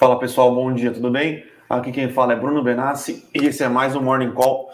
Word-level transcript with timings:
Fala 0.00 0.18
pessoal, 0.18 0.54
bom 0.54 0.72
dia, 0.72 0.90
tudo 0.90 1.10
bem? 1.10 1.44
Aqui 1.68 1.92
quem 1.92 2.08
fala 2.08 2.32
é 2.32 2.36
Bruno 2.36 2.62
Benassi 2.62 3.28
e 3.34 3.44
esse 3.44 3.62
é 3.62 3.68
mais 3.68 3.94
um 3.94 4.00
Morning 4.00 4.32
Call 4.32 4.70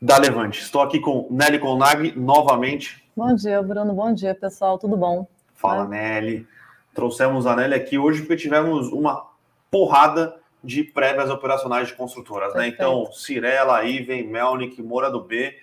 da 0.00 0.16
Levante. 0.18 0.62
Estou 0.62 0.80
aqui 0.80 1.00
com 1.00 1.26
Nelly 1.32 1.58
Colnag 1.58 2.16
novamente. 2.16 3.04
Bom 3.16 3.34
dia, 3.34 3.60
Bruno. 3.60 3.92
Bom 3.92 4.14
dia, 4.14 4.36
pessoal. 4.36 4.78
Tudo 4.78 4.96
bom? 4.96 5.26
Fala, 5.56 5.82
é. 5.82 6.20
Nelly. 6.20 6.46
Trouxemos 6.94 7.44
a 7.44 7.56
Nelly 7.56 7.74
aqui 7.74 7.98
hoje 7.98 8.20
porque 8.20 8.36
tivemos 8.36 8.86
uma 8.92 9.26
porrada 9.68 10.36
de 10.62 10.84
prévias 10.84 11.28
operacionais 11.28 11.88
de 11.88 11.94
construtoras, 11.94 12.54
né? 12.54 12.68
Então, 12.68 13.10
Cirela, 13.12 13.82
Iven, 13.82 14.28
Melnick, 14.28 14.80
Moura 14.80 15.10
do 15.10 15.24
B, 15.24 15.56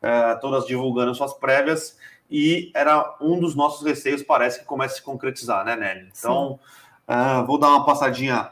eh, 0.00 0.34
todas 0.36 0.64
divulgando 0.64 1.14
suas 1.14 1.34
prévias 1.34 1.98
e 2.30 2.72
era 2.74 3.16
um 3.20 3.38
dos 3.38 3.54
nossos 3.54 3.86
receios, 3.86 4.22
parece 4.22 4.60
que 4.60 4.64
começa 4.64 4.94
a 4.94 4.96
se 4.96 5.02
concretizar, 5.02 5.62
né, 5.62 5.76
Nelly? 5.76 6.08
Então, 6.18 6.58
uh, 7.06 7.44
vou 7.46 7.58
dar 7.58 7.68
uma 7.68 7.84
passadinha 7.84 8.50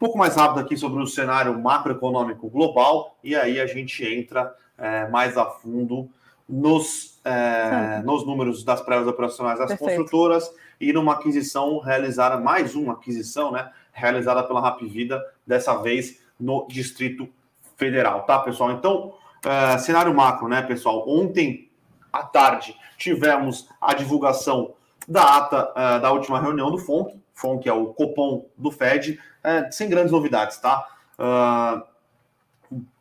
pouco 0.00 0.16
mais 0.16 0.34
rápido 0.34 0.60
aqui 0.60 0.78
sobre 0.78 1.02
o 1.02 1.06
cenário 1.06 1.60
macroeconômico 1.60 2.48
global 2.48 3.18
e 3.22 3.36
aí 3.36 3.60
a 3.60 3.66
gente 3.66 4.02
entra 4.02 4.52
é, 4.78 5.06
mais 5.08 5.36
a 5.36 5.44
fundo 5.44 6.08
nos, 6.48 7.20
é, 7.22 8.00
nos 8.02 8.26
números 8.26 8.64
das 8.64 8.80
prévias 8.80 9.06
operacionais 9.06 9.58
das 9.58 9.68
Perfeito. 9.68 9.98
construtoras 9.98 10.50
e 10.80 10.90
numa 10.90 11.12
aquisição 11.12 11.78
realizada, 11.80 12.38
mais 12.38 12.74
uma 12.74 12.94
aquisição, 12.94 13.52
né? 13.52 13.70
Realizada 13.92 14.42
pela 14.42 14.62
Rapvida, 14.62 15.22
dessa 15.46 15.76
vez 15.76 16.22
no 16.40 16.66
Distrito 16.66 17.28
Federal, 17.76 18.22
tá, 18.22 18.38
pessoal? 18.38 18.72
Então, 18.72 19.12
é, 19.44 19.76
cenário 19.76 20.14
macro, 20.14 20.48
né, 20.48 20.62
pessoal? 20.62 21.06
Ontem 21.06 21.70
à 22.10 22.22
tarde 22.22 22.74
tivemos 22.96 23.68
a 23.78 23.92
divulgação 23.92 24.72
da 25.06 25.36
ata 25.36 25.72
é, 25.76 25.98
da 25.98 26.10
última 26.10 26.40
reunião 26.40 26.70
do 26.70 26.78
FONC, 26.78 27.19
FONC 27.40 27.68
é 27.68 27.72
o 27.72 27.86
Copom 27.94 28.46
do 28.56 28.70
Fed, 28.70 29.18
é, 29.42 29.70
sem 29.70 29.88
grandes 29.88 30.12
novidades, 30.12 30.58
tá? 30.58 30.86
Uh, 31.18 31.82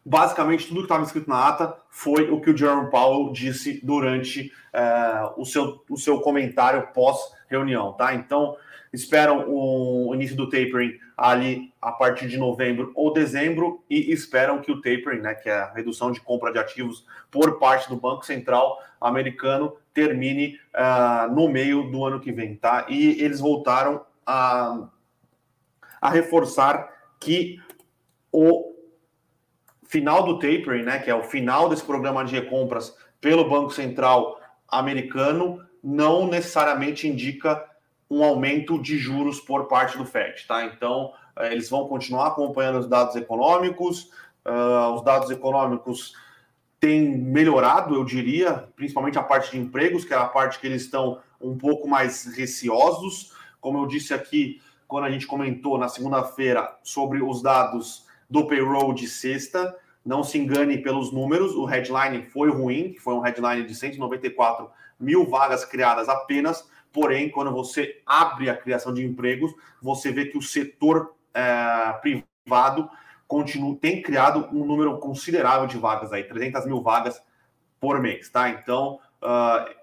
basicamente, 0.06 0.68
tudo 0.68 0.80
que 0.80 0.86
estava 0.86 1.04
escrito 1.04 1.30
na 1.30 1.48
ata 1.48 1.78
foi 1.90 2.30
o 2.30 2.40
que 2.40 2.50
o 2.50 2.58
Jerome 2.58 2.90
Powell 2.90 3.32
disse 3.32 3.80
durante 3.84 4.52
uh, 4.74 5.40
o, 5.40 5.46
seu, 5.46 5.84
o 5.90 5.98
seu 5.98 6.20
comentário 6.22 6.88
pós-reunião, 6.94 7.94
tá? 7.94 8.14
Então, 8.14 8.56
esperam 8.92 9.46
o 9.48 10.14
início 10.16 10.36
do 10.36 10.50
tapering 10.50 10.98
ali 11.16 11.72
a 11.82 11.92
partir 11.92 12.28
de 12.28 12.38
novembro 12.38 12.92
ou 12.96 13.14
dezembro 13.14 13.84
e 13.90 14.12
esperam 14.12 14.60
que 14.60 14.72
o 14.72 14.82
tapering, 14.82 15.22
né, 15.22 15.36
que 15.36 15.50
é 15.50 15.54
a 15.54 15.72
redução 15.72 16.12
de 16.12 16.22
compra 16.22 16.52
de 16.52 16.58
ativos 16.58 17.06
por 17.30 17.60
parte 17.60 17.88
do 17.90 17.98
Banco 17.98 18.26
Central 18.26 18.82
americano, 19.00 19.76
termine 19.94 20.60
uh, 20.74 21.32
no 21.34 21.48
meio 21.50 21.92
do 21.92 22.04
ano 22.06 22.20
que 22.20 22.32
vem, 22.32 22.56
tá? 22.56 22.86
E 22.90 23.22
eles 23.22 23.40
voltaram 23.40 24.02
a 24.30 24.90
a 26.02 26.10
reforçar 26.10 26.90
que 27.20 27.60
o 28.32 28.74
final 29.88 30.24
do 30.24 30.36
tapering, 30.36 30.84
né, 30.84 31.00
que 31.00 31.10
é 31.10 31.16
o 31.16 31.24
final 31.24 31.68
desse 31.68 31.84
programa 31.84 32.24
de 32.24 32.36
recompras 32.36 32.96
pelo 33.20 33.50
Banco 33.50 33.72
Central 33.72 34.40
americano, 34.68 35.66
não 35.84 36.28
necessariamente 36.28 37.08
indica 37.08 37.66
um 38.10 38.24
aumento 38.24 38.82
de 38.82 38.98
juros 38.98 39.40
por 39.40 39.68
parte 39.68 39.98
do 39.98 40.06
Fed, 40.06 40.46
tá? 40.48 40.66
Então, 40.66 41.14
eh, 41.38 41.52
eles 41.52 41.70
vão 41.70 41.88
continuar 41.88 42.28
acompanhando 42.28 42.80
os 42.80 42.88
dados 42.88 43.16
econômicos, 43.16 44.10
uh, 44.46 44.94
os 44.94 45.04
dados 45.04 45.30
econômicos 45.30 46.14
têm 46.80 47.18
melhorado, 47.18 47.94
eu 47.94 48.04
diria, 48.04 48.68
principalmente 48.76 49.20
a 49.20 49.24
parte 49.24 49.52
de 49.52 49.60
empregos, 49.60 50.06
que 50.06 50.14
é 50.14 50.18
a 50.18 50.26
parte 50.26 50.60
que 50.60 50.66
eles 50.66 50.84
estão 50.84 51.20
um 51.40 51.58
pouco 51.58 51.88
mais 51.88 52.26
receosos. 52.36 53.34
Como 53.60 53.78
eu 53.78 53.88
disse 53.88 54.14
aqui, 54.14 54.62
quando 54.88 55.06
a 55.06 55.12
gente 55.12 55.28
comentou 55.28 55.78
na 55.78 55.88
segunda-feira 55.88 56.78
sobre 56.84 57.22
os 57.22 57.42
dados 57.42 58.08
do 58.30 58.48
payroll 58.48 58.94
de 58.94 59.08
sexta. 59.08 59.76
Não 60.06 60.24
se 60.24 60.38
engane 60.38 60.78
pelos 60.78 61.12
números, 61.12 61.56
o 61.56 61.66
headline 61.66 62.24
foi 62.24 62.50
ruim, 62.50 62.94
que 62.94 63.00
foi 63.00 63.14
um 63.14 63.20
headline 63.20 63.66
de 63.66 63.76
194 63.76 64.70
mil 65.00 65.26
vagas 65.30 65.66
criadas 65.66 66.08
apenas. 66.08 66.70
Porém, 66.92 67.30
quando 67.30 67.52
você 67.52 68.02
abre 68.06 68.50
a 68.50 68.56
criação 68.56 68.94
de 68.94 69.06
empregos, 69.06 69.54
você 69.82 70.12
vê 70.12 70.26
que 70.26 70.38
o 70.38 70.42
setor 70.42 71.14
é, 71.34 71.94
privado 72.02 72.90
continua, 73.28 73.76
tem 73.76 74.02
criado 74.02 74.48
um 74.52 74.66
número 74.66 74.98
considerável 74.98 75.68
de 75.68 75.78
vagas 75.78 76.12
aí, 76.12 76.24
300 76.24 76.66
mil 76.66 76.82
vagas 76.82 77.22
por 77.80 78.00
mês, 78.00 78.28
tá? 78.30 78.50
Então, 78.50 79.00
uh, 79.22 79.79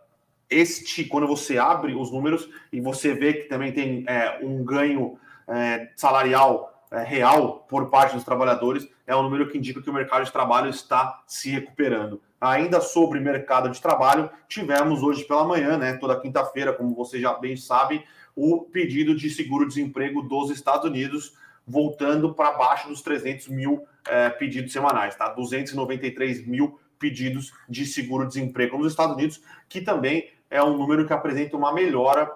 este, 0.48 1.04
quando 1.04 1.26
você 1.26 1.58
abre 1.58 1.94
os 1.94 2.10
números 2.10 2.48
e 2.72 2.80
você 2.80 3.14
vê 3.14 3.34
que 3.34 3.48
também 3.48 3.72
tem 3.72 4.04
é, 4.06 4.38
um 4.42 4.64
ganho 4.64 5.18
é, 5.48 5.90
salarial 5.96 6.84
é, 6.90 7.02
real 7.02 7.66
por 7.68 7.90
parte 7.90 8.14
dos 8.14 8.24
trabalhadores, 8.24 8.88
é 9.06 9.14
um 9.14 9.22
número 9.22 9.48
que 9.48 9.58
indica 9.58 9.82
que 9.82 9.90
o 9.90 9.94
mercado 9.94 10.24
de 10.24 10.32
trabalho 10.32 10.70
está 10.70 11.22
se 11.26 11.50
recuperando. 11.50 12.20
Ainda 12.40 12.80
sobre 12.80 13.18
mercado 13.18 13.70
de 13.70 13.80
trabalho, 13.80 14.30
tivemos 14.48 15.02
hoje 15.02 15.24
pela 15.24 15.44
manhã, 15.44 15.76
né, 15.76 15.94
toda 15.94 16.20
quinta-feira, 16.20 16.72
como 16.72 16.94
você 16.94 17.20
já 17.20 17.34
bem 17.34 17.56
sabe, 17.56 18.04
o 18.34 18.62
pedido 18.62 19.16
de 19.16 19.30
seguro-desemprego 19.30 20.22
dos 20.22 20.50
Estados 20.50 20.84
Unidos 20.84 21.34
voltando 21.66 22.32
para 22.34 22.52
baixo 22.52 22.88
dos 22.88 23.02
300 23.02 23.48
mil 23.48 23.84
é, 24.06 24.30
pedidos 24.30 24.72
semanais, 24.72 25.16
tá? 25.16 25.28
293 25.30 26.46
mil 26.46 26.78
pedidos 26.98 27.52
de 27.68 27.84
seguro-desemprego 27.84 28.78
nos 28.78 28.92
Estados 28.92 29.16
Unidos, 29.16 29.42
que 29.68 29.80
também 29.80 30.30
é 30.50 30.62
um 30.62 30.76
número 30.76 31.06
que 31.06 31.12
apresenta 31.12 31.56
uma 31.56 31.72
melhora 31.72 32.30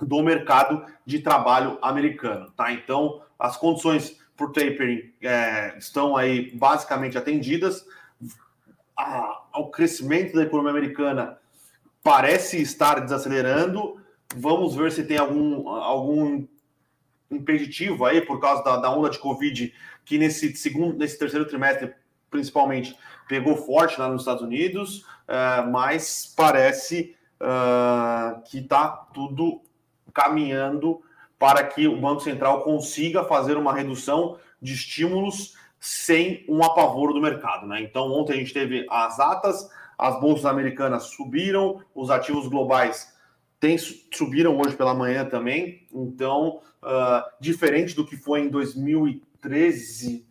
do 0.00 0.22
mercado 0.22 0.84
de 1.04 1.20
trabalho 1.20 1.78
americano, 1.82 2.50
tá? 2.52 2.72
Então, 2.72 3.22
as 3.38 3.56
condições 3.56 4.18
por 4.36 4.52
tapering 4.52 5.12
é, 5.20 5.76
estão 5.76 6.16
aí 6.16 6.50
basicamente 6.54 7.18
atendidas. 7.18 7.84
A, 8.96 9.42
o 9.54 9.70
crescimento 9.70 10.34
da 10.34 10.42
economia 10.42 10.70
americana 10.70 11.38
parece 12.02 12.60
estar 12.62 13.00
desacelerando. 13.00 14.00
Vamos 14.36 14.74
ver 14.76 14.92
se 14.92 15.04
tem 15.04 15.18
algum, 15.18 15.68
algum 15.68 16.46
impeditivo 17.30 18.04
aí 18.04 18.20
por 18.20 18.40
causa 18.40 18.62
da, 18.62 18.76
da 18.76 18.90
onda 18.90 19.10
de 19.10 19.18
Covid 19.18 19.74
que 20.04 20.16
nesse 20.16 20.56
segundo, 20.56 20.96
nesse 20.96 21.18
terceiro 21.18 21.44
trimestre, 21.44 21.92
principalmente, 22.30 22.96
pegou 23.28 23.56
forte 23.56 24.00
lá 24.00 24.08
nos 24.08 24.22
Estados 24.22 24.42
Unidos, 24.42 25.00
uh, 25.28 25.70
mas 25.70 26.32
parece 26.34 27.14
uh, 27.40 28.42
que 28.42 28.58
está 28.58 28.88
tudo 28.88 29.62
caminhando 30.12 31.00
para 31.38 31.64
que 31.64 31.86
o 31.86 32.00
Banco 32.00 32.20
Central 32.20 32.62
consiga 32.62 33.24
fazer 33.24 33.56
uma 33.56 33.72
redução 33.72 34.38
de 34.60 34.74
estímulos 34.74 35.54
sem 35.78 36.44
um 36.48 36.62
apavoro 36.64 37.12
do 37.12 37.20
mercado. 37.20 37.66
Né? 37.66 37.82
Então, 37.82 38.10
ontem 38.12 38.32
a 38.32 38.36
gente 38.36 38.52
teve 38.52 38.86
as 38.90 39.20
atas, 39.20 39.70
as 39.96 40.20
bolsas 40.20 40.46
americanas 40.46 41.04
subiram, 41.04 41.80
os 41.94 42.10
ativos 42.10 42.48
globais 42.48 43.16
tem, 43.60 43.76
subiram 43.78 44.58
hoje 44.58 44.76
pela 44.76 44.94
manhã 44.94 45.24
também. 45.24 45.86
Então, 45.92 46.60
uh, 46.82 47.22
diferente 47.40 47.94
do 47.94 48.06
que 48.06 48.16
foi 48.16 48.40
em 48.40 48.48
2013, 48.48 50.26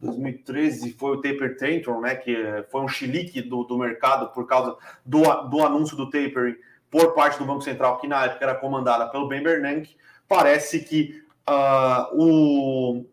2013 0.00 0.92
foi 0.92 1.16
o 1.16 1.20
taper 1.20 1.56
tantrum, 1.56 2.00
né, 2.00 2.14
que 2.14 2.36
foi 2.70 2.80
um 2.80 2.88
chilique 2.88 3.42
do, 3.42 3.64
do 3.64 3.76
mercado 3.76 4.32
por 4.32 4.46
causa 4.46 4.76
do, 5.04 5.22
do 5.48 5.62
anúncio 5.62 5.96
do 5.96 6.08
tapering 6.08 6.56
por 6.90 7.14
parte 7.14 7.38
do 7.38 7.44
Banco 7.44 7.62
Central, 7.62 7.98
que 7.98 8.06
na 8.06 8.24
época 8.24 8.44
era 8.44 8.54
comandada 8.54 9.08
pelo 9.08 9.28
Ben 9.28 9.42
Bernanke. 9.42 9.96
Parece 10.26 10.80
que 10.80 11.22
uh, 11.48 12.14
o, 12.14 13.04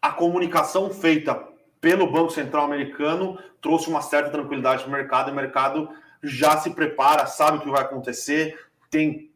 a 0.00 0.12
comunicação 0.12 0.90
feita 0.90 1.46
pelo 1.80 2.10
Banco 2.10 2.30
Central 2.30 2.64
americano 2.64 3.38
trouxe 3.60 3.88
uma 3.88 4.00
certa 4.00 4.30
tranquilidade 4.30 4.82
para 4.82 4.88
o 4.88 4.92
mercado, 4.92 5.28
e 5.28 5.32
o 5.32 5.36
mercado 5.36 5.88
já 6.22 6.56
se 6.58 6.70
prepara, 6.70 7.26
sabe 7.26 7.58
o 7.58 7.60
que 7.60 7.70
vai 7.70 7.82
acontecer, 7.82 8.58
tem, 8.90 9.30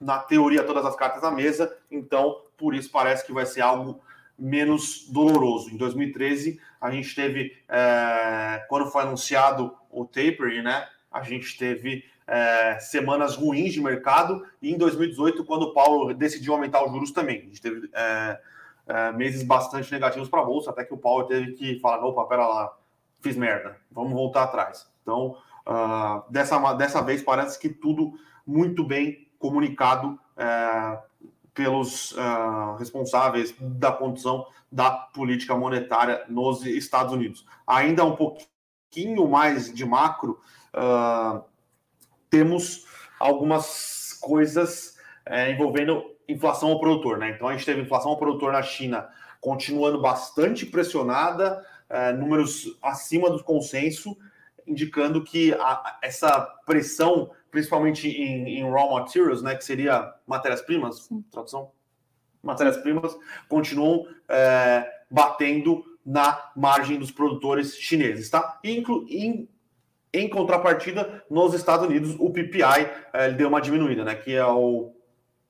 na 0.00 0.18
teoria, 0.18 0.64
todas 0.64 0.84
as 0.84 0.96
cartas 0.96 1.22
na 1.22 1.30
mesa, 1.30 1.76
então, 1.90 2.42
por 2.56 2.74
isso 2.74 2.90
parece 2.90 3.24
que 3.24 3.32
vai 3.32 3.46
ser 3.46 3.60
algo 3.60 4.00
menos 4.38 5.08
doloroso. 5.08 5.70
Em 5.70 5.76
2013, 5.76 6.60
a 6.80 6.90
gente 6.90 7.14
teve, 7.14 7.56
é, 7.68 8.64
quando 8.68 8.90
foi 8.90 9.02
anunciado 9.02 9.74
o 9.90 10.04
tapering, 10.04 10.62
né, 10.62 10.86
a 11.10 11.22
gente 11.22 11.56
teve 11.56 12.04
é, 12.26 12.78
semanas 12.80 13.36
ruins 13.36 13.72
de 13.72 13.80
mercado, 13.80 14.44
e 14.60 14.72
em 14.72 14.78
2018, 14.78 15.44
quando 15.44 15.64
o 15.64 15.72
Paulo 15.72 16.12
decidiu 16.12 16.54
aumentar 16.54 16.84
os 16.84 16.92
juros 16.92 17.12
também, 17.12 17.38
a 17.38 17.44
gente 17.44 17.62
teve 17.62 17.88
é, 17.94 18.40
é 18.88 19.12
meses 19.12 19.42
bastante 19.42 19.90
negativos 19.90 20.28
para 20.28 20.40
a 20.40 20.44
Bolsa, 20.44 20.70
até 20.70 20.84
que 20.84 20.92
o 20.92 20.98
Paulo 20.98 21.24
teve 21.24 21.52
que 21.52 21.78
falar, 21.80 22.04
opa, 22.04 22.26
pera 22.26 22.46
lá, 22.46 22.76
fiz 23.20 23.36
merda, 23.36 23.76
vamos 23.90 24.12
voltar 24.12 24.42
atrás. 24.44 24.90
Então, 25.02 25.36
uh, 25.66 26.30
dessa, 26.30 26.74
dessa 26.74 27.00
vez 27.00 27.22
parece 27.22 27.58
que 27.58 27.68
tudo 27.68 28.12
muito 28.46 28.84
bem 28.84 29.26
comunicado 29.38 30.18
é, 30.36 30.98
pelos 31.56 32.12
uh, 32.12 32.76
responsáveis 32.78 33.54
da 33.58 33.90
condição 33.90 34.46
da 34.70 34.90
política 34.90 35.56
monetária 35.56 36.22
nos 36.28 36.64
Estados 36.64 37.12
Unidos. 37.12 37.46
Ainda 37.66 38.04
um 38.04 38.14
pouquinho 38.14 39.26
mais 39.26 39.74
de 39.74 39.84
macro, 39.84 40.38
uh, 40.74 41.42
temos 42.28 42.84
algumas 43.18 44.12
coisas 44.20 44.98
uh, 45.26 45.50
envolvendo 45.50 46.04
inflação 46.28 46.70
ao 46.70 46.78
produtor, 46.78 47.18
né? 47.18 47.30
Então 47.30 47.48
a 47.48 47.52
gente 47.52 47.64
teve 47.64 47.80
inflação 47.80 48.10
ao 48.10 48.18
produtor 48.18 48.52
na 48.52 48.62
China 48.62 49.08
continuando 49.40 50.00
bastante 50.00 50.66
pressionada, 50.66 51.64
é, 51.88 52.12
números 52.12 52.76
acima 52.82 53.30
do 53.30 53.44
consenso, 53.44 54.16
indicando 54.66 55.22
que 55.22 55.52
a, 55.54 55.98
essa 56.02 56.40
pressão, 56.66 57.30
principalmente 57.50 58.08
em, 58.08 58.58
em, 58.58 58.70
raw 58.70 58.92
materials, 58.92 59.42
né, 59.42 59.54
que 59.54 59.64
seria 59.64 60.12
matérias-primas, 60.26 61.08
tradução, 61.30 61.70
matérias-primas, 62.42 63.16
continuam 63.48 64.06
é, 64.28 64.88
batendo 65.10 65.84
na 66.04 66.50
margem 66.56 66.98
dos 66.98 67.10
produtores 67.10 67.76
chineses, 67.76 68.30
tá? 68.30 68.60
Inclu, 68.62 69.04
in, 69.08 69.48
em 70.12 70.28
contrapartida, 70.28 71.24
nos 71.28 71.52
Estados 71.52 71.86
Unidos, 71.86 72.14
o 72.18 72.30
PPI 72.30 72.88
é, 73.12 73.30
deu 73.32 73.48
uma 73.48 73.60
diminuída, 73.60 74.04
né? 74.04 74.14
Que 74.14 74.34
é 74.34 74.46
o 74.46 74.94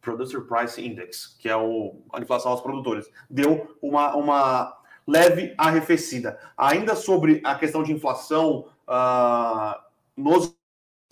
Producer 0.01 0.41
Price 0.43 0.81
Index, 0.81 1.37
que 1.39 1.49
é 1.49 1.57
o, 1.57 2.01
a 2.13 2.21
inflação 2.21 2.53
aos 2.53 2.61
produtores, 2.61 3.11
deu 3.29 3.77
uma, 3.83 4.15
uma 4.15 4.77
leve 5.07 5.53
arrefecida. 5.59 6.39
Ainda 6.57 6.95
sobre 6.95 7.41
a 7.45 7.55
questão 7.57 7.83
de 7.83 7.93
inflação 7.93 8.69
uh, 8.89 9.81
nos 10.17 10.55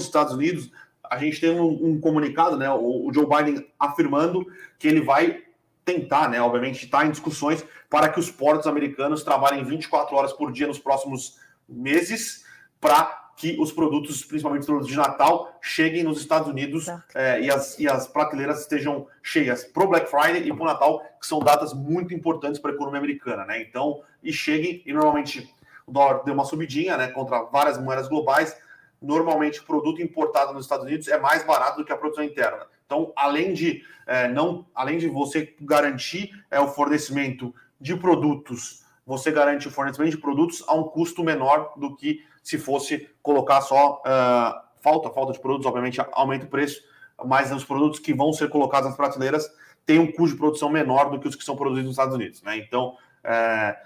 Estados 0.01 0.35
Unidos, 0.35 0.71
a 1.03 1.19
gente 1.19 1.41
tem 1.41 1.59
um, 1.59 1.91
um 1.91 2.01
comunicado, 2.01 2.57
né, 2.57 2.71
o, 2.71 3.07
o, 3.07 3.13
Joe 3.13 3.27
Biden 3.27 3.67
afirmando 3.79 4.47
que 4.79 4.89
ele 4.89 5.01
vai 5.01 5.43
tentar, 5.85 6.29
né, 6.29 6.41
obviamente, 6.41 6.85
estar 6.85 7.07
em 7.07 7.11
discussões 7.11 7.65
para 7.91 8.09
que 8.09 8.19
os 8.19 8.31
portos 8.31 8.67
americanos 8.67 9.23
trabalhem 9.23 9.65
24 9.65 10.17
horas 10.17 10.33
por 10.33 10.51
dia 10.51 10.67
nos 10.67 10.79
próximos 10.79 11.39
meses 11.69 12.45
para 12.81 13.25
que 13.37 13.57
os 13.59 13.73
produtos, 13.73 14.25
principalmente 14.25 14.61
os 14.63 14.67
produtos 14.67 14.91
de 14.91 14.97
Natal, 14.97 15.59
cheguem 15.61 16.05
nos 16.05 16.21
Estados 16.21 16.49
Unidos 16.49 16.87
é, 17.15 17.41
e, 17.41 17.51
as, 17.51 17.79
e 17.79 17.89
as 17.89 18.07
prateleiras 18.07 18.61
estejam 18.61 19.07
cheias 19.23 19.65
para 19.65 19.85
o 19.85 19.89
Black 19.89 20.09
Friday 20.09 20.49
e 20.49 20.53
para 20.53 20.63
o 20.63 20.67
Natal, 20.67 21.03
que 21.21 21.27
são 21.27 21.41
datas 21.41 21.73
muito 21.73 22.15
importantes 22.15 22.61
para 22.61 22.71
a 22.71 22.75
economia 22.75 22.99
americana, 22.99 23.45
né? 23.45 23.61
Então, 23.61 24.03
e 24.23 24.33
cheguem, 24.33 24.83
e 24.87 24.93
normalmente 24.93 25.53
o 25.87 25.93
dólar 25.93 26.25
deu 26.25 26.35
uma 26.35 26.45
subidinha, 26.45 26.97
né, 26.97 27.09
contra 27.09 27.43
várias 27.45 27.79
moedas 27.79 28.09
globais. 28.09 28.57
Normalmente, 29.01 29.63
produto 29.63 30.01
importado 30.01 30.53
nos 30.53 30.65
Estados 30.65 30.87
Unidos 30.87 31.09
é 31.09 31.19
mais 31.19 31.45
barato 31.45 31.79
do 31.79 31.85
que 31.85 31.93
a 31.93 31.97
produção 31.97 32.25
interna. 32.25 32.67
Então, 32.87 33.13
além 33.17 33.53
de 33.53 33.83
é, 34.07 34.29
não, 34.29 34.67
além 34.75 34.99
de 34.99 35.09
você 35.09 35.55
garantir 35.61 36.31
é, 36.51 36.61
o 36.61 36.69
fornecimento 36.69 37.55
de 37.81 37.97
produtos, 37.97 38.85
você 39.07 39.31
garante 39.31 39.69
o 39.69 39.71
fornecimento 39.71 40.13
de 40.13 40.19
produtos 40.19 40.63
a 40.67 40.75
um 40.75 40.85
custo 40.85 41.23
menor 41.23 41.73
do 41.77 41.95
que 41.97 42.25
se 42.43 42.59
fosse 42.59 43.09
colocar 43.23 43.61
só 43.63 44.01
uh, 44.01 44.65
falta, 44.81 45.11
falta 45.11 45.33
de 45.33 45.41
produtos, 45.41 45.67
obviamente 45.67 46.01
aumenta 46.13 46.47
o 46.47 46.49
preço, 46.49 46.83
mas 47.25 47.51
os 47.51 47.65
produtos 47.65 47.99
que 47.99 48.13
vão 48.13 48.33
ser 48.33 48.49
colocados 48.49 48.89
nas 48.89 48.97
prateleiras 48.97 49.51
têm 49.87 49.99
um 49.99 50.11
custo 50.11 50.35
de 50.35 50.37
produção 50.37 50.69
menor 50.69 51.11
do 51.11 51.19
que 51.19 51.29
os 51.29 51.35
que 51.35 51.45
são 51.45 51.57
produzidos 51.57 51.87
nos 51.87 51.95
Estados 51.95 52.15
Unidos. 52.15 52.43
Né? 52.43 52.59
Então, 52.59 52.97
é, 53.23 53.77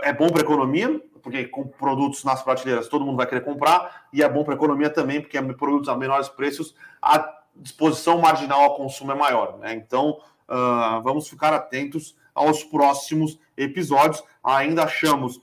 é 0.00 0.12
bom 0.12 0.28
para 0.28 0.40
a 0.40 0.44
economia, 0.44 1.00
porque 1.22 1.44
com 1.44 1.66
produtos 1.66 2.24
nas 2.24 2.42
prateleiras 2.42 2.88
todo 2.88 3.04
mundo 3.04 3.16
vai 3.16 3.26
querer 3.26 3.42
comprar, 3.42 4.06
e 4.12 4.22
é 4.22 4.28
bom 4.28 4.44
para 4.44 4.54
a 4.54 4.56
economia 4.56 4.90
também, 4.90 5.20
porque 5.20 5.38
é 5.38 5.42
produtos 5.52 5.88
a 5.88 5.96
menores 5.96 6.28
preços, 6.28 6.74
a 7.00 7.42
disposição 7.54 8.18
marginal 8.18 8.62
ao 8.62 8.76
consumo 8.76 9.12
é 9.12 9.14
maior. 9.14 9.58
Né? 9.58 9.74
Então, 9.74 10.18
uh, 10.48 11.02
vamos 11.02 11.28
ficar 11.28 11.52
atentos 11.52 12.16
aos 12.34 12.64
próximos 12.64 13.38
episódios. 13.56 14.22
Ainda 14.42 14.84
achamos 14.84 15.40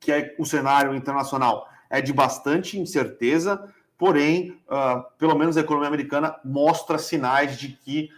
que 0.00 0.10
é, 0.10 0.34
o 0.38 0.44
cenário 0.44 0.94
internacional 0.94 1.68
é 1.88 2.00
de 2.00 2.12
bastante 2.12 2.78
incerteza, 2.78 3.72
porém, 3.96 4.60
uh, 4.66 5.04
pelo 5.16 5.36
menos 5.36 5.56
a 5.56 5.60
economia 5.60 5.88
americana 5.88 6.36
mostra 6.44 6.98
sinais 6.98 7.56
de 7.58 7.68
que 7.68 8.10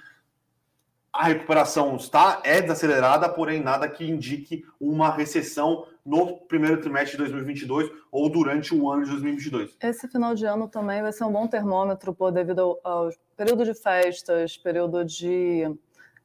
a 1.14 1.26
recuperação 1.26 1.94
está 1.94 2.42
é 2.42 2.60
desacelerada, 2.60 3.28
porém 3.28 3.62
nada 3.62 3.88
que 3.88 4.04
indique 4.04 4.66
uma 4.80 5.12
recessão 5.12 5.86
no 6.04 6.38
primeiro 6.38 6.80
trimestre 6.80 7.12
de 7.12 7.18
2022 7.18 7.88
ou 8.10 8.28
durante 8.28 8.74
o 8.74 8.90
ano 8.90 9.04
de 9.04 9.10
2022. 9.12 9.76
Esse 9.80 10.08
final 10.08 10.34
de 10.34 10.44
ano 10.44 10.68
também 10.68 11.00
vai 11.00 11.12
ser 11.12 11.22
um 11.22 11.30
bom 11.30 11.46
termômetro, 11.46 12.12
pô, 12.12 12.32
devido 12.32 12.80
ao, 12.82 13.10
período 13.36 13.64
de 13.64 13.74
festas, 13.74 14.56
período 14.56 15.04
de 15.04 15.72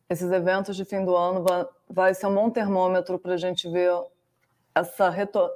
esses 0.10 0.32
eventos 0.32 0.76
de 0.76 0.84
fim 0.84 1.06
do 1.06 1.16
ano, 1.16 1.44
vai, 1.44 1.66
vai 1.88 2.14
ser 2.16 2.26
um 2.26 2.34
bom 2.34 2.50
termômetro 2.50 3.20
para 3.20 3.36
a 3.36 3.38
gente 3.38 3.70
ver 3.70 3.94
essa 4.74 5.08
reto... 5.08 5.48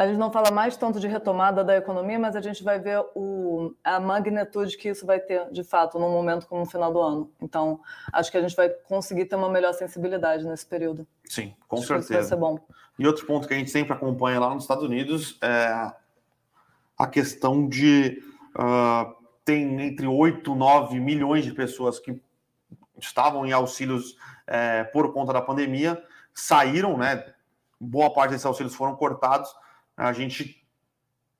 a 0.00 0.06
gente 0.06 0.16
não 0.16 0.32
fala 0.32 0.50
mais 0.50 0.78
tanto 0.78 0.98
de 0.98 1.06
retomada 1.06 1.62
da 1.62 1.76
economia, 1.76 2.18
mas 2.18 2.34
a 2.34 2.40
gente 2.40 2.64
vai 2.64 2.78
ver 2.78 3.04
o, 3.14 3.74
a 3.84 4.00
magnitude 4.00 4.78
que 4.78 4.88
isso 4.88 5.04
vai 5.04 5.20
ter, 5.20 5.52
de 5.52 5.62
fato, 5.62 5.98
num 5.98 6.08
momento 6.08 6.46
como 6.46 6.62
o 6.62 6.64
final 6.64 6.90
do 6.90 6.98
ano. 6.98 7.30
Então, 7.38 7.78
acho 8.10 8.30
que 8.30 8.38
a 8.38 8.40
gente 8.40 8.56
vai 8.56 8.70
conseguir 8.70 9.26
ter 9.26 9.36
uma 9.36 9.50
melhor 9.50 9.74
sensibilidade 9.74 10.46
nesse 10.46 10.64
período. 10.64 11.06
Sim, 11.26 11.54
com 11.68 11.76
acho 11.76 11.86
certeza. 11.86 12.14
vai 12.14 12.22
ser 12.22 12.36
bom. 12.36 12.58
E 12.98 13.06
outro 13.06 13.26
ponto 13.26 13.46
que 13.46 13.52
a 13.52 13.58
gente 13.58 13.70
sempre 13.70 13.92
acompanha 13.92 14.40
lá 14.40 14.54
nos 14.54 14.64
Estados 14.64 14.84
Unidos 14.84 15.38
é 15.42 15.92
a 16.96 17.06
questão 17.06 17.68
de 17.68 18.22
uh, 18.56 19.14
tem 19.44 19.82
entre 19.82 20.06
8 20.06 20.50
e 20.50 20.54
9 20.56 20.98
milhões 20.98 21.44
de 21.44 21.52
pessoas 21.52 21.98
que 21.98 22.18
estavam 22.98 23.44
em 23.44 23.52
auxílios 23.52 24.16
é, 24.46 24.82
por 24.82 25.12
conta 25.12 25.30
da 25.30 25.42
pandemia, 25.42 26.02
saíram, 26.32 26.96
né? 26.96 27.22
boa 27.78 28.10
parte 28.10 28.30
desses 28.30 28.46
auxílios 28.46 28.74
foram 28.74 28.96
cortados. 28.96 29.54
A 30.06 30.12
gente 30.12 30.64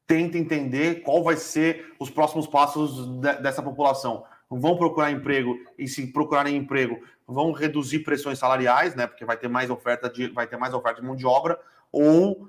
tenta 0.06 0.36
entender 0.36 1.02
qual 1.02 1.22
vai 1.22 1.36
ser 1.36 1.94
os 1.98 2.10
próximos 2.10 2.46
passos 2.46 3.06
de, 3.20 3.32
dessa 3.34 3.62
população. 3.62 4.24
Vão 4.50 4.76
procurar 4.76 5.12
emprego 5.12 5.56
e 5.78 5.86
se 5.86 6.08
procurarem 6.08 6.56
emprego, 6.56 7.00
vão 7.26 7.52
reduzir 7.52 8.00
pressões 8.00 8.38
salariais, 8.38 8.96
né? 8.96 9.06
Porque 9.06 9.24
vai 9.24 9.36
ter 9.36 9.48
mais 9.48 9.70
oferta 9.70 10.10
de 10.10 10.26
vai 10.28 10.46
ter 10.48 10.56
mais 10.56 10.74
oferta 10.74 11.00
de 11.00 11.06
mão 11.06 11.14
de 11.14 11.24
obra 11.24 11.58
ou 11.92 12.48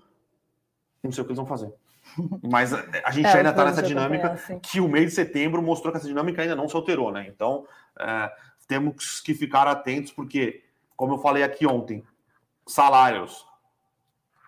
não 1.03 1.11
sei 1.11 1.21
o 1.21 1.25
que 1.25 1.31
eles 1.31 1.37
vão 1.37 1.45
fazer. 1.45 1.71
Mas 2.51 2.73
a 2.73 3.11
gente 3.11 3.27
é, 3.27 3.37
ainda 3.37 3.51
está 3.51 3.63
nessa 3.63 3.83
dinâmica 3.83 4.31
assim. 4.31 4.59
que 4.59 4.81
o 4.81 4.89
mês 4.89 5.05
de 5.05 5.11
setembro 5.11 5.61
mostrou 5.61 5.91
que 5.91 5.99
essa 5.99 6.07
dinâmica 6.07 6.41
ainda 6.41 6.55
não 6.55 6.67
se 6.67 6.75
alterou, 6.75 7.11
né? 7.11 7.27
Então 7.27 7.67
é, 7.99 8.31
temos 8.67 9.21
que 9.21 9.35
ficar 9.35 9.67
atentos 9.67 10.11
porque, 10.11 10.63
como 10.95 11.13
eu 11.13 11.19
falei 11.19 11.43
aqui 11.43 11.67
ontem, 11.67 12.03
salários 12.65 13.45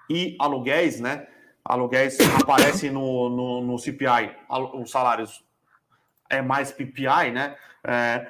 e 0.10 0.36
aluguéis, 0.40 1.00
né? 1.00 1.28
Aluguéis 1.66 2.18
aparecem 2.42 2.92
no, 2.92 3.30
no, 3.30 3.62
no 3.62 3.80
CPI, 3.80 4.36
os 4.74 4.92
salários 4.92 5.44
é 6.30 6.42
mais 6.42 6.72
PPI, 6.72 7.32
né? 7.32 7.56
É, 7.84 8.28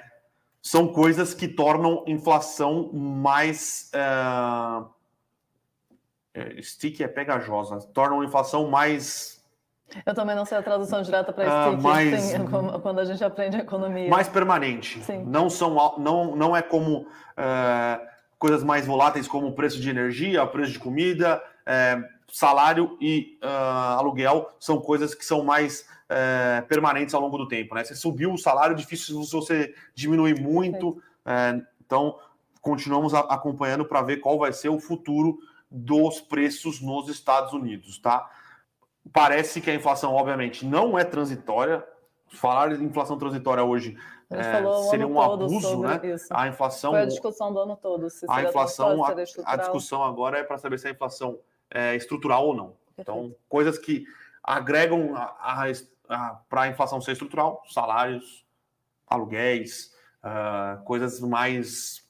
são 0.61 0.87
coisas 0.87 1.33
que 1.33 1.47
tornam 1.47 2.03
inflação 2.07 2.91
mais. 2.93 3.91
É, 3.93 4.83
é 6.35 6.61
stick 6.61 7.01
é 7.01 7.07
pegajosa, 7.07 7.79
tornam 7.93 8.23
inflação 8.23 8.69
mais. 8.69 9.43
Eu 10.05 10.13
também 10.13 10.35
não 10.35 10.45
sei 10.45 10.57
a 10.57 10.63
tradução 10.63 11.01
direta 11.01 11.31
para 11.33 11.69
uh, 11.69 11.71
stick, 11.71 11.83
mais, 11.83 12.21
sim, 12.23 12.37
quando 12.81 12.99
a 12.99 13.05
gente 13.05 13.23
aprende 13.23 13.57
economia. 13.57 14.09
Mais 14.09 14.27
permanente. 14.27 15.03
Sim. 15.03 15.23
Não, 15.25 15.49
são, 15.49 15.75
não, 15.97 16.35
não 16.35 16.55
é 16.55 16.61
como 16.61 17.05
é, 17.35 17.99
coisas 18.39 18.63
mais 18.63 18.85
voláteis 18.85 19.27
como 19.27 19.47
o 19.47 19.53
preço 19.53 19.79
de 19.79 19.89
energia, 19.89 20.43
o 20.43 20.47
preço 20.47 20.71
de 20.71 20.79
comida, 20.79 21.43
é, 21.65 22.01
salário 22.33 22.97
e 22.99 23.37
uh, 23.43 23.99
aluguel 23.99 24.49
são 24.59 24.81
coisas 24.81 25.13
que 25.13 25.23
são 25.23 25.43
mais 25.43 25.87
é, 26.09 26.61
permanentes 26.61 27.13
ao 27.13 27.21
longo 27.21 27.37
do 27.37 27.47
tempo. 27.47 27.75
Né? 27.75 27.83
Você 27.83 27.93
subiu 27.93 28.33
o 28.33 28.39
salário, 28.39 28.75
difícil 28.75 29.23
você 29.23 29.75
diminuir 29.93 30.41
muito. 30.41 30.99
É, 31.23 31.61
então, 31.85 32.17
continuamos 32.59 33.13
acompanhando 33.13 33.85
para 33.85 34.01
ver 34.01 34.17
qual 34.17 34.39
vai 34.39 34.51
ser 34.51 34.69
o 34.69 34.79
futuro 34.79 35.37
dos 35.69 36.19
preços 36.21 36.81
nos 36.81 37.07
Estados 37.07 37.53
Unidos. 37.53 37.99
Tá? 37.99 38.27
Parece 39.13 39.61
que 39.61 39.69
a 39.69 39.75
inflação, 39.75 40.15
obviamente, 40.15 40.65
não 40.65 40.97
é 40.97 41.03
transitória. 41.03 41.85
Falar 42.29 42.75
de 42.75 42.83
inflação 42.83 43.15
transitória 43.15 43.63
hoje 43.63 43.95
é, 44.31 44.89
seria 44.89 45.07
um 45.07 45.21
abuso, 45.21 45.81
né? 45.81 46.01
Isso. 46.03 46.25
A 46.31 46.47
inflação. 46.47 46.93
Foi 46.93 47.01
a 47.01 47.05
discussão 47.05 47.53
do 47.53 47.59
ano 47.59 47.77
todo. 47.79 48.07
a 48.27 48.41
inflação, 48.41 49.05
a, 49.05 49.13
a 49.45 49.55
discussão 49.55 50.03
agora 50.03 50.39
é 50.39 50.43
para 50.43 50.57
saber 50.57 50.79
se 50.79 50.87
a 50.87 50.91
inflação 50.91 51.37
é, 51.73 51.95
estrutural 51.95 52.47
ou 52.47 52.55
não. 52.55 52.73
Então, 52.97 53.35
coisas 53.49 53.77
que 53.77 54.05
agregam 54.43 55.13
para 56.49 56.61
a 56.61 56.67
inflação 56.67 57.01
ser 57.01 57.13
estrutural, 57.13 57.63
salários, 57.67 58.45
aluguéis, 59.07 59.93
uh, 60.23 60.83
coisas 60.83 61.19
mais 61.19 62.07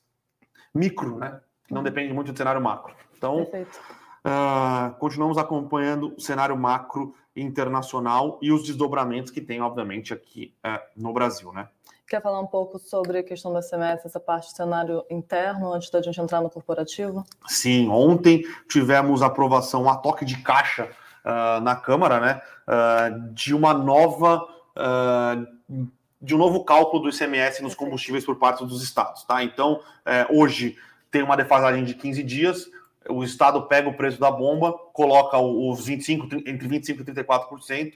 micro, 0.74 1.18
né? 1.18 1.40
Que 1.68 1.74
não 1.74 1.80
uhum. 1.80 1.86
depende 1.86 2.14
muito 2.14 2.32
do 2.32 2.38
cenário 2.38 2.62
macro. 2.62 2.96
Então, 3.18 3.44
uh, 3.44 4.94
continuamos 5.00 5.38
acompanhando 5.38 6.14
o 6.16 6.20
cenário 6.20 6.58
macro 6.58 7.16
internacional 7.36 8.38
e 8.42 8.52
os 8.52 8.64
desdobramentos 8.64 9.32
que 9.32 9.42
tem, 9.42 9.62
obviamente, 9.62 10.14
aqui 10.14 10.54
uh, 10.66 10.80
no 10.96 11.14
Brasil, 11.14 11.52
né? 11.54 11.70
Quer 12.14 12.22
falar 12.22 12.42
um 12.42 12.46
pouco 12.46 12.78
sobre 12.78 13.18
a 13.18 13.24
questão 13.24 13.52
do 13.52 13.60
SMS, 13.60 14.06
essa 14.06 14.20
parte 14.20 14.52
do 14.52 14.56
cenário 14.56 15.04
interno, 15.10 15.74
antes 15.74 15.90
da 15.90 16.00
gente 16.00 16.22
entrar 16.22 16.42
no 16.42 16.50
corporativo? 16.52 17.26
Sim, 17.48 17.90
ontem 17.90 18.44
tivemos 18.70 19.24
aprovação 19.24 19.90
a 19.90 19.96
toque 19.96 20.24
de 20.24 20.38
caixa 20.38 20.92
uh, 21.26 21.60
na 21.62 21.76
Câmara, 21.76 22.20
né, 22.20 22.42
uh, 22.68 23.34
de 23.34 23.56
uma 23.56 23.74
nova 23.74 24.44
uh, 24.78 25.88
de 26.22 26.36
um 26.36 26.38
novo 26.38 26.64
cálculo 26.64 27.02
do 27.02 27.10
ICMS 27.10 27.64
nos 27.64 27.74
combustíveis 27.74 28.24
por 28.24 28.36
parte 28.36 28.64
dos 28.64 28.84
estados. 28.84 29.24
Tá? 29.24 29.44
Então, 29.44 29.82
é, 30.06 30.28
hoje 30.30 30.78
tem 31.10 31.24
uma 31.24 31.36
defasagem 31.36 31.84
de 31.84 31.96
15 31.96 32.22
dias, 32.22 32.70
o 33.10 33.24
Estado 33.24 33.64
pega 33.64 33.90
o 33.90 33.98
preço 33.98 34.20
da 34.20 34.30
bomba, 34.30 34.72
coloca 34.94 35.40
os 35.40 35.84
25, 35.84 36.28
entre 36.46 36.68
25% 36.68 36.90
e 37.00 37.04
34%, 37.12 37.94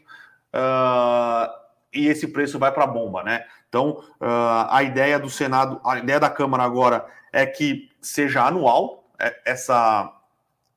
uh, 0.55 1.66
e 1.98 2.08
esse 2.08 2.27
preço 2.27 2.60
vai 2.60 2.72
para 2.72 2.84
a 2.84 2.88
bomba, 2.88 3.24
né? 3.24 3.46
Então, 3.68 4.04
uh, 4.22 4.68
a 4.70 4.84
ideia 4.84 5.20
do 5.20 5.30
Senado, 5.30 5.80
a 5.84 5.98
ideia 5.98 6.20
da 6.20 6.30
Câmara 6.30 6.63
agora 6.63 7.06
é 7.34 7.46
que 7.46 7.89
seja 8.01 8.44
anual 8.44 9.10
é, 9.20 9.36
essa, 9.46 10.06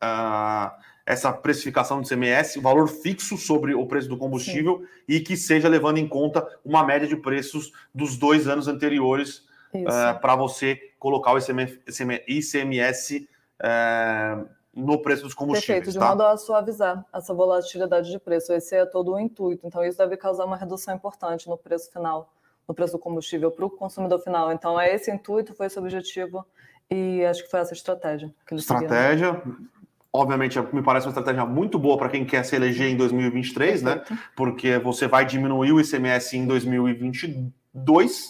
uh, 0.02 0.70
essa 1.06 1.32
precificação 1.32 2.00
do 2.00 2.08
CMS, 2.08 2.56
o 2.56 2.62
valor 2.62 2.88
fixo 2.88 3.36
sobre 3.36 3.74
o 3.74 3.86
preço 3.86 4.08
do 4.08 4.16
combustível 4.16 4.78
Sim. 4.78 4.86
e 5.08 5.20
que 5.20 5.36
seja 5.36 5.68
levando 5.68 5.98
em 5.98 6.08
conta 6.08 6.46
uma 6.64 6.84
média 6.84 7.06
de 7.06 7.16
preços 7.16 7.72
dos 7.94 8.16
dois 8.16 8.48
anos 8.48 8.66
anteriores 8.66 9.44
uh, 9.74 10.18
para 10.20 10.34
você 10.34 10.80
colocar 10.98 11.32
o 11.32 11.38
ICMS 11.38 13.28
uh, 13.60 14.48
no 14.74 15.00
preço 15.02 15.22
dos 15.22 15.34
combustíveis. 15.34 15.84
Perfeito, 15.84 15.92
de 15.92 15.98
tá? 15.98 16.08
modo 16.08 16.22
a 16.22 16.36
suavizar 16.36 17.04
essa 17.12 17.34
volatilidade 17.34 18.10
de 18.10 18.18
preço. 18.18 18.52
Esse 18.52 18.76
é 18.76 18.86
todo 18.86 19.12
o 19.12 19.18
intuito. 19.18 19.66
Então, 19.66 19.84
isso 19.84 19.98
deve 19.98 20.16
causar 20.16 20.44
uma 20.44 20.56
redução 20.56 20.94
importante 20.94 21.48
no 21.48 21.56
preço 21.56 21.90
final, 21.92 22.32
no 22.68 22.74
preço 22.74 22.92
do 22.92 22.98
combustível 22.98 23.50
para 23.50 23.64
o 23.64 23.70
consumidor 23.70 24.20
final. 24.20 24.52
Então, 24.52 24.80
é 24.80 24.94
esse 24.94 25.10
intuito, 25.10 25.54
foi 25.54 25.66
esse 25.66 25.78
objetivo 25.78 26.46
e 26.90 27.24
acho 27.24 27.44
que 27.44 27.50
foi 27.50 27.60
essa 27.60 27.74
estratégia. 27.74 28.32
estratégia. 28.52 29.34
Seguiram. 29.34 29.68
Obviamente, 30.12 30.58
me 30.72 30.82
parece 30.82 31.06
uma 31.06 31.10
estratégia 31.10 31.46
muito 31.46 31.78
boa 31.78 31.96
para 31.96 32.08
quem 32.08 32.24
quer 32.24 32.44
se 32.44 32.56
eleger 32.56 32.88
em 32.88 32.96
2023, 32.96 33.82
né? 33.82 33.96
Perfeito. 33.96 34.12
né? 34.12 34.28
Porque 34.34 34.78
você 34.78 35.06
vai 35.06 35.24
diminuir 35.24 35.70
o 35.70 35.80
ICMS 35.80 36.36
em 36.36 36.46
2022, 36.46 37.52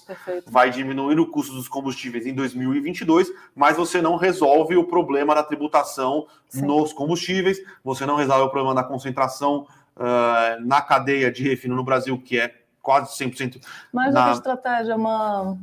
Perfeito. 0.06 0.50
vai 0.50 0.70
diminuir 0.70 1.18
o 1.18 1.26
custo 1.26 1.54
dos 1.54 1.66
combustíveis 1.66 2.26
em 2.26 2.34
2022, 2.34 3.32
mas 3.54 3.76
você 3.76 4.02
não 4.02 4.16
resolve 4.16 4.76
o 4.76 4.84
problema 4.84 5.34
da 5.34 5.42
tributação 5.42 6.26
Sim. 6.48 6.66
nos 6.66 6.92
combustíveis, 6.92 7.58
você 7.82 8.04
não 8.04 8.16
resolve 8.16 8.44
o 8.44 8.50
problema 8.50 8.74
da 8.74 8.84
concentração 8.84 9.66
uh, 9.96 10.64
na 10.66 10.82
cadeia 10.82 11.32
de 11.32 11.42
refino 11.42 11.74
no 11.74 11.82
Brasil, 11.82 12.20
que 12.20 12.38
é 12.38 12.54
quase 12.82 13.16
100%. 13.16 13.64
Mais 13.92 14.12
na... 14.12 14.26
que 14.26 14.32
estratégia, 14.32 14.92
é 14.92 14.96
uma, 14.96 15.56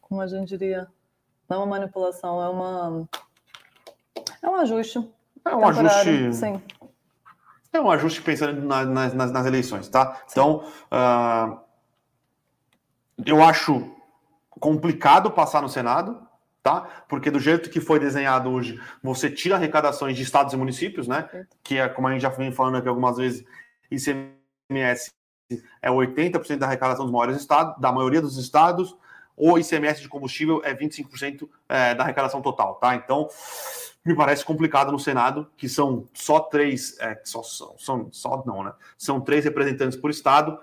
como 0.00 0.22
a 0.22 0.26
gente 0.26 0.48
diria, 0.48 0.88
não 1.48 1.58
é 1.58 1.60
uma 1.60 1.66
manipulação, 1.66 2.42
é 2.42 2.48
uma. 2.48 3.08
É 4.42 4.48
um 4.48 4.56
ajuste. 4.56 5.06
É 5.44 5.54
um 5.54 5.66
ajuste. 5.66 6.34
Sim. 6.34 6.62
É 7.72 7.80
um 7.80 7.90
ajuste 7.90 8.22
pensando 8.22 8.62
na, 8.62 8.84
nas, 8.84 9.14
nas, 9.14 9.46
eleições, 9.46 9.88
tá? 9.88 10.14
Sim. 10.14 10.22
Então, 10.32 10.64
uh, 10.90 11.67
eu 13.24 13.42
acho 13.42 13.94
complicado 14.50 15.30
passar 15.30 15.62
no 15.62 15.68
Senado, 15.68 16.20
tá? 16.62 17.04
Porque 17.08 17.30
do 17.30 17.38
jeito 17.38 17.70
que 17.70 17.80
foi 17.80 17.98
desenhado 17.98 18.50
hoje, 18.50 18.80
você 19.02 19.30
tira 19.30 19.56
arrecadações 19.56 20.16
de 20.16 20.22
estados 20.22 20.52
e 20.52 20.56
municípios, 20.56 21.06
né? 21.06 21.28
Que 21.62 21.78
é, 21.78 21.88
como 21.88 22.08
a 22.08 22.12
gente 22.12 22.22
já 22.22 22.28
vem 22.28 22.52
falando 22.52 22.76
aqui 22.76 22.88
algumas 22.88 23.16
vezes, 23.16 23.44
ICMS 23.90 25.10
é 25.80 25.90
80% 25.90 26.58
da 26.58 26.66
arrecadação 26.66 27.04
dos 27.04 27.12
maiores 27.12 27.36
estados, 27.36 27.80
da 27.80 27.90
maioria 27.90 28.20
dos 28.20 28.36
estados, 28.36 28.96
o 29.36 29.56
ICMS 29.56 30.02
de 30.02 30.08
combustível 30.08 30.60
é 30.64 30.74
25% 30.74 31.48
é, 31.68 31.94
da 31.94 32.02
arrecadação 32.02 32.42
total, 32.42 32.74
tá? 32.74 32.96
Então, 32.96 33.28
me 34.04 34.14
parece 34.14 34.44
complicado 34.44 34.90
no 34.90 34.98
Senado, 34.98 35.48
que 35.56 35.68
são 35.68 36.06
só 36.12 36.40
três, 36.40 36.98
é, 36.98 37.20
só, 37.24 37.42
são, 37.42 38.08
só 38.10 38.42
não, 38.44 38.64
né? 38.64 38.72
São 38.96 39.20
três 39.20 39.44
representantes 39.44 39.96
por 39.96 40.10
estado. 40.10 40.58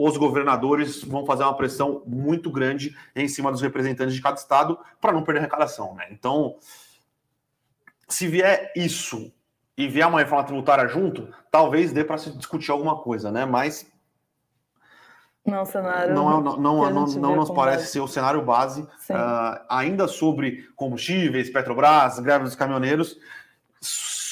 Os 0.00 0.16
governadores 0.16 1.02
vão 1.02 1.26
fazer 1.26 1.42
uma 1.42 1.56
pressão 1.56 2.04
muito 2.06 2.52
grande 2.52 2.96
em 3.16 3.26
cima 3.26 3.50
dos 3.50 3.60
representantes 3.60 4.14
de 4.14 4.22
cada 4.22 4.36
estado 4.36 4.78
para 5.00 5.12
não 5.12 5.24
perder 5.24 5.40
arrecadação, 5.40 5.96
né? 5.96 6.06
Então, 6.12 6.54
se 8.08 8.28
vier 8.28 8.72
isso 8.76 9.32
e 9.76 9.88
vier 9.88 10.06
uma 10.06 10.20
reforma 10.20 10.44
tributária 10.44 10.86
junto, 10.86 11.28
talvez 11.50 11.92
dê 11.92 12.04
para 12.04 12.16
se 12.16 12.30
discutir 12.30 12.70
alguma 12.70 12.96
coisa, 12.98 13.32
né? 13.32 13.44
Mas 13.44 13.90
não, 15.44 15.64
cenário. 15.64 16.14
Não, 16.14 16.28
é, 16.28 16.42
não, 16.42 16.56
não, 16.56 16.90
não, 16.92 17.06
não 17.06 17.36
nos 17.36 17.50
parece 17.50 17.78
base. 17.78 17.92
ser 17.92 18.00
o 18.00 18.06
cenário 18.06 18.42
base. 18.42 18.82
Uh, 18.82 19.58
ainda 19.68 20.06
sobre 20.06 20.68
combustíveis, 20.76 21.50
Petrobras, 21.50 22.20
greve 22.20 22.44
dos 22.44 22.54
caminhoneiros, 22.54 23.18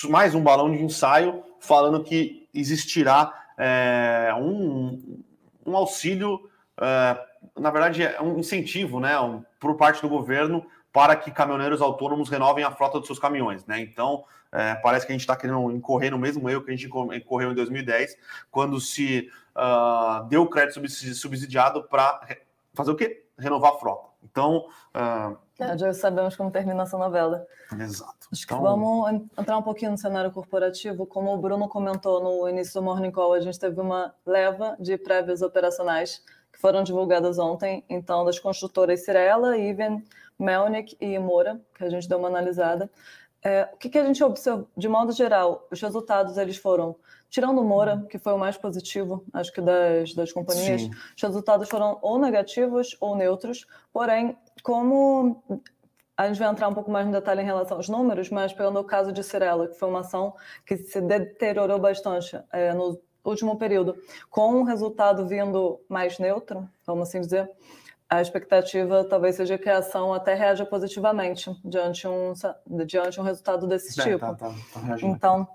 mais 0.09 0.33
um 0.33 0.43
balão 0.43 0.71
de 0.71 0.81
ensaio 0.81 1.43
falando 1.59 2.05
que 2.05 2.49
existirá 2.55 3.33
é, 3.59 4.33
um, 4.39 5.23
um 5.67 5.77
auxílio, 5.77 6.49
é, 6.81 7.19
na 7.59 7.71
verdade, 7.71 8.03
é 8.03 8.21
um 8.21 8.39
incentivo, 8.39 9.01
né, 9.01 9.19
um, 9.21 9.45
por 9.59 9.77
parte 9.77 10.01
do 10.03 10.09
governo 10.09 10.67
para 10.93 11.15
que 11.15 11.31
caminhoneiros 11.31 11.83
autônomos 11.83 12.31
renovem 12.31 12.65
a 12.65 12.71
frota 12.71 12.99
dos 12.99 13.07
seus 13.07 13.19
caminhões, 13.19 13.67
né? 13.67 13.79
Então, 13.81 14.25
é, 14.51 14.75
parece 14.77 15.05
que 15.05 15.13
a 15.13 15.15
gente 15.15 15.21
está 15.21 15.37
querendo 15.37 15.71
incorrer 15.71 16.11
no 16.11 16.19
mesmo 16.19 16.49
erro 16.49 16.63
que 16.63 16.71
a 16.71 16.75
gente 16.75 16.87
incorreu 16.87 17.53
em 17.53 17.55
2010, 17.55 18.17
quando 18.51 18.81
se 18.81 19.31
uh, 19.55 20.25
deu 20.29 20.47
crédito 20.47 20.89
subsidiado 21.15 21.83
para 21.83 22.27
fazer 22.73 22.93
o 22.93 22.97
quê? 22.97 23.27
Renovar 23.39 23.75
a 23.75 23.79
frota. 23.79 24.09
Então. 24.31 24.67
Uh, 24.95 25.37
já 25.79 25.93
sabemos 25.95 26.37
como 26.37 26.51
termina 26.51 26.83
essa 26.83 26.99
novela. 26.99 27.47
Exato. 27.79 28.29
Acho 28.31 28.47
que 28.47 28.53
então... 28.53 28.63
vamos 28.63 29.23
entrar 29.39 29.57
um 29.57 29.63
pouquinho 29.63 29.93
no 29.93 29.99
cenário 29.99 30.31
corporativo. 30.31 31.07
Como 31.07 31.33
o 31.33 31.39
Bruno 31.39 31.69
comentou 31.69 32.23
no 32.23 32.49
início 32.49 32.75
do 32.75 32.83
Morning 32.83 33.11
Call, 33.11 33.33
a 33.35 33.41
gente 33.41 33.59
teve 33.59 33.81
uma 33.81 34.15
leva 34.25 34.77
de 34.79 34.97
prévias 34.99 35.43
operacionais 35.43 36.23
que 36.53 36.61
foram 36.61 36.83
divulgadas 36.83 37.39
ontem, 37.39 37.85
então, 37.89 38.25
das 38.25 38.39
construtoras 38.39 39.05
Cirela, 39.05 39.59
Iven, 39.59 40.03
Melnick 40.39 40.97
e 41.01 41.19
Moura, 41.19 41.61
que 41.75 41.85
a 41.85 41.91
gente 41.91 42.09
deu 42.09 42.19
uma 42.19 42.29
analisada. 42.29 42.91
É, 43.47 43.69
o 43.73 43.77
que, 43.77 43.89
que, 43.89 43.97
a 43.97 44.05
gente 44.05 44.25
observou? 44.25 44.67
De 44.77 44.89
modo 44.89 45.13
geral, 45.13 45.69
os 45.71 45.81
resultados 45.81 46.37
eles 46.37 46.57
foram, 46.57 46.97
tirando 47.31 47.61
o 47.61 47.65
Moura, 47.65 47.95
uhum. 47.95 48.07
que 48.07 48.19
foi 48.19 48.33
o 48.33 48.39
mais 48.39 48.57
positivo, 48.57 49.25
acho 49.33 49.53
que 49.53 49.61
das, 49.61 50.13
das 50.15 50.33
companhias, 50.33 50.83
Sim. 50.83 50.91
os 51.17 51.23
resultados 51.23 51.69
foram 51.69 51.97
ou 52.03 52.19
negativos 52.19 52.97
ou 53.01 53.15
neutros, 53.15 53.65
porém, 53.93 54.37
como 54.65 55.41
a 56.17 56.27
gente 56.27 56.41
vai 56.41 56.49
entrar 56.49 56.67
um 56.67 56.75
pouco 56.75 56.91
mais 56.91 57.07
no 57.07 57.13
detalhe 57.13 57.41
em 57.41 57.45
relação 57.45 57.77
aos 57.77 57.89
números, 57.89 58.31
mas 58.31 58.53
pegando 58.53 58.81
o 58.81 58.85
caso 58.85 59.13
de 59.13 59.23
Cirela, 59.23 59.69
que 59.69 59.79
foi 59.79 59.89
uma 59.89 60.01
ação 60.01 60.35
que 60.67 60.77
se 60.77 61.01
deteriorou 61.01 61.79
bastante 61.79 62.37
é, 62.53 62.75
no 62.75 63.01
último 63.25 63.57
período, 63.57 63.97
com 64.29 64.57
um 64.57 64.65
resultado 64.65 65.25
vindo 65.25 65.79
mais 65.89 66.19
neutro, 66.19 66.69
vamos 66.85 67.09
assim 67.09 67.21
dizer, 67.21 67.49
a 68.09 68.21
expectativa 68.21 69.05
talvez 69.05 69.37
seja 69.37 69.59
que 69.59 69.69
a 69.69 69.79
ação 69.79 70.15
até 70.15 70.35
reaja 70.35 70.65
positivamente 70.65 71.51
diante 71.65 72.07
um, 72.07 72.33
diante 72.87 73.21
um 73.21 73.25
resultado 73.25 73.67
desse 73.67 74.01
é, 74.01 74.05
tipo. 74.05 74.19
Tá, 74.21 74.35
tá, 74.35 74.49
tá 74.49 74.97
então, 75.03 75.49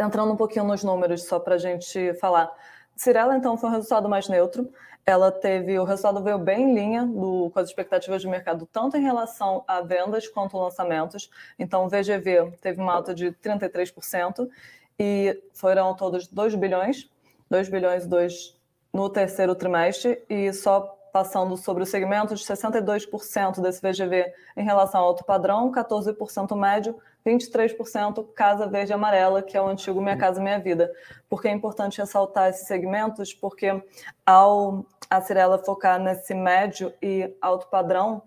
entrando 0.00 0.32
um 0.32 0.36
pouquinho 0.36 0.64
nos 0.64 0.84
números, 0.84 1.24
só 1.24 1.40
para 1.40 1.56
a 1.56 1.58
gente 1.58 2.14
falar. 2.14 2.50
Cirela, 2.94 3.36
então, 3.36 3.56
foi 3.56 3.70
um 3.70 3.72
resultado 3.72 4.08
mais 4.08 4.28
neutro. 4.28 4.70
Ela 5.04 5.32
teve, 5.32 5.76
o 5.80 5.84
resultado 5.84 6.22
veio 6.22 6.38
bem 6.38 6.70
em 6.70 6.74
linha 6.74 7.04
do, 7.04 7.50
com 7.50 7.58
as 7.58 7.68
expectativas 7.68 8.22
de 8.22 8.28
mercado, 8.28 8.68
tanto 8.72 8.96
em 8.96 9.02
relação 9.02 9.64
a 9.66 9.80
vendas 9.80 10.28
quanto 10.28 10.56
lançamentos. 10.56 11.28
Então, 11.58 11.86
o 11.86 11.88
VGV 11.88 12.52
teve 12.60 12.80
uma 12.80 12.92
alta 12.92 13.12
de 13.12 13.32
33% 13.32 14.48
e 14.96 15.42
foram 15.52 15.96
todos 15.96 16.28
2 16.28 16.54
bilhões, 16.54 17.10
2 17.50 17.68
bilhões 17.68 18.04
e 18.04 18.08
2 18.08 18.56
no 18.92 19.10
terceiro 19.10 19.56
trimestre, 19.56 20.22
e 20.28 20.52
só 20.52 20.96
passando 21.12 21.56
sobre 21.56 21.82
o 21.82 21.86
segmento 21.86 22.34
de 22.34 22.42
62% 22.42 23.60
desse 23.60 23.82
VGV 23.82 24.32
em 24.56 24.64
relação 24.64 25.02
ao 25.02 25.08
alto 25.08 25.24
padrão, 25.24 25.70
14% 25.70 26.56
médio, 26.56 26.96
23% 27.24 28.32
Casa 28.34 28.66
Verde 28.66 28.92
Amarela, 28.92 29.42
que 29.42 29.56
é 29.56 29.62
o 29.62 29.68
antigo 29.68 30.00
Minha 30.00 30.16
Casa 30.16 30.40
Minha 30.40 30.58
Vida. 30.58 30.90
Por 31.28 31.42
que 31.42 31.48
é 31.48 31.52
importante 31.52 31.98
ressaltar 31.98 32.48
esses 32.48 32.66
segmentos? 32.66 33.34
Porque 33.34 33.82
ao 34.24 34.84
a 35.08 35.20
Cirela 35.20 35.58
focar 35.58 36.00
nesse 36.00 36.32
médio 36.32 36.90
e 37.02 37.36
alto 37.42 37.68
padrão, 37.68 38.22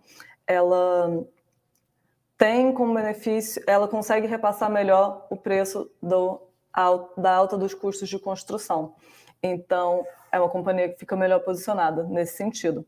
ela 0.46 1.26
tem 2.38 2.72
como 2.72 2.94
benefício, 2.94 3.64
ela 3.66 3.88
consegue 3.88 4.28
repassar 4.28 4.70
melhor 4.70 5.26
o 5.32 5.36
preço 5.36 5.90
do, 6.00 6.40
da 7.18 7.34
alta 7.34 7.58
dos 7.58 7.74
custos 7.74 8.08
de 8.08 8.20
construção. 8.20 8.94
Então, 9.42 10.06
é 10.32 10.40
uma 10.40 10.50
companhia 10.50 10.90
que 10.90 11.00
fica 11.00 11.16
melhor 11.16 11.40
posicionada 11.40 12.04
nesse 12.04 12.36
sentido. 12.38 12.86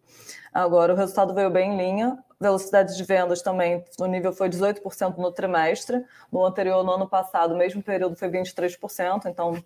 Agora, 0.54 0.94
o 0.94 0.96
resultado 0.96 1.34
veio 1.34 1.50
bem 1.50 1.74
em 1.74 1.78
linha, 1.78 2.18
velocidade 2.40 2.96
de 2.96 3.04
vendas 3.04 3.42
também, 3.42 3.84
o 4.00 4.06
nível 4.06 4.32
foi 4.32 4.50
18% 4.50 5.18
no 5.18 5.32
trimestre, 5.32 6.04
no 6.32 6.46
anterior, 6.46 6.84
no 6.84 6.92
ano 6.92 7.08
passado, 7.08 7.54
o 7.54 7.58
mesmo 7.58 7.82
período 7.82 8.16
foi 8.16 8.30
23%, 8.30 9.26
então 9.26 9.62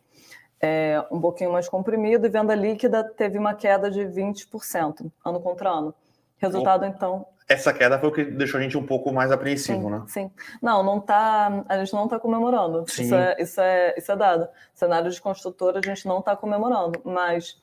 é 0.61 1.03
um 1.11 1.19
pouquinho 1.19 1.51
mais 1.51 1.67
comprimido, 1.67 2.25
e 2.25 2.29
venda 2.29 2.55
líquida 2.55 3.03
teve 3.03 3.37
uma 3.37 3.53
queda 3.53 3.89
de 3.89 4.01
20%, 4.01 5.11
ano 5.25 5.39
contra 5.41 5.69
ano. 5.69 5.93
Resultado, 6.37 6.85
então, 6.85 7.27
essa 7.51 7.73
queda 7.73 7.99
foi 7.99 8.09
o 8.09 8.11
que 8.11 8.23
deixou 8.23 8.59
a 8.59 8.63
gente 8.63 8.77
um 8.77 8.85
pouco 8.85 9.11
mais 9.13 9.31
apreensivo, 9.31 9.83
sim, 9.83 9.89
né? 9.89 10.03
Sim. 10.07 10.31
Não, 10.61 10.83
não 10.83 10.99
tá. 10.99 11.63
A 11.67 11.77
gente 11.77 11.93
não 11.93 12.05
está 12.05 12.19
comemorando. 12.19 12.85
Sim. 12.87 13.03
Isso 13.03 13.15
é, 13.15 13.35
isso, 13.39 13.61
é, 13.61 13.93
isso 13.97 14.11
é 14.11 14.15
dado. 14.15 14.47
Cenário 14.73 15.11
de 15.11 15.21
construtora 15.21 15.79
a 15.79 15.85
gente 15.85 16.07
não 16.07 16.19
está 16.19 16.35
comemorando, 16.35 17.01
mas 17.03 17.57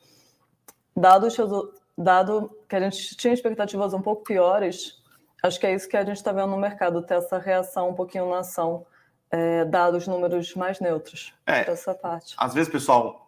dados, 0.95 1.35
dado 1.97 2.55
que 2.67 2.75
a 2.75 2.79
gente 2.79 3.15
tinha 3.15 3.33
expectativas 3.33 3.93
um 3.93 4.01
pouco 4.01 4.23
piores, 4.23 5.01
acho 5.43 5.59
que 5.59 5.67
é 5.67 5.73
isso 5.73 5.87
que 5.87 5.97
a 5.97 6.05
gente 6.05 6.17
está 6.17 6.31
vendo 6.31 6.47
no 6.47 6.57
mercado, 6.57 7.01
ter 7.01 7.15
essa 7.15 7.37
reação 7.37 7.89
um 7.89 7.93
pouquinho 7.93 8.29
na 8.29 8.39
ação, 8.39 8.85
é, 9.31 9.65
dados 9.65 10.07
números 10.07 10.55
mais 10.55 10.79
neutros 10.79 11.33
é, 11.45 11.65
dessa 11.65 11.93
parte. 11.93 12.35
Às 12.37 12.53
vezes, 12.53 12.71
pessoal, 12.71 13.27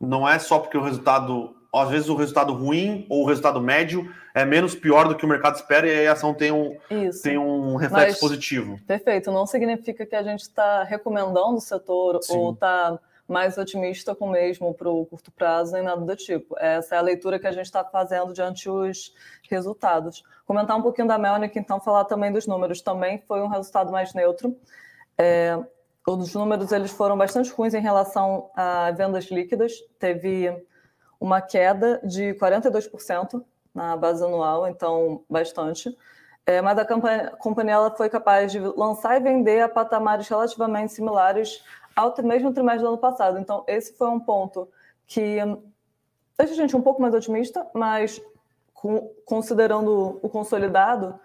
não 0.00 0.28
é 0.28 0.38
só 0.38 0.58
porque 0.58 0.76
o 0.76 0.82
resultado, 0.82 1.56
às 1.80 1.90
vezes 1.90 2.08
o 2.08 2.14
resultado 2.14 2.52
ruim 2.52 3.06
ou 3.08 3.22
o 3.22 3.26
resultado 3.26 3.60
médio 3.60 4.12
é 4.34 4.44
menos 4.44 4.74
pior 4.74 5.08
do 5.08 5.16
que 5.16 5.24
o 5.24 5.28
mercado 5.28 5.56
espera 5.56 5.86
e 5.86 5.90
aí 5.90 6.06
a 6.06 6.12
ação 6.12 6.34
tem 6.34 6.50
um, 6.50 6.76
tem 7.22 7.38
um 7.38 7.76
reflexo 7.76 8.12
Mas, 8.12 8.20
positivo. 8.20 8.78
Perfeito, 8.86 9.30
não 9.30 9.46
significa 9.46 10.04
que 10.04 10.16
a 10.16 10.22
gente 10.22 10.42
está 10.42 10.82
recomendando 10.84 11.56
o 11.56 11.60
setor 11.60 12.22
Sim. 12.22 12.36
ou 12.36 12.52
está 12.52 12.98
mais 13.26 13.56
otimista 13.56 14.14
com 14.14 14.26
o 14.26 14.30
mesmo 14.30 14.74
para 14.74 14.88
o 14.88 15.06
curto 15.06 15.30
prazo, 15.32 15.72
nem 15.72 15.82
nada 15.82 16.00
do 16.00 16.16
tipo. 16.16 16.56
Essa 16.58 16.96
é 16.96 16.98
a 16.98 17.02
leitura 17.02 17.38
que 17.38 17.46
a 17.46 17.52
gente 17.52 17.64
está 17.64 17.82
fazendo 17.82 18.32
diante 18.32 18.68
os 18.68 19.14
resultados. 19.50 20.22
Comentar 20.46 20.76
um 20.76 20.82
pouquinho 20.82 21.08
da 21.08 21.16
Melnick, 21.16 21.58
então, 21.58 21.80
falar 21.80 22.04
também 22.04 22.30
dos 22.30 22.46
números. 22.46 22.82
Também 22.82 23.22
foi 23.26 23.40
um 23.40 23.48
resultado 23.48 23.90
mais 23.90 24.12
neutro. 24.12 24.54
É, 25.16 25.58
os 26.06 26.34
números 26.34 26.70
eles 26.70 26.90
foram 26.90 27.16
bastante 27.16 27.50
ruins 27.50 27.72
em 27.72 27.80
relação 27.80 28.50
a 28.54 28.90
vendas 28.90 29.30
líquidas. 29.30 29.72
Teve 29.98 30.54
uma 31.24 31.40
queda 31.40 32.02
de 32.04 32.34
42% 32.34 33.42
na 33.74 33.96
base 33.96 34.22
anual, 34.22 34.68
então 34.68 35.24
bastante. 35.28 35.96
É, 36.44 36.60
mas 36.60 36.78
a 36.78 36.84
companhia 37.38 37.76
ela 37.76 37.90
foi 37.96 38.10
capaz 38.10 38.52
de 38.52 38.58
lançar 38.58 39.16
e 39.16 39.20
vender 39.20 39.62
a 39.62 39.68
patamares 39.68 40.28
relativamente 40.28 40.92
similares 40.92 41.64
ao 41.96 42.14
mesmo 42.22 42.52
trimestre 42.52 42.82
do 42.82 42.88
ano 42.88 42.98
passado. 42.98 43.38
Então, 43.38 43.64
esse 43.66 43.94
foi 43.94 44.08
um 44.08 44.20
ponto 44.20 44.68
que 45.06 45.38
deixa 46.36 46.52
a 46.52 46.56
gente 46.56 46.76
um 46.76 46.82
pouco 46.82 47.00
mais 47.00 47.14
otimista, 47.14 47.66
mas 47.72 48.20
com, 48.74 49.10
considerando 49.24 50.20
o 50.22 50.28
consolidado, 50.28 51.18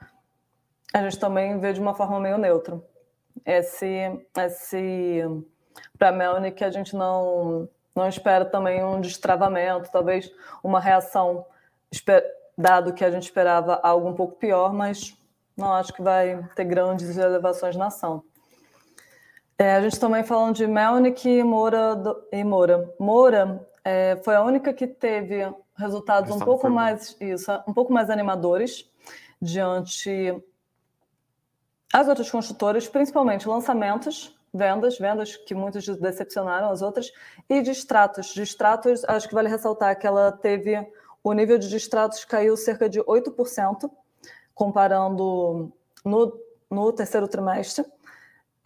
a 0.93 1.01
gente 1.03 1.19
também 1.19 1.59
vê 1.59 1.73
de 1.73 1.81
uma 1.81 1.93
forma 1.93 2.21
meio 2.21 2.37
neutra. 2.37 2.81
Esse, 3.45 4.25
esse 4.37 5.23
para 5.97 6.07
a 6.07 6.13
Melnick, 6.13 6.63
a 6.63 6.71
gente 6.71 6.95
não, 6.95 7.67
não 7.99 8.07
espera 8.07 8.45
também 8.45 8.83
um 8.83 8.99
destravamento, 8.99 9.91
talvez 9.91 10.31
uma 10.63 10.79
reação, 10.79 11.45
dado 12.57 12.93
que 12.93 13.05
a 13.05 13.11
gente 13.11 13.23
esperava 13.23 13.79
algo 13.83 14.07
um 14.07 14.13
pouco 14.13 14.35
pior, 14.37 14.73
mas 14.73 15.15
não 15.55 15.73
acho 15.73 15.93
que 15.93 16.01
vai 16.01 16.43
ter 16.55 16.63
grandes 16.63 17.17
elevações 17.17 17.75
na 17.75 17.87
ação. 17.87 18.23
É, 19.57 19.75
a 19.75 19.81
gente 19.81 19.99
também 19.99 20.23
falando 20.23 20.55
de 20.55 20.65
Melnick 20.65 21.27
e 21.27 21.43
Moura. 21.43 21.95
Do, 21.95 22.23
e 22.31 22.43
Moura. 22.45 22.93
Moura 22.97 23.67
é, 23.83 24.17
foi 24.23 24.35
a 24.35 24.41
única 24.41 24.73
que 24.73 24.87
teve 24.87 25.53
resultados 25.75 26.33
um 26.33 26.39
pouco 26.39 26.69
mais 26.69 27.15
isso, 27.19 27.51
um 27.67 27.73
pouco 27.73 27.91
mais 27.91 28.09
animadores 28.09 28.89
diante 29.41 30.33
as 31.91 32.07
outras 32.07 32.29
construtoras, 32.29 32.87
principalmente 32.87 33.47
lançamentos, 33.47 34.38
vendas, 34.53 34.97
vendas 34.97 35.35
que 35.35 35.53
muitos 35.53 35.85
decepcionaram 35.87 36.69
as 36.71 36.81
outras, 36.81 37.11
e 37.49 37.61
distratos. 37.61 38.33
Distratos, 38.33 39.03
acho 39.05 39.27
que 39.27 39.33
vale 39.33 39.49
ressaltar 39.49 39.97
que 39.97 40.07
ela 40.07 40.31
teve 40.31 40.87
o 41.23 41.33
nível 41.33 41.57
de 41.57 41.69
distratos 41.69 42.23
caiu 42.23 42.55
cerca 42.55 42.87
de 42.87 43.01
8%, 43.01 43.89
comparando 44.55 45.71
no, 46.05 46.39
no 46.69 46.93
terceiro 46.93 47.27
trimestre 47.27 47.85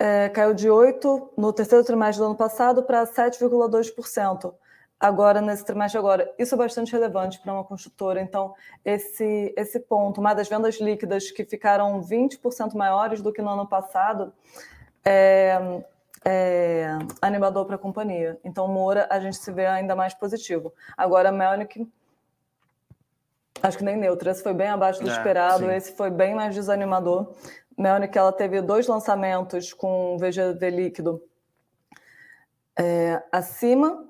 é, 0.04 0.28
caiu 0.30 0.54
de 0.54 0.68
8% 0.68 1.30
no 1.38 1.54
terceiro 1.54 1.84
trimestre 1.84 2.22
do 2.22 2.26
ano 2.26 2.36
passado 2.36 2.84
para 2.84 3.06
7,2% 3.06 4.54
agora 5.00 5.42
nesse 5.42 5.66
trimestre 5.66 5.98
agora. 5.98 6.34
Isso 6.38 6.56
é 6.56 6.58
bastante 6.58 6.92
relevante 6.92 7.40
para 7.40 7.54
uma 7.54 7.64
construtora. 7.64 8.22
Então, 8.22 8.54
esse, 8.86 9.54
esse 9.58 9.80
ponto, 9.80 10.20
uma 10.22 10.34
das 10.34 10.48
vendas 10.48 10.76
líquidas 10.80 11.30
que 11.32 11.44
ficaram 11.44 12.02
20% 12.02 12.74
maiores 12.74 13.22
do 13.22 13.32
que 13.32 13.42
no 13.42 13.50
ano 13.50 13.68
passado, 13.68 14.34
é, 15.06 15.84
é 16.26 16.88
animador 17.22 17.66
para 17.66 17.76
a 17.76 17.80
companhia. 17.80 18.40
Então, 18.44 18.68
Moura, 18.68 19.08
a 19.10 19.20
gente 19.20 19.38
se 19.38 19.52
vê 19.52 19.66
ainda 19.66 19.96
mais 19.96 20.14
positivo. 20.14 20.74
Agora, 20.98 21.32
Melnick, 21.32 21.88
acho 23.62 23.78
que 23.78 23.84
nem 23.84 23.98
neutro. 23.98 24.30
Esse 24.30 24.44
foi 24.44 24.54
bem 24.54 24.68
abaixo 24.68 25.02
do 25.02 25.10
é, 25.10 25.14
esperado, 25.14 25.70
esse 25.72 25.96
foi 25.96 26.10
bem 26.10 26.34
mais 26.36 26.56
desanimador. 26.56 27.34
Melnick 27.78 28.18
ela 28.18 28.32
teve 28.32 28.62
dois 28.62 28.88
lançamentos 28.88 29.74
com 29.74 30.18
VGV 30.18 30.70
líquido 30.70 31.24
é, 32.78 33.22
acima, 33.32 34.06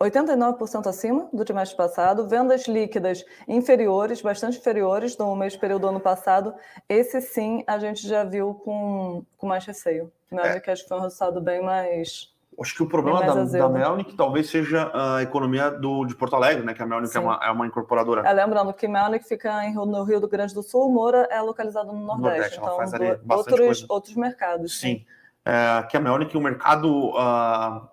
89% 0.00 0.86
acima 0.86 1.28
do 1.32 1.44
trimestre 1.44 1.76
passado, 1.76 2.28
vendas 2.28 2.66
líquidas 2.66 3.24
inferiores, 3.46 4.20
bastante 4.20 4.58
inferiores 4.58 5.16
no 5.16 5.34
mesmo 5.36 5.60
período 5.60 5.82
do 5.82 5.88
ano 5.88 6.00
passado. 6.00 6.54
Esse 6.88 7.20
sim 7.20 7.62
a 7.66 7.78
gente 7.78 8.06
já 8.06 8.24
viu 8.24 8.54
com, 8.54 9.24
com 9.36 9.46
mais 9.46 9.64
receio. 9.64 10.12
Melnick 10.30 10.68
é. 10.68 10.72
acho 10.72 10.82
que 10.82 10.88
foi 10.88 10.98
um 10.98 11.02
resultado 11.02 11.40
bem 11.40 11.62
mais 11.62 12.30
Acho 12.60 12.74
que 12.74 12.82
o 12.82 12.86
problema 12.86 13.22
da, 13.22 13.44
da 13.44 13.68
Melnick 13.70 14.14
talvez 14.14 14.50
seja 14.50 14.90
a 14.92 15.22
economia 15.22 15.70
do, 15.70 16.04
de 16.04 16.14
Porto 16.14 16.36
Alegre, 16.36 16.62
né? 16.62 16.74
Que 16.74 16.82
a 16.82 16.86
Melnick 16.86 17.16
é 17.16 17.20
uma, 17.20 17.40
é 17.42 17.50
uma, 17.50 17.66
incorporadora. 17.66 18.28
É, 18.28 18.32
lembrando 18.34 18.74
que 18.74 18.86
Melnick 18.86 19.26
fica 19.26 19.64
em, 19.64 19.74
no 19.74 20.02
Rio 20.02 20.20
do 20.20 20.28
Grande 20.28 20.52
do 20.52 20.62
Sul, 20.62 20.90
Moura 20.90 21.26
é 21.30 21.40
localizado 21.40 21.90
no 21.90 22.04
Nordeste. 22.04 22.58
Nordeste 22.58 22.58
então, 22.58 22.76
faz 22.76 22.92
ali 22.92 23.16
do, 23.16 23.34
outros, 23.34 23.58
coisa. 23.58 23.86
outros 23.88 24.14
mercados. 24.14 24.78
Sim. 24.78 25.06
É, 25.42 25.82
que 25.84 25.96
a 25.96 26.00
Melnick, 26.00 26.36
o 26.36 26.40
mercado 26.40 27.10
uh, 27.10 27.88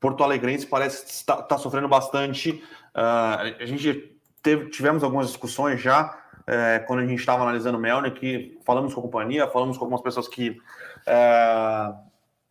porto-alegrense 0.00 0.66
parece 0.66 1.06
estar 1.06 1.36
tá, 1.36 1.42
tá 1.42 1.58
sofrendo 1.58 1.88
bastante. 1.88 2.50
Uh, 2.94 3.62
a 3.62 3.66
gente 3.66 4.18
teve, 4.42 4.70
tivemos 4.70 5.02
algumas 5.02 5.28
discussões 5.28 5.80
já 5.80 6.26
é, 6.46 6.78
quando 6.78 7.00
a 7.00 7.06
gente 7.06 7.18
estava 7.18 7.42
analisando 7.42 7.78
Melnick, 7.78 8.58
falamos 8.64 8.94
com 8.94 9.00
a 9.00 9.02
companhia, 9.02 9.48
falamos 9.48 9.76
com 9.76 9.84
algumas 9.84 10.00
pessoas 10.00 10.28
que 10.28 10.56
é, 11.04 11.92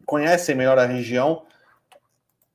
conhecem 0.05 0.53
melhor 0.53 0.77
a 0.77 0.85
região. 0.85 1.43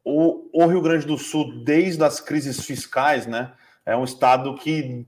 O, 0.05 0.48
o, 0.53 0.66
Rio 0.66 0.83
Grande 0.83 1.07
do 1.07 1.16
Sul, 1.16 1.64
desde 1.64 2.05
as 2.05 2.20
crises 2.20 2.64
fiscais, 2.64 3.26
né, 3.26 3.53
é 3.87 3.96
um 3.96 4.05
estado 4.05 4.55
que 4.57 5.07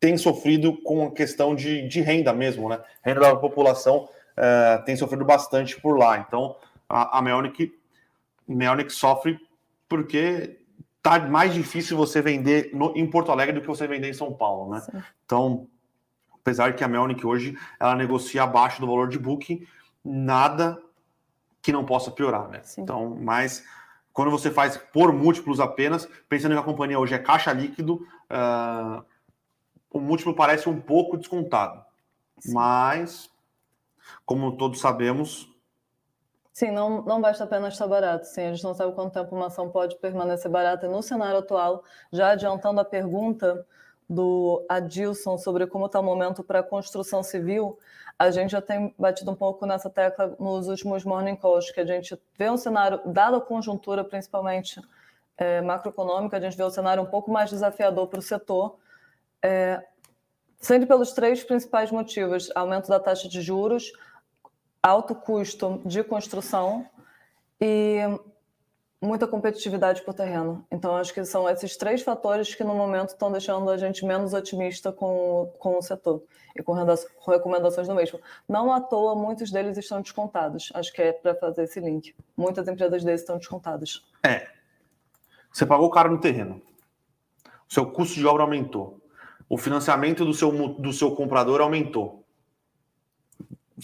tem 0.00 0.16
sofrido 0.16 0.76
com 0.82 1.06
a 1.06 1.10
questão 1.12 1.54
de, 1.54 1.86
de 1.86 2.00
renda 2.00 2.32
mesmo, 2.32 2.68
né? 2.68 2.80
Renda 3.04 3.20
da 3.20 3.36
população 3.36 4.08
é, 4.36 4.78
tem 4.78 4.96
sofrido 4.96 5.24
bastante 5.24 5.80
por 5.80 5.96
lá. 5.96 6.18
Então, 6.18 6.56
a, 6.88 7.18
a 7.18 7.22
Melnick, 7.22 7.72
Melnick 8.46 8.92
sofre 8.92 9.38
porque 9.88 10.58
tá 11.02 11.18
mais 11.18 11.52
difícil 11.52 11.96
você 11.96 12.22
vender 12.22 12.70
no, 12.72 12.96
em 12.96 13.08
Porto 13.08 13.32
Alegre 13.32 13.54
do 13.54 13.60
que 13.60 13.66
você 13.66 13.86
vender 13.86 14.08
em 14.08 14.14
São 14.14 14.32
Paulo, 14.32 14.72
né? 14.72 14.80
Sim. 14.80 15.02
Então, 15.24 15.68
apesar 16.34 16.70
de 16.70 16.78
que 16.78 16.84
a 16.84 16.88
Melnick 16.88 17.26
hoje 17.26 17.58
ela 17.78 17.94
negocia 17.94 18.44
abaixo 18.44 18.80
do 18.80 18.86
valor 18.86 19.08
de 19.08 19.18
book, 19.18 19.66
nada 20.04 20.80
que 21.60 21.72
não 21.72 21.84
possa 21.84 22.10
piorar, 22.10 22.48
né? 22.48 22.60
Sim. 22.62 22.82
Então, 22.82 23.16
mas 23.20 23.64
quando 24.12 24.30
você 24.30 24.50
faz 24.50 24.76
por 24.76 25.12
múltiplos 25.12 25.60
apenas, 25.60 26.08
pensando 26.28 26.52
que 26.52 26.60
a 26.60 26.64
companhia 26.64 26.98
hoje 26.98 27.14
é 27.14 27.18
caixa 27.18 27.52
líquido, 27.52 28.06
uh, 28.30 29.04
o 29.90 30.00
múltiplo 30.00 30.34
parece 30.34 30.68
um 30.68 30.80
pouco 30.80 31.16
descontado. 31.16 31.84
Sim. 32.38 32.54
Mas, 32.54 33.30
como 34.24 34.56
todos 34.56 34.80
sabemos. 34.80 35.51
Sim, 36.52 36.70
não, 36.70 37.02
não 37.02 37.20
basta 37.20 37.44
apenas 37.44 37.72
estar 37.72 37.86
barato. 37.86 38.26
Sim, 38.26 38.42
a 38.42 38.52
gente 38.52 38.64
não 38.64 38.74
sabe 38.74 38.92
quanto 38.92 39.14
tempo 39.14 39.34
uma 39.34 39.46
ação 39.46 39.70
pode 39.70 39.96
permanecer 39.96 40.50
barata. 40.50 40.86
No 40.86 41.02
cenário 41.02 41.38
atual, 41.38 41.82
já 42.12 42.30
adiantando 42.30 42.80
a 42.80 42.84
pergunta 42.84 43.66
do 44.08 44.64
Adilson 44.68 45.38
sobre 45.38 45.66
como 45.66 45.86
está 45.86 45.98
o 45.98 46.02
momento 46.02 46.44
para 46.44 46.58
a 46.58 46.62
construção 46.62 47.22
civil, 47.22 47.78
a 48.18 48.30
gente 48.30 48.50
já 48.50 48.60
tem 48.60 48.94
batido 48.98 49.30
um 49.30 49.34
pouco 49.34 49.64
nessa 49.64 49.88
tecla 49.88 50.36
nos 50.38 50.68
últimos 50.68 51.04
morning 51.04 51.36
calls, 51.36 51.70
que 51.70 51.80
a 51.80 51.86
gente 51.86 52.20
vê 52.36 52.50
um 52.50 52.58
cenário, 52.58 53.00
dada 53.06 53.38
a 53.38 53.40
conjuntura 53.40 54.04
principalmente 54.04 54.80
é, 55.38 55.62
macroeconômica, 55.62 56.36
a 56.36 56.40
gente 56.40 56.56
vê 56.56 56.64
um 56.64 56.70
cenário 56.70 57.02
um 57.02 57.06
pouco 57.06 57.30
mais 57.30 57.48
desafiador 57.48 58.06
para 58.08 58.18
o 58.18 58.22
setor, 58.22 58.76
é, 59.42 59.82
pelos 60.86 61.12
três 61.12 61.42
principais 61.42 61.90
motivos: 61.90 62.50
aumento 62.54 62.88
da 62.88 63.00
taxa 63.00 63.28
de 63.28 63.40
juros, 63.40 63.92
alto 64.82 65.14
custo 65.14 65.80
de 65.84 66.02
construção 66.02 66.86
e 67.60 68.00
muita 69.00 69.26
competitividade 69.26 70.02
por 70.02 70.14
terreno. 70.14 70.64
Então, 70.70 70.96
acho 70.96 71.12
que 71.12 71.24
são 71.24 71.48
esses 71.48 71.76
três 71.76 72.02
fatores 72.02 72.54
que, 72.54 72.62
no 72.62 72.74
momento, 72.74 73.10
estão 73.10 73.30
deixando 73.30 73.68
a 73.68 73.76
gente 73.76 74.04
menos 74.04 74.32
otimista 74.32 74.92
com, 74.92 75.52
com 75.58 75.78
o 75.78 75.82
setor 75.82 76.22
e 76.56 76.62
com 76.62 76.72
recomendações 76.72 77.88
do 77.88 77.94
mesmo. 77.94 78.20
Não 78.48 78.72
à 78.72 78.80
toa, 78.80 79.14
muitos 79.14 79.50
deles 79.50 79.76
estão 79.76 80.00
descontados. 80.00 80.70
Acho 80.74 80.92
que 80.92 81.02
é 81.02 81.12
para 81.12 81.34
fazer 81.34 81.64
esse 81.64 81.80
link. 81.80 82.14
Muitas 82.36 82.66
empresas 82.68 83.02
deles 83.02 83.20
estão 83.20 83.38
descontadas. 83.38 84.04
É. 84.22 84.48
Você 85.52 85.66
pagou 85.66 85.90
caro 85.90 86.10
no 86.10 86.20
terreno. 86.20 86.62
O 87.68 87.72
seu 87.72 87.90
custo 87.90 88.14
de 88.14 88.26
obra 88.26 88.44
aumentou. 88.44 89.00
O 89.48 89.58
financiamento 89.58 90.24
do 90.24 90.32
seu, 90.32 90.50
do 90.50 90.92
seu 90.92 91.14
comprador 91.14 91.60
aumentou. 91.60 92.21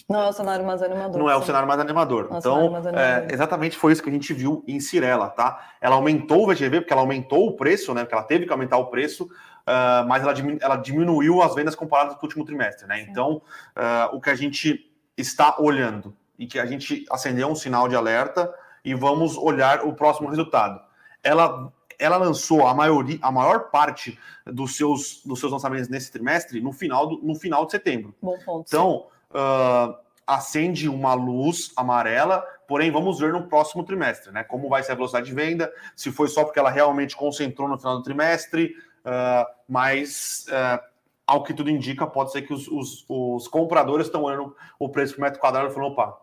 Não 0.09 0.23
é 0.23 0.29
o 0.29 0.33
cenário 0.33 0.65
mais 0.65 0.83
animador. 0.83 1.19
Não 1.19 1.31
é 1.31 1.37
o 1.37 1.43
cenário 1.43 1.67
mais 1.67 1.81
animador. 1.81 2.29
É 2.31 2.39
então, 2.39 2.71
mais 2.71 2.87
animador. 2.87 3.31
É, 3.31 3.33
exatamente 3.33 3.77
foi 3.77 3.93
isso 3.93 4.03
que 4.03 4.11
a 4.11 4.13
gente 4.13 4.33
viu 4.35 4.65
em 4.67 4.81
Cirela, 4.81 5.31
tá? 5.31 5.73
Ela 5.81 5.97
aumentou 5.97 6.45
o 6.45 6.47
VGV, 6.47 6.81
porque 6.81 6.93
ela 6.93 7.03
aumentou 7.03 7.47
o 7.47 7.57
preço, 7.57 7.95
né? 7.95 8.03
Porque 8.03 8.15
ela 8.15 8.25
teve 8.25 8.47
que 8.47 8.53
aumentar 8.53 8.77
o 8.77 8.87
preço, 8.87 9.25
uh, 9.25 10.07
mas 10.07 10.23
ela, 10.23 10.33
diminu 10.33 10.59
ela, 10.61 10.77
diminuiu 10.77 11.43
as 11.43 11.55
vendas 11.55 11.75
comparadas 11.75 12.15
com 12.15 12.21
o 12.21 12.25
último 12.25 12.45
trimestre, 12.45 12.87
né? 12.87 12.99
Sim. 12.99 13.07
Então, 13.11 13.43
uh, 13.77 14.17
o 14.17 14.21
que 14.21 14.31
a 14.31 14.35
gente 14.35 14.91
está 15.17 15.57
olhando 15.59 16.15
e 16.39 16.47
que 16.47 16.59
a 16.59 16.67
gente 16.67 17.05
acendeu 17.11 17.49
um 17.49 17.55
sinal 17.55 17.89
de 17.89 17.97
alerta 17.97 18.53
e 18.85 18.95
vamos 18.95 19.37
olhar 19.37 19.85
o 19.85 19.93
próximo 19.93 20.29
resultado. 20.29 20.81
Ela 21.23 21.73
ela 21.99 22.17
lançou 22.17 22.67
a 22.67 22.73
maioria, 22.73 23.19
a 23.21 23.33
maior 23.33 23.71
parte 23.71 24.19
dos 24.47 24.77
seus, 24.77 25.21
dos 25.25 25.41
seus 25.41 25.51
lançamentos 25.51 25.89
nesse 25.89 26.13
trimestre 26.13 26.61
no 26.61 26.73
final, 26.73 27.09
do, 27.09 27.19
no 27.19 27.35
final 27.35 27.67
de 27.67 27.73
setembro. 27.73 28.15
Bom 28.23 28.39
ponto. 28.45 28.67
Então, 28.69 29.07
uh, 29.31 29.95
acende 30.27 30.89
uma 30.89 31.15
luz 31.15 31.73
amarela, 31.77 32.45
porém 32.67 32.91
vamos 32.91 33.19
ver 33.19 33.33
no 33.33 33.49
próximo 33.49 33.83
trimestre, 33.83 34.31
né? 34.31 34.45
Como 34.45 34.69
vai 34.69 34.83
ser 34.83 34.93
a 34.93 34.95
velocidade 34.95 35.27
de 35.27 35.35
venda, 35.35 35.73
se 35.97 36.13
foi 36.13 36.29
só 36.29 36.45
porque 36.45 36.59
ela 36.59 36.71
realmente 36.71 37.17
concentrou 37.17 37.69
no 37.69 37.79
final 37.79 37.97
do 37.97 38.03
trimestre, 38.03 38.75
uh, 39.05 39.47
mas 39.67 40.47
uh, 40.49 40.85
ao 41.27 41.43
que 41.43 41.55
tudo 41.55 41.71
indica, 41.71 42.07
pode 42.07 42.33
ser 42.33 42.43
que 42.43 42.53
os, 42.53 42.69
os, 42.69 43.05
os 43.09 43.49
compradores 43.49 44.07
estão 44.07 44.23
olhando 44.23 44.55
o 44.79 44.89
preço 44.89 45.15
por 45.15 45.23
metro 45.23 45.41
quadrado 45.41 45.71
e 45.71 45.75
falando, 45.75 45.93
opa, 45.93 46.19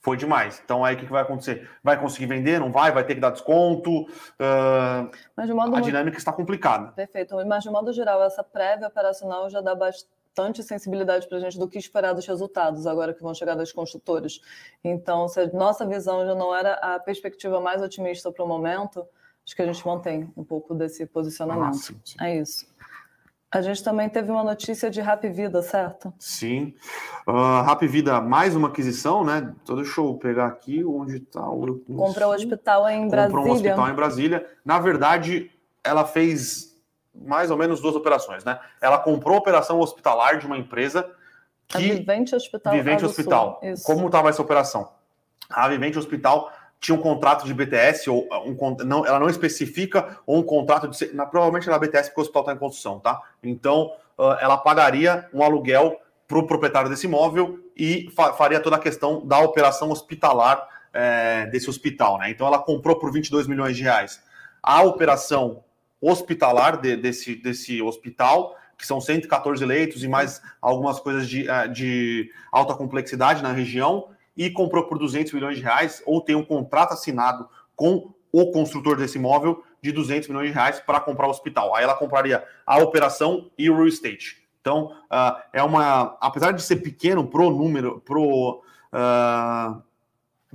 foi 0.00 0.16
demais. 0.16 0.62
Então 0.64 0.84
aí 0.84 0.94
o 0.94 0.98
que, 0.98 1.04
vai 1.06 1.22
acontecer? 1.22 1.68
Vai 1.82 1.98
conseguir 1.98 2.26
vender? 2.26 2.60
Não 2.60 2.70
vai? 2.70 2.92
Vai 2.92 3.04
ter 3.04 3.16
que 3.16 3.20
dar 3.20 3.30
desconto? 3.30 4.02
Uh, 4.02 5.10
de 5.44 5.76
a 5.76 5.80
dinâmica 5.80 6.16
está 6.16 6.32
complicada. 6.32 6.92
Perfeito. 6.92 7.34
Mas 7.44 7.64
de 7.64 7.70
modo 7.70 7.92
geral, 7.92 8.22
essa 8.22 8.44
prévia 8.44 8.86
operacional 8.86 9.50
já 9.50 9.60
dá 9.60 9.74
bastante 9.74 10.15
sensibilidade 10.62 11.28
para 11.28 11.38
a 11.38 11.40
gente 11.40 11.58
do 11.58 11.68
que 11.68 11.78
esperar 11.78 12.12
dos 12.12 12.26
resultados 12.26 12.86
agora 12.86 13.14
que 13.14 13.22
vão 13.22 13.34
chegar 13.34 13.54
das 13.54 13.72
construtoras. 13.72 14.40
Então, 14.82 15.28
se 15.28 15.40
a 15.40 15.46
nossa 15.48 15.86
visão 15.86 16.24
já 16.26 16.34
não 16.34 16.54
era 16.54 16.74
a 16.74 16.98
perspectiva 16.98 17.60
mais 17.60 17.82
otimista 17.82 18.30
para 18.30 18.44
o 18.44 18.48
momento, 18.48 19.06
acho 19.44 19.54
que 19.54 19.62
a 19.62 19.66
gente 19.66 19.86
mantém 19.86 20.30
um 20.36 20.44
pouco 20.44 20.74
desse 20.74 21.06
posicionamento. 21.06 21.76
Sim. 21.76 21.96
É 22.20 22.36
isso. 22.36 22.66
A 23.50 23.62
gente 23.62 23.82
também 23.82 24.08
teve 24.08 24.30
uma 24.30 24.42
notícia 24.42 24.90
de 24.90 25.00
Rap 25.00 25.26
Vida, 25.28 25.62
certo? 25.62 26.12
Sim. 26.18 26.74
Uh, 27.26 27.62
Rap 27.64 27.86
Vida, 27.86 28.20
mais 28.20 28.56
uma 28.56 28.68
aquisição, 28.68 29.24
né? 29.24 29.54
Então, 29.62 29.76
deixa 29.76 30.00
eu 30.00 30.14
pegar 30.14 30.46
aqui 30.46 30.84
onde 30.84 31.18
está 31.18 31.48
o. 31.48 31.78
Comprou 31.78 32.32
um 32.32 32.34
hospital 32.34 32.88
em 32.88 33.08
Brasília. 33.08 33.36
Comprou 33.36 33.46
um 33.46 33.56
hospital 33.56 33.88
em 33.88 33.94
Brasília. 33.94 34.46
Na 34.64 34.78
verdade, 34.78 35.50
ela 35.82 36.04
fez 36.04 36.75
mais 37.24 37.50
ou 37.50 37.56
menos 37.56 37.80
duas 37.80 37.94
operações, 37.94 38.44
né? 38.44 38.58
Ela 38.80 38.98
comprou 38.98 39.36
a 39.36 39.38
operação 39.38 39.80
hospitalar 39.80 40.38
de 40.38 40.46
uma 40.46 40.58
empresa 40.58 41.10
que. 41.68 41.76
A 41.76 41.94
Vivente 41.94 42.34
Hospital. 42.34 42.72
Vivente 42.72 43.04
Hospital. 43.04 43.60
Como 43.84 44.06
estava 44.06 44.28
essa 44.28 44.42
operação? 44.42 44.90
A 45.50 45.68
Vivente 45.68 45.98
Hospital 45.98 46.50
tinha 46.80 46.96
um 46.96 47.00
contrato 47.00 47.46
de 47.46 47.54
BTS, 47.54 48.10
ou 48.10 48.28
uh, 48.30 48.48
um, 48.48 48.76
não, 48.84 49.06
ela 49.06 49.18
não 49.18 49.28
especifica, 49.28 50.18
ou 50.26 50.38
um 50.38 50.42
contrato 50.42 50.88
de. 50.88 51.14
Na, 51.14 51.26
provavelmente 51.26 51.68
era 51.68 51.78
BTS 51.78 52.10
porque 52.10 52.20
o 52.20 52.22
hospital 52.22 52.42
está 52.42 52.52
em 52.52 52.58
construção, 52.58 53.00
tá? 53.00 53.20
Então, 53.42 53.92
uh, 54.18 54.32
ela 54.40 54.56
pagaria 54.56 55.28
um 55.32 55.42
aluguel 55.42 56.00
para 56.28 56.38
o 56.38 56.46
proprietário 56.46 56.90
desse 56.90 57.06
imóvel 57.06 57.60
e 57.76 58.10
fa 58.14 58.32
faria 58.32 58.60
toda 58.60 58.76
a 58.76 58.78
questão 58.78 59.24
da 59.26 59.38
operação 59.38 59.90
hospitalar 59.90 60.68
é, 60.92 61.46
desse 61.46 61.68
hospital, 61.70 62.18
né? 62.18 62.30
Então, 62.30 62.46
ela 62.46 62.58
comprou 62.58 62.98
por 62.98 63.12
22 63.12 63.46
milhões 63.46 63.76
de 63.76 63.82
reais. 63.82 64.20
A 64.62 64.82
operação 64.82 65.62
hospitalar 66.00 66.80
de, 66.80 66.96
desse, 66.96 67.34
desse 67.34 67.80
hospital, 67.80 68.56
que 68.76 68.86
são 68.86 69.00
114 69.00 69.64
leitos 69.64 70.04
e 70.04 70.08
mais 70.08 70.42
algumas 70.60 71.00
coisas 71.00 71.28
de, 71.28 71.48
uh, 71.48 71.68
de 71.72 72.30
alta 72.52 72.74
complexidade 72.74 73.42
na 73.42 73.52
região, 73.52 74.08
e 74.36 74.50
comprou 74.50 74.84
por 74.86 74.98
200 74.98 75.32
milhões 75.32 75.56
de 75.56 75.62
reais, 75.62 76.02
ou 76.04 76.20
tem 76.20 76.36
um 76.36 76.44
contrato 76.44 76.92
assinado 76.92 77.48
com 77.74 78.12
o 78.30 78.50
construtor 78.50 78.96
desse 78.96 79.16
imóvel 79.16 79.64
de 79.80 79.92
200 79.92 80.28
milhões 80.28 80.48
de 80.48 80.54
reais 80.54 80.80
para 80.80 81.00
comprar 81.00 81.26
o 81.26 81.30
hospital. 81.30 81.74
Aí 81.74 81.84
ela 81.84 81.94
compraria 81.94 82.44
a 82.66 82.78
operação 82.78 83.50
e 83.56 83.70
o 83.70 83.74
real 83.74 83.88
estate. 83.88 84.46
Então, 84.60 84.92
uh, 85.10 85.40
é 85.52 85.62
uma. 85.62 86.18
Apesar 86.20 86.52
de 86.52 86.60
ser 86.60 86.76
pequeno 86.76 87.26
pro 87.26 87.48
número, 87.50 88.00
pro, 88.00 88.62
uh, 88.92 89.82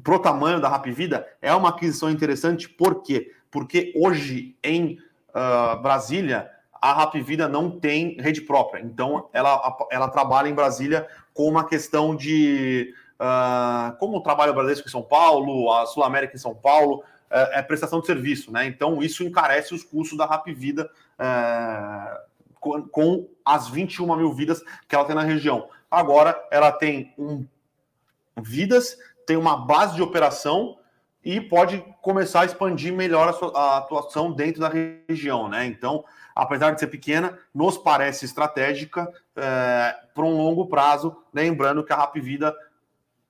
pro 0.04 0.20
tamanho 0.20 0.60
da 0.60 0.68
Rap 0.68 0.92
Vida, 0.92 1.26
é 1.42 1.54
uma 1.56 1.70
aquisição 1.70 2.10
interessante. 2.10 2.68
Por 2.68 3.02
quê? 3.02 3.32
Porque 3.50 3.94
hoje 3.96 4.58
em 4.62 5.00
uh, 5.36 5.82
Brasília, 5.82 6.50
a 6.82 6.94
Rap 6.94 7.22
Vida 7.22 7.48
não 7.48 7.80
tem 7.80 8.20
rede 8.20 8.42
própria. 8.42 8.82
Então, 8.82 9.30
ela, 9.32 9.78
ela 9.92 10.10
trabalha 10.10 10.50
em 10.50 10.54
Brasília 10.54 11.08
com 11.34 11.48
uma 11.48 11.68
questão 11.68 12.16
de 12.16 12.94
uh, 13.22 13.96
como 13.98 14.18
o 14.18 14.22
trabalho 14.22 14.54
Bradesco 14.54 14.88
em 14.88 14.92
São 14.92 15.04
Paulo, 15.04 15.72
a 15.72 15.86
Sul 15.86 16.04
América 16.04 16.36
em 16.36 16.40
São 16.40 16.56
Paulo, 16.56 16.98
uh, 16.98 17.54
é 17.54 17.62
prestação 17.62 18.00
de 18.00 18.08
serviço, 18.08 18.52
né? 18.52 18.66
Então 18.66 19.02
isso 19.02 19.24
encarece 19.24 19.76
os 19.76 19.84
custos 19.84 20.18
da 20.18 20.26
Rap 20.26 20.52
Vida 20.52 20.90
uh, 21.20 22.20
com, 22.60 22.82
com, 22.88 23.30
as 23.46 23.68
21 23.68 24.16
mil 24.16 24.34
vidas 24.34 24.64
que 24.88 24.96
ela 24.96 25.06
tem 25.06 25.16
na 25.16 25.24
região. 25.24 25.70
Agora 25.90 26.40
ela 26.52 26.72
tem 26.72 27.14
um, 27.18 27.46
vidas, 28.38 28.98
tem 29.26 29.38
uma 29.38 29.56
base 29.56 29.96
de 29.96 30.02
operação 30.02 30.78
e 31.24 31.40
pode 31.40 31.84
começar 32.02 32.42
a 32.42 32.46
expandir 32.46 32.94
melhor 32.94 33.30
a, 33.30 33.34
sua, 33.34 33.52
a 33.58 33.78
atuação 33.78 34.32
dentro 34.32 34.62
da 34.62 34.70
região, 34.70 35.48
né? 35.48 35.66
Então, 35.66 36.04
apesar 36.36 36.72
de 36.72 36.80
ser 36.80 36.88
pequena, 36.88 37.38
nos 37.54 37.78
parece 37.78 38.26
estratégica 38.26 39.12
é, 39.36 39.96
para 40.14 40.24
um 40.24 40.36
longo 40.36 40.68
prazo, 40.68 41.16
lembrando 41.34 41.84
que 41.84 41.94
a 41.94 41.98
Rap 41.98 42.20
Vida 42.20 42.56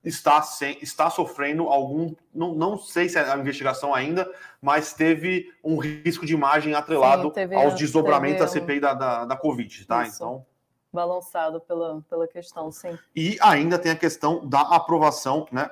está, 0.04 0.42
sem, 0.42 0.78
está 0.82 1.10
sofrendo 1.10 1.68
algum, 1.68 2.16
não, 2.34 2.54
não 2.54 2.78
sei 2.78 3.08
se 3.08 3.18
é 3.18 3.30
a 3.30 3.38
investigação 3.38 3.94
ainda, 3.94 4.30
mas 4.62 4.94
teve 4.94 5.52
um 5.64 5.78
risco 5.78 6.26
de 6.26 6.34
imagem 6.34 6.74
atrelado 6.74 7.28
Sim, 7.30 7.34
teve, 7.34 7.56
aos 7.56 7.76
desdobramentos 7.76 8.40
da 8.40 8.48
CPI 8.48 8.80
da, 8.80 8.94
da, 8.94 9.26
da 9.26 9.36
Covid, 9.36 9.86
tá? 9.86 10.04
Isso. 10.04 10.16
Então. 10.16 10.46
Balançado 10.94 11.62
pela, 11.62 12.02
pela 12.10 12.28
questão, 12.28 12.70
sim. 12.70 12.98
E 13.16 13.38
ainda 13.40 13.80
tem 13.80 13.94
a 13.94 13.96
questão 13.96 14.46
da 14.46 14.60
aprovação, 14.60 15.48
né? 15.50 15.70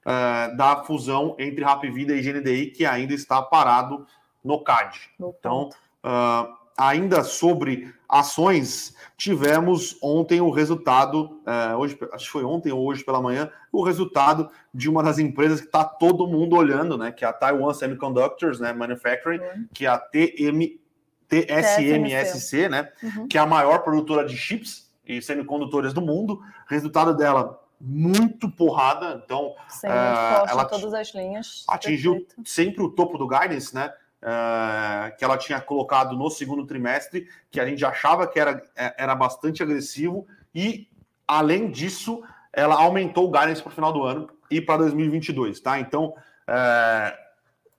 Uh, 0.00 0.56
da 0.56 0.82
fusão 0.84 1.36
entre 1.38 1.62
Rap 1.62 1.88
Vida 1.90 2.14
e 2.14 2.22
GNDI, 2.22 2.68
que 2.68 2.86
ainda 2.86 3.12
está 3.12 3.42
parado 3.42 4.06
no 4.42 4.64
CAD. 4.64 4.98
Então, 5.20 5.68
uh, 6.02 6.54
ainda 6.80 7.22
sobre 7.22 7.92
ações, 8.08 8.96
tivemos 9.16 9.96
ontem 10.02 10.40
o 10.40 10.50
resultado, 10.50 11.40
é, 11.46 11.76
hoje, 11.76 11.96
acho 12.12 12.24
que 12.24 12.32
foi 12.32 12.42
ontem 12.42 12.72
ou 12.72 12.84
hoje 12.84 13.04
pela 13.04 13.20
manhã, 13.20 13.50
o 13.70 13.84
resultado 13.84 14.50
de 14.74 14.88
uma 14.88 15.02
das 15.02 15.18
empresas 15.18 15.60
que 15.60 15.66
está 15.66 15.84
todo 15.84 16.26
mundo 16.26 16.56
olhando, 16.56 16.96
né? 16.96 17.12
Que 17.12 17.24
é 17.24 17.28
a 17.28 17.32
Taiwan 17.32 17.72
Semiconductors 17.72 18.58
né, 18.58 18.72
Manufacturing, 18.72 19.38
uhum. 19.38 19.68
que 19.72 19.86
é 19.86 19.88
a 19.90 19.98
TM, 19.98 20.80
TSMSC, 21.28 22.68
né? 22.68 22.90
Uhum. 23.02 23.28
Que 23.28 23.38
é 23.38 23.40
a 23.40 23.46
maior 23.46 23.80
produtora 23.80 24.26
de 24.26 24.36
chips 24.36 24.90
e 25.06 25.22
semicondutores 25.22 25.92
do 25.92 26.00
mundo. 26.00 26.40
Resultado 26.66 27.14
dela 27.14 27.60
muito 27.80 28.50
porrada, 28.50 29.22
então 29.24 29.54
Sim, 29.68 29.86
é, 29.86 30.50
ela 30.50 30.64
todas 30.66 30.92
as 30.92 31.14
linhas. 31.14 31.64
Atingiu 31.66 32.16
perfeito. 32.16 32.42
sempre 32.44 32.82
o 32.82 32.90
topo 32.90 33.16
do 33.16 33.26
guidance, 33.26 33.74
né? 33.74 33.92
uh, 34.20 35.16
que 35.16 35.24
ela 35.24 35.36
tinha 35.36 35.60
colocado 35.60 36.16
no 36.16 36.30
segundo 36.30 36.66
trimestre, 36.66 37.28
que 37.50 37.60
a 37.60 37.66
gente 37.66 37.84
achava 37.84 38.26
que 38.26 38.38
era, 38.38 38.62
é, 38.76 38.94
era 39.02 39.14
bastante 39.14 39.62
agressivo, 39.62 40.26
e 40.54 40.88
além 41.26 41.70
disso, 41.70 42.22
ela 42.52 42.74
aumentou 42.74 43.28
o 43.28 43.30
guidance 43.30 43.62
para 43.62 43.70
o 43.70 43.74
final 43.74 43.92
do 43.92 44.02
ano 44.02 44.28
e 44.50 44.60
para 44.60 44.78
2022, 44.78 45.60
tá? 45.60 45.78
Então, 45.78 46.14
uh, 46.48 47.16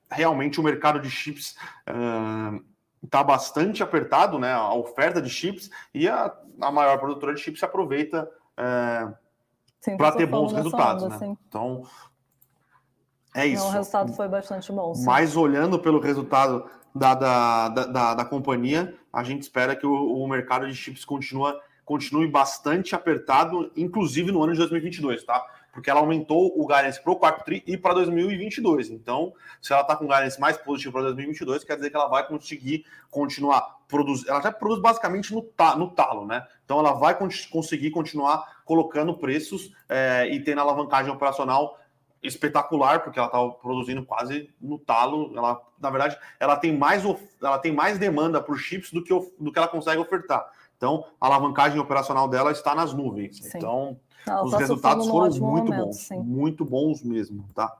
realmente 0.09 0.59
o 0.59 0.63
mercado 0.63 0.99
de 0.99 1.09
chips 1.09 1.55
está 3.03 3.21
uh, 3.21 3.25
bastante 3.25 3.83
apertado, 3.83 4.39
né? 4.39 4.53
A 4.53 4.73
oferta 4.73 5.21
de 5.21 5.29
chips 5.29 5.69
e 5.93 6.07
a, 6.07 6.33
a 6.61 6.71
maior 6.71 6.97
produtora 6.97 7.33
de 7.33 7.41
chips 7.41 7.59
se 7.59 7.65
aproveita 7.65 8.29
para 9.97 10.11
ter 10.11 10.25
bons 10.25 10.53
resultados, 10.53 11.03
onda, 11.03 11.13
né? 11.15 11.19
Sim. 11.19 11.37
Então, 11.47 11.83
é 13.33 13.47
isso. 13.47 13.63
Não, 13.63 13.69
o 13.69 13.73
resultado 13.73 14.13
foi 14.13 14.27
bastante 14.27 14.71
bom. 14.71 14.93
Sim. 14.93 15.05
Mas 15.05 15.35
olhando 15.35 15.79
pelo 15.79 15.99
resultado 15.99 16.65
da, 16.93 17.15
da, 17.15 17.69
da, 17.69 18.13
da, 18.15 18.25
companhia, 18.25 18.93
a 19.11 19.23
gente 19.23 19.41
espera 19.41 19.75
que 19.75 19.85
o, 19.85 19.93
o 19.93 20.27
mercado 20.27 20.67
de 20.67 20.75
chips 20.75 21.05
continua, 21.05 21.59
continue 21.85 22.27
bastante 22.27 22.93
apertado, 22.93 23.71
inclusive 23.75 24.31
no 24.31 24.43
ano 24.43 24.51
de 24.51 24.59
2022, 24.59 25.23
tá? 25.23 25.43
Porque 25.71 25.89
ela 25.89 26.01
aumentou 26.01 26.51
o 26.59 26.67
guidance 26.67 27.01
para 27.01 27.13
o 27.13 27.15
quarto 27.15 27.45
TRI 27.45 27.63
e 27.65 27.77
para 27.77 27.93
2022. 27.93 28.89
Então, 28.89 29.33
se 29.61 29.71
ela 29.71 29.83
está 29.83 29.95
com 29.95 30.05
guidance 30.05 30.39
mais 30.39 30.57
positivo 30.57 30.91
para 30.91 31.03
2022, 31.03 31.63
quer 31.63 31.77
dizer 31.77 31.89
que 31.89 31.95
ela 31.95 32.09
vai 32.09 32.27
conseguir 32.27 32.85
continuar 33.09 33.77
Ela 34.27 34.41
já 34.41 34.51
produz 34.51 34.81
basicamente 34.81 35.33
no, 35.33 35.41
ta, 35.41 35.75
no 35.75 35.89
talo, 35.89 36.25
né? 36.25 36.45
Então, 36.63 36.79
ela 36.79 36.93
vai 36.93 37.17
conseguir 37.49 37.91
continuar 37.91 38.61
colocando 38.65 39.13
preços 39.17 39.71
é, 39.89 40.27
e 40.31 40.43
tendo 40.43 40.61
alavancagem 40.61 41.11
operacional 41.11 41.77
espetacular, 42.23 43.03
porque 43.03 43.17
ela 43.17 43.27
está 43.27 43.49
produzindo 43.61 44.05
quase 44.05 44.49
no 44.61 44.77
talo. 44.77 45.31
Ela, 45.35 45.59
na 45.79 45.89
verdade, 45.89 46.17
ela 46.39 46.55
tem 46.55 46.77
mais, 46.77 47.03
ela 47.41 47.57
tem 47.57 47.71
mais 47.71 47.97
demanda 47.97 48.41
por 48.41 48.57
chips 48.57 48.91
do 48.91 49.03
que, 49.03 49.13
do 49.39 49.51
que 49.51 49.57
ela 49.57 49.67
consegue 49.67 49.99
ofertar. 49.99 50.47
Então, 50.77 51.05
a 51.19 51.27
alavancagem 51.27 51.79
operacional 51.79 52.27
dela 52.27 52.51
está 52.51 52.73
nas 52.73 52.93
nuvens. 52.93 53.37
Sim. 53.37 53.57
Então, 53.57 53.99
Ela 54.25 54.43
os 54.43 54.51
tá 54.51 54.57
resultados 54.57 55.07
foram 55.07 55.29
muito 55.29 55.41
momento, 55.41 55.85
bons, 55.85 55.97
sim. 55.97 56.19
muito 56.19 56.65
bons 56.65 57.03
mesmo, 57.03 57.45
tá? 57.53 57.75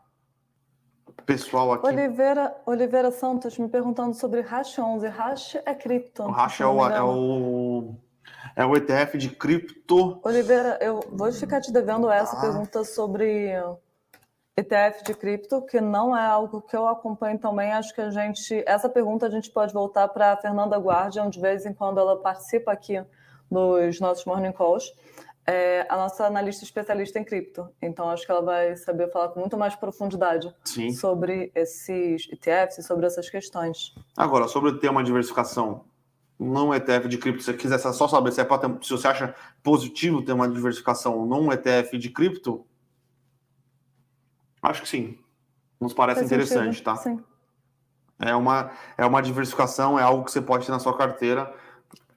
Pessoal 1.31 1.71
aqui. 1.71 1.87
Oliveira, 1.87 2.53
Oliveira 2.65 3.09
Santos 3.09 3.57
me 3.57 3.69
perguntando 3.69 4.13
sobre 4.13 4.41
Hash 4.41 4.77
11. 4.77 5.07
Hash 5.07 5.55
é 5.65 5.73
cripto. 5.73 6.23
O 6.23 6.31
Hash 6.31 6.59
é 6.59 6.65
o, 6.65 6.85
é 6.85 7.01
o, 7.01 7.95
é 8.53 8.65
o 8.65 8.75
ETF 8.75 9.17
de 9.17 9.29
cripto. 9.29 10.19
Oliveira, 10.23 10.77
eu 10.81 10.99
vou 11.09 11.31
ficar 11.31 11.61
te 11.61 11.71
devendo 11.71 12.11
essa 12.11 12.35
ah. 12.37 12.41
pergunta 12.41 12.83
sobre 12.83 13.53
ETF 14.57 15.05
de 15.05 15.13
cripto, 15.13 15.61
que 15.61 15.79
não 15.79 16.17
é 16.17 16.25
algo 16.25 16.61
que 16.61 16.75
eu 16.75 16.85
acompanho 16.85 17.39
também. 17.39 17.71
Acho 17.71 17.95
que 17.95 18.01
a 18.01 18.09
gente. 18.09 18.61
Essa 18.67 18.89
pergunta 18.89 19.25
a 19.25 19.29
gente 19.29 19.49
pode 19.51 19.71
voltar 19.71 20.09
para 20.09 20.33
a 20.33 20.37
Fernanda 20.37 20.77
Guardian, 20.77 21.29
de 21.29 21.39
vez 21.39 21.65
em 21.65 21.73
quando 21.73 21.97
ela 21.97 22.17
participa 22.17 22.73
aqui 22.73 23.01
dos 23.49 24.01
nossos 24.01 24.25
morning 24.25 24.51
calls. 24.51 24.93
É 25.45 25.87
a 25.89 25.97
nossa 25.97 26.25
analista 26.25 26.63
especialista 26.63 27.17
em 27.19 27.23
cripto. 27.23 27.67
Então, 27.81 28.09
acho 28.09 28.25
que 28.25 28.31
ela 28.31 28.41
vai 28.41 28.75
saber 28.75 29.11
falar 29.11 29.29
com 29.29 29.39
muito 29.39 29.57
mais 29.57 29.75
profundidade 29.75 30.53
Sim. 30.63 30.91
sobre 30.91 31.51
esses 31.55 32.27
ETFs 32.31 32.77
e 32.77 32.83
sobre 32.83 33.07
essas 33.07 33.29
questões. 33.29 33.95
Agora, 34.15 34.47
sobre 34.47 34.73
ter 34.79 34.89
uma 34.89 35.03
diversificação 35.03 35.85
não 36.39 36.73
ETF 36.73 37.07
de 37.07 37.17
cripto, 37.19 37.43
se 37.43 37.51
você 37.51 37.57
quiser 37.57 37.77
só 37.77 38.07
saber 38.07 38.31
se, 38.31 38.41
é 38.41 38.43
ter, 38.43 38.77
se 38.81 38.89
você 38.89 39.07
acha 39.07 39.35
positivo 39.61 40.23
ter 40.23 40.33
uma 40.33 40.49
diversificação 40.49 41.23
num 41.25 41.51
ETF 41.51 41.97
de 41.99 42.09
cripto, 42.09 42.65
Acho 44.61 44.81
que 44.83 44.89
sim. 44.89 45.17
Nos 45.79 45.93
parece 45.93 46.19
Faz 46.19 46.31
interessante, 46.31 46.77
sentido. 46.77 46.83
tá? 46.83 46.95
Sim. 46.97 47.19
É 48.19 48.35
uma, 48.35 48.71
é 48.97 49.05
uma 49.05 49.21
diversificação, 49.21 49.97
é 49.97 50.03
algo 50.03 50.23
que 50.23 50.31
você 50.31 50.41
pode 50.41 50.65
ter 50.65 50.71
na 50.71 50.79
sua 50.79 50.95
carteira. 50.95 51.51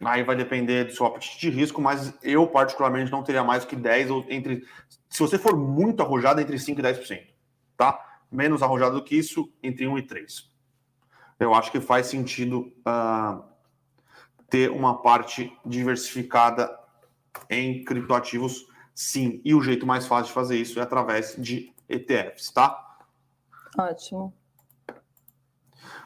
Aí 0.02 0.22
vai 0.22 0.36
depender 0.36 0.84
do 0.84 0.92
seu 0.92 1.06
apetite 1.06 1.38
de 1.38 1.50
risco, 1.50 1.80
mas 1.80 2.14
eu, 2.22 2.46
particularmente, 2.46 3.10
não 3.10 3.22
teria 3.22 3.44
mais 3.44 3.64
que 3.64 3.76
10 3.76 4.10
ou 4.10 4.24
entre. 4.28 4.66
Se 5.08 5.20
você 5.20 5.38
for 5.38 5.56
muito 5.56 6.02
arrojado, 6.02 6.40
entre 6.40 6.56
5% 6.56 6.78
e 6.78 6.82
10%. 6.82 7.26
Tá? 7.76 8.20
Menos 8.30 8.62
arrojado 8.62 8.96
do 8.96 9.04
que 9.04 9.16
isso, 9.16 9.52
entre 9.62 9.86
1 9.86 9.98
e 9.98 10.02
3. 10.02 10.50
Eu 11.38 11.54
acho 11.54 11.70
que 11.70 11.80
faz 11.80 12.06
sentido 12.06 12.72
uh, 12.86 13.42
ter 14.48 14.70
uma 14.70 15.02
parte 15.02 15.52
diversificada 15.64 16.70
em 17.50 17.84
criptoativos, 17.84 18.66
sim. 18.94 19.40
E 19.44 19.54
o 19.54 19.60
jeito 19.60 19.86
mais 19.86 20.06
fácil 20.06 20.26
de 20.26 20.32
fazer 20.32 20.56
isso 20.56 20.78
é 20.78 20.82
através 20.82 21.34
de 21.36 21.72
ETFs, 21.88 22.50
tá? 22.52 22.98
Ótimo. 23.78 24.32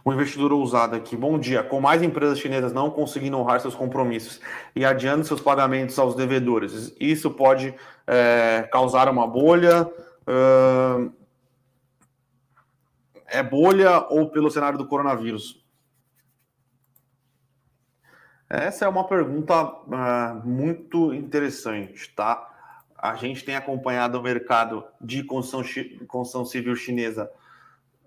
Um 0.05 0.13
investidor 0.13 0.53
ousado 0.53 0.97
aqui. 0.97 1.17
Bom 1.17 1.39
dia. 1.39 1.63
Com 1.63 1.81
mais 1.81 2.03
empresas 2.03 2.39
chinesas 2.39 2.73
não 2.73 2.91
conseguindo 2.91 3.37
honrar 3.37 3.61
seus 3.61 3.75
compromissos 3.75 4.41
e 4.75 4.85
adiando 4.85 5.25
seus 5.25 5.41
pagamentos 5.41 5.99
aos 5.99 6.15
devedores, 6.15 6.95
isso 6.99 7.31
pode 7.31 7.75
é, 8.07 8.69
causar 8.73 9.09
uma 9.09 9.27
bolha? 9.27 9.91
É 13.27 13.43
bolha 13.43 14.07
ou 14.09 14.31
pelo 14.31 14.51
cenário 14.51 14.79
do 14.79 14.87
coronavírus? 14.87 15.65
Essa 18.49 18.87
é 18.87 18.89
uma 18.89 19.07
pergunta 19.07 19.63
uh, 19.63 20.47
muito 20.47 21.13
interessante, 21.13 22.11
tá? 22.15 22.49
a 22.99 23.15
gente 23.15 23.45
tem 23.45 23.55
acompanhado 23.55 24.19
o 24.19 24.23
mercado 24.23 24.85
de 25.01 25.23
construção, 25.23 25.63
construção 26.09 26.45
civil 26.45 26.75
chinesa 26.75 27.31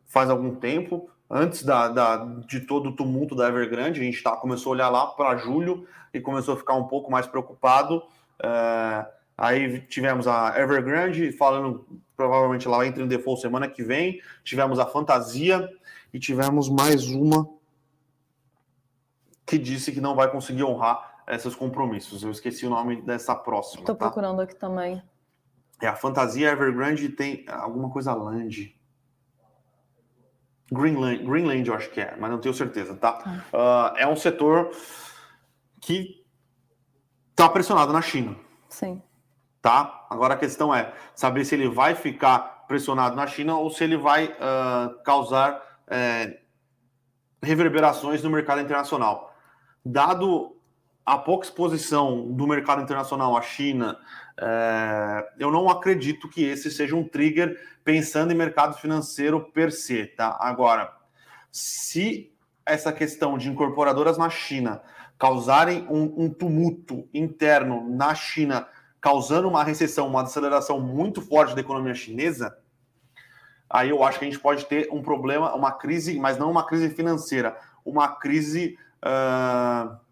faz 0.06 0.30
algum 0.30 0.54
tempo. 0.54 1.10
Antes 1.34 1.64
da, 1.64 1.88
da, 1.88 2.18
de 2.46 2.60
todo 2.60 2.90
o 2.90 2.96
tumulto 2.96 3.34
da 3.34 3.48
Evergrande, 3.48 4.02
a 4.02 4.04
gente 4.04 4.22
tá, 4.22 4.36
começou 4.36 4.72
a 4.72 4.76
olhar 4.76 4.90
lá 4.90 5.08
para 5.08 5.38
julho 5.38 5.88
e 6.14 6.20
começou 6.20 6.56
a 6.56 6.58
ficar 6.58 6.74
um 6.74 6.84
pouco 6.84 7.10
mais 7.10 7.26
preocupado. 7.26 8.04
É, 8.44 9.06
aí 9.38 9.80
tivemos 9.84 10.28
a 10.28 10.60
Evergrande 10.60 11.32
falando, 11.32 11.88
provavelmente 12.18 12.68
lá 12.68 12.86
entre 12.86 13.02
no 13.02 13.08
default 13.08 13.40
semana 13.40 13.70
que 13.70 13.82
vem. 13.82 14.22
Tivemos 14.44 14.78
a 14.78 14.86
Fantasia 14.86 15.70
e 16.14 16.20
tivemos 16.20 16.68
mais 16.68 17.08
uma 17.08 17.48
que 19.46 19.58
disse 19.58 19.94
que 19.94 20.02
não 20.02 20.16
vai 20.16 20.30
conseguir 20.30 20.66
honrar 20.66 21.24
esses 21.30 21.56
compromissos. 21.56 22.24
Eu 22.24 22.32
esqueci 22.32 22.66
o 22.66 22.70
nome 22.70 23.02
dessa 23.04 23.34
próxima. 23.34 23.84
Estou 23.84 23.96
tá? 23.96 24.08
procurando 24.08 24.42
aqui 24.42 24.56
também. 24.56 25.02
É 25.82 25.88
a 25.88 25.96
Fantasia 25.96 26.52
Evergrande 26.52 27.08
tem 27.08 27.46
alguma 27.48 27.90
coisa 27.90 28.14
Land. 28.14 28.76
Greenland, 30.72 31.26
Greenland 31.26 31.68
eu 31.68 31.76
acho 31.76 31.90
que 31.90 32.00
é, 32.00 32.16
mas 32.18 32.32
não 32.32 32.40
tenho 32.40 32.54
certeza, 32.54 32.96
tá? 32.96 33.44
Uh, 33.54 33.98
é 33.98 34.08
um 34.08 34.16
setor 34.16 34.72
que 35.82 36.24
está 37.32 37.50
pressionado 37.50 37.92
na 37.92 38.02
China. 38.02 38.36
Sim. 38.70 39.02
Tá? 39.62 40.08
Agora 40.10 40.36
a 40.36 40.38
questão 40.38 40.74
é 40.74 40.94
saber 41.14 41.44
se 41.46 41.56
ele 41.56 41.68
vai 41.68 41.94
ficar 41.94 42.66
pressionado 42.68 43.16
na 43.16 43.28
China 43.28 43.58
ou 43.58 43.70
se 43.70 43.84
ele 43.84 43.98
vai 43.98 44.28
uh, 44.28 45.04
causar 45.04 45.62
é, 45.88 46.40
reverberações 47.44 48.24
no 48.24 48.30
mercado 48.30 48.62
internacional. 48.62 49.36
Dado 49.86 50.56
a 51.06 51.18
pouca 51.18 51.46
exposição 51.46 52.32
do 52.32 52.48
mercado 52.48 52.82
internacional 52.82 53.36
à 53.36 53.42
China, 53.42 54.00
é, 54.42 55.28
eu 55.38 55.52
não 55.52 55.70
acredito 55.70 56.28
que 56.28 56.44
esse 56.44 56.72
seja 56.72 56.96
um 56.96 57.08
trigger 57.08 57.60
pensando 57.84 58.34
em 58.34 58.36
mercado 58.36 58.76
financeiro 58.76 59.52
per 59.52 59.72
se, 59.72 60.08
tá? 60.08 60.36
Agora, 60.40 60.92
se 61.52 62.34
essa 62.66 62.92
questão 62.92 63.38
de 63.38 63.50
incorporadoras 63.50 64.18
na 64.18 64.32
China 64.32 64.82
causarem 65.18 65.86
um, 65.88 66.26
um 66.26 66.30
tumulto 66.30 67.08
interno 67.14 67.88
na 67.88 68.16
China, 68.16 68.68
causando 69.00 69.48
uma 69.48 69.64
recessão, 69.64 70.08
uma 70.08 70.24
aceleração 70.24 70.80
muito 70.80 71.22
forte 71.22 71.54
da 71.54 71.62
economia 71.62 71.94
chinesa, 71.94 72.58
aí 73.70 73.90
eu 73.90 74.04
acho 74.04 74.18
que 74.18 74.26
a 74.26 74.28
gente 74.30 74.40
pode 74.40 74.66
ter 74.66 74.90
um 74.92 75.04
problema, 75.04 75.54
uma 75.54 75.72
crise, 75.72 76.18
mas 76.18 76.40
não 76.40 76.50
uma 76.50 76.66
crise 76.66 76.90
financeira, 76.90 77.56
uma 77.86 78.08
crise. 78.16 78.76
Uh, 79.04 80.11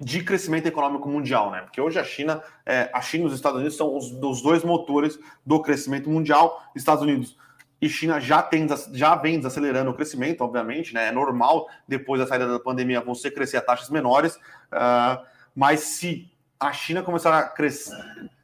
de 0.00 0.22
crescimento 0.22 0.66
econômico 0.66 1.08
mundial, 1.08 1.50
né? 1.50 1.62
Porque 1.62 1.80
hoje 1.80 1.98
a 1.98 2.04
China, 2.04 2.42
é, 2.64 2.88
a 2.92 3.00
China 3.00 3.24
e 3.24 3.26
os 3.26 3.34
Estados 3.34 3.58
Unidos 3.58 3.76
são 3.76 3.96
os, 3.96 4.10
dois 4.42 4.62
motores 4.62 5.18
do 5.44 5.60
crescimento 5.60 6.08
mundial. 6.08 6.62
Estados 6.74 7.02
Unidos 7.02 7.36
e 7.80 7.88
China 7.88 8.20
já 8.20 8.42
tem 8.42 8.66
já 8.92 9.16
vem 9.16 9.38
desacelerando 9.38 9.90
o 9.90 9.94
crescimento, 9.94 10.42
obviamente, 10.42 10.94
né? 10.94 11.08
É 11.08 11.12
normal 11.12 11.68
depois 11.86 12.20
da 12.20 12.26
saída 12.26 12.46
da 12.46 12.60
pandemia 12.60 13.00
você 13.00 13.30
crescer 13.30 13.56
a 13.56 13.60
taxas 13.60 13.90
menores, 13.90 14.36
uh, 14.36 15.24
mas 15.54 15.80
se 15.80 16.30
a 16.60 16.72
China 16.72 17.02
começar 17.02 17.36
a 17.36 17.48
crescer 17.48 17.96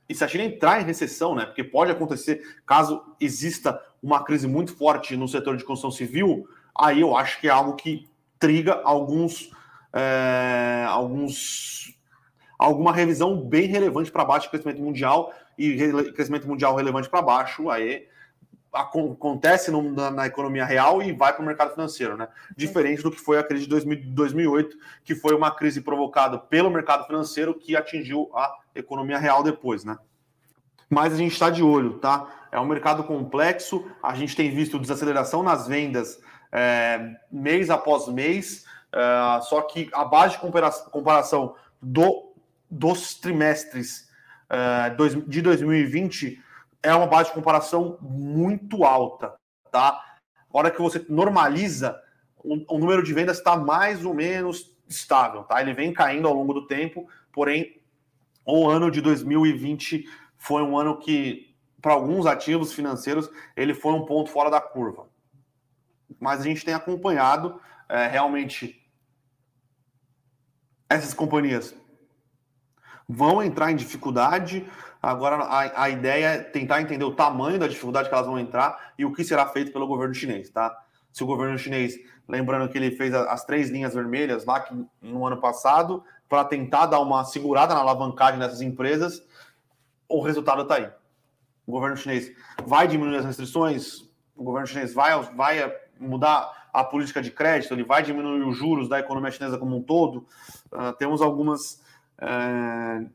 e 0.09 0.14
se 0.14 0.25
a 0.25 0.29
China 0.29 0.45
entrar 0.45 0.81
em 0.81 0.85
recessão, 0.85 1.35
né? 1.37 1.47
Porque 1.47 1.62
pode 1.62 1.90
acontecer 1.90 2.43
caso 2.67 3.03
exista 3.21 3.81
uma 4.03 4.23
crise 4.25 4.47
muito 4.47 4.77
forte 4.77 5.17
no 5.17 5.29
setor 5.29 5.57
de 5.57 5.64
construção 5.64 5.90
civil, 5.90 6.49
aí 6.77 7.01
eu 7.01 7.17
acho 7.17 7.40
que 7.40 7.49
é 7.49 7.51
algo 7.51 7.75
que 7.75 8.09
triga 8.38 8.83
alguns 8.85 9.51
é, 9.94 10.85
alguns 10.88 11.96
alguma 12.59 12.92
revisão 12.92 13.40
bem 13.40 13.66
relevante 13.66 14.11
para 14.11 14.24
baixo 14.24 14.46
de 14.46 14.50
crescimento 14.50 14.83
mundial 14.83 15.33
e 15.57 15.76
crescimento 16.12 16.48
mundial 16.48 16.74
relevante 16.74 17.09
para 17.09 17.22
baixo, 17.22 17.70
aí 17.70 18.07
acontece 18.72 19.70
no, 19.70 19.83
na, 19.92 20.11
na, 20.11 20.26
economia 20.26 20.64
real 20.64 21.00
e 21.00 21.12
vai 21.12 21.33
para 21.33 21.42
o 21.42 21.46
mercado 21.46 21.72
financeiro, 21.74 22.16
né? 22.16 22.26
Diferente 22.57 23.02
do 23.02 23.11
que 23.11 23.20
foi 23.20 23.38
a 23.38 23.44
crise 23.44 23.64
de 23.64 23.70
2000, 23.70 24.02
2008, 24.07 24.76
que 25.04 25.14
foi 25.14 25.33
uma 25.35 25.52
crise 25.52 25.80
provocada 25.80 26.38
pelo 26.38 26.70
mercado 26.70 27.07
financeiro 27.07 27.54
que 27.54 27.76
atingiu 27.76 28.30
a 28.35 28.52
economia 28.74 29.18
real 29.18 29.44
depois, 29.44 29.85
né? 29.85 29.96
Mas 30.90 31.12
a 31.12 31.16
gente 31.16 31.33
está 31.33 31.50
de 31.50 31.62
olho, 31.62 31.98
tá? 31.98 32.48
É 32.50 32.59
um 32.59 32.66
mercado 32.66 33.04
complexo, 33.04 33.88
a 34.02 34.14
gente 34.14 34.35
tem 34.35 34.50
visto 34.50 34.78
desaceleração 34.78 35.42
nas 35.42 35.68
vendas 35.68 36.20
é, 36.50 37.14
mês 37.30 37.70
após 37.70 38.09
mês, 38.09 38.64
Uh, 38.94 39.42
só 39.42 39.61
que 39.62 39.90
a 39.92 40.04
base 40.04 40.35
de 40.35 40.40
comparação, 40.40 40.90
comparação 40.90 41.57
do, 41.83 42.33
dos 42.70 43.14
trimestres 43.14 44.09
uh, 44.48 44.96
dois, 44.96 45.14
de 45.26 45.42
2020 45.42 46.40
é 46.80 46.94
uma 46.94 47.09
base 47.09 47.30
de 47.30 47.35
comparação 47.35 47.98
muito 48.00 48.85
alta, 48.85 49.35
tá? 49.72 50.00
A 50.52 50.59
hora 50.59 50.70
que 50.70 50.80
você 50.80 51.04
normaliza, 51.09 52.00
o, 52.38 52.76
o 52.76 52.78
número 52.78 53.02
de 53.02 53.12
vendas 53.12 53.38
está 53.38 53.57
mais 53.57 54.04
ou 54.04 54.14
menos 54.14 54.72
estável, 54.88 55.42
tá? 55.42 55.61
Ele 55.61 55.74
vem 55.74 55.92
caindo 55.92 56.28
ao 56.28 56.35
longo 56.35 56.54
do 56.54 56.68
tempo, 56.68 57.09
porém, 57.33 57.83
o 58.46 58.68
ano 58.68 58.92
de 58.92 59.00
2020 59.00 60.04
foi 60.38 60.62
um 60.62 60.78
ano 60.78 60.98
que, 61.00 61.52
para 61.83 61.94
alguns 61.94 62.26
ativos 62.26 62.72
financeiros, 62.72 63.28
ele 63.57 63.74
foi 63.74 63.92
um 63.92 64.04
ponto 64.04 64.30
fora 64.30 64.50
da 64.50 64.61
curva. 64.61 65.09
Mas 66.20 66.42
a 66.42 66.44
gente 66.44 66.64
tem 66.64 66.74
acompanhado 66.74 67.61
é, 67.88 68.07
realmente 68.07 68.84
essas 70.88 71.14
companhias 71.14 71.75
vão 73.09 73.42
entrar 73.42 73.70
em 73.70 73.77
dificuldade. 73.77 74.66
Agora, 75.03 75.37
a, 75.37 75.85
a 75.85 75.90
ideia 75.90 76.27
é 76.27 76.38
tentar 76.38 76.81
entender 76.81 77.05
o 77.05 77.14
tamanho 77.14 77.59
da 77.59 77.68
dificuldade 77.68 78.09
que 78.09 78.14
elas 78.14 78.27
vão 78.27 78.38
entrar 78.38 78.92
e 78.99 79.05
o 79.05 79.12
que 79.12 79.25
será 79.25 79.47
feito 79.47 79.73
pelo 79.73 79.87
governo 79.87 80.14
chinês, 80.14 80.49
tá? 80.51 80.75
Se 81.12 81.23
o 81.23 81.27
governo 81.27 81.59
chinês, 81.59 81.94
lembrando 82.27 82.68
que 82.70 82.79
ele 82.79 82.90
fez 82.90 83.14
as 83.14 83.44
três 83.44 83.70
linhas 83.70 83.94
vermelhas 83.94 84.44
lá 84.44 84.61
que, 84.61 84.75
no 85.01 85.27
ano 85.27 85.37
passado, 85.40 86.03
para 86.29 86.44
tentar 86.44 86.87
dar 86.87 87.01
uma 87.01 87.25
segurada 87.25 87.75
na 87.75 87.81
alavancagem 87.81 88.38
dessas 88.40 88.61
empresas, 88.61 89.23
o 90.09 90.20
resultado 90.20 90.62
está 90.62 90.77
aí. 90.77 90.90
O 91.66 91.73
governo 91.73 91.97
chinês 91.97 92.33
vai 92.66 92.88
diminuir 92.88 93.18
as 93.18 93.25
restrições, 93.25 94.01
o 94.35 94.42
governo 94.42 94.66
chinês 94.66 94.92
vai, 94.92 95.18
vai 95.35 95.73
mudar 96.01 96.63
a 96.75 96.83
política 96.83 97.23
de 97.23 97.31
crédito, 97.31 97.73
ele 97.73 97.85
vai 97.85 98.03
diminuir 98.03 98.43
os 98.43 98.57
juros 98.57 98.89
da 98.89 98.99
economia 98.99 99.31
chinesa 99.31 99.57
como 99.57 99.77
um 99.77 99.83
todo. 99.83 100.27
Uh, 100.73 100.93
temos 100.99 101.23
algumas. 101.23 101.81
Uh, 102.19 103.09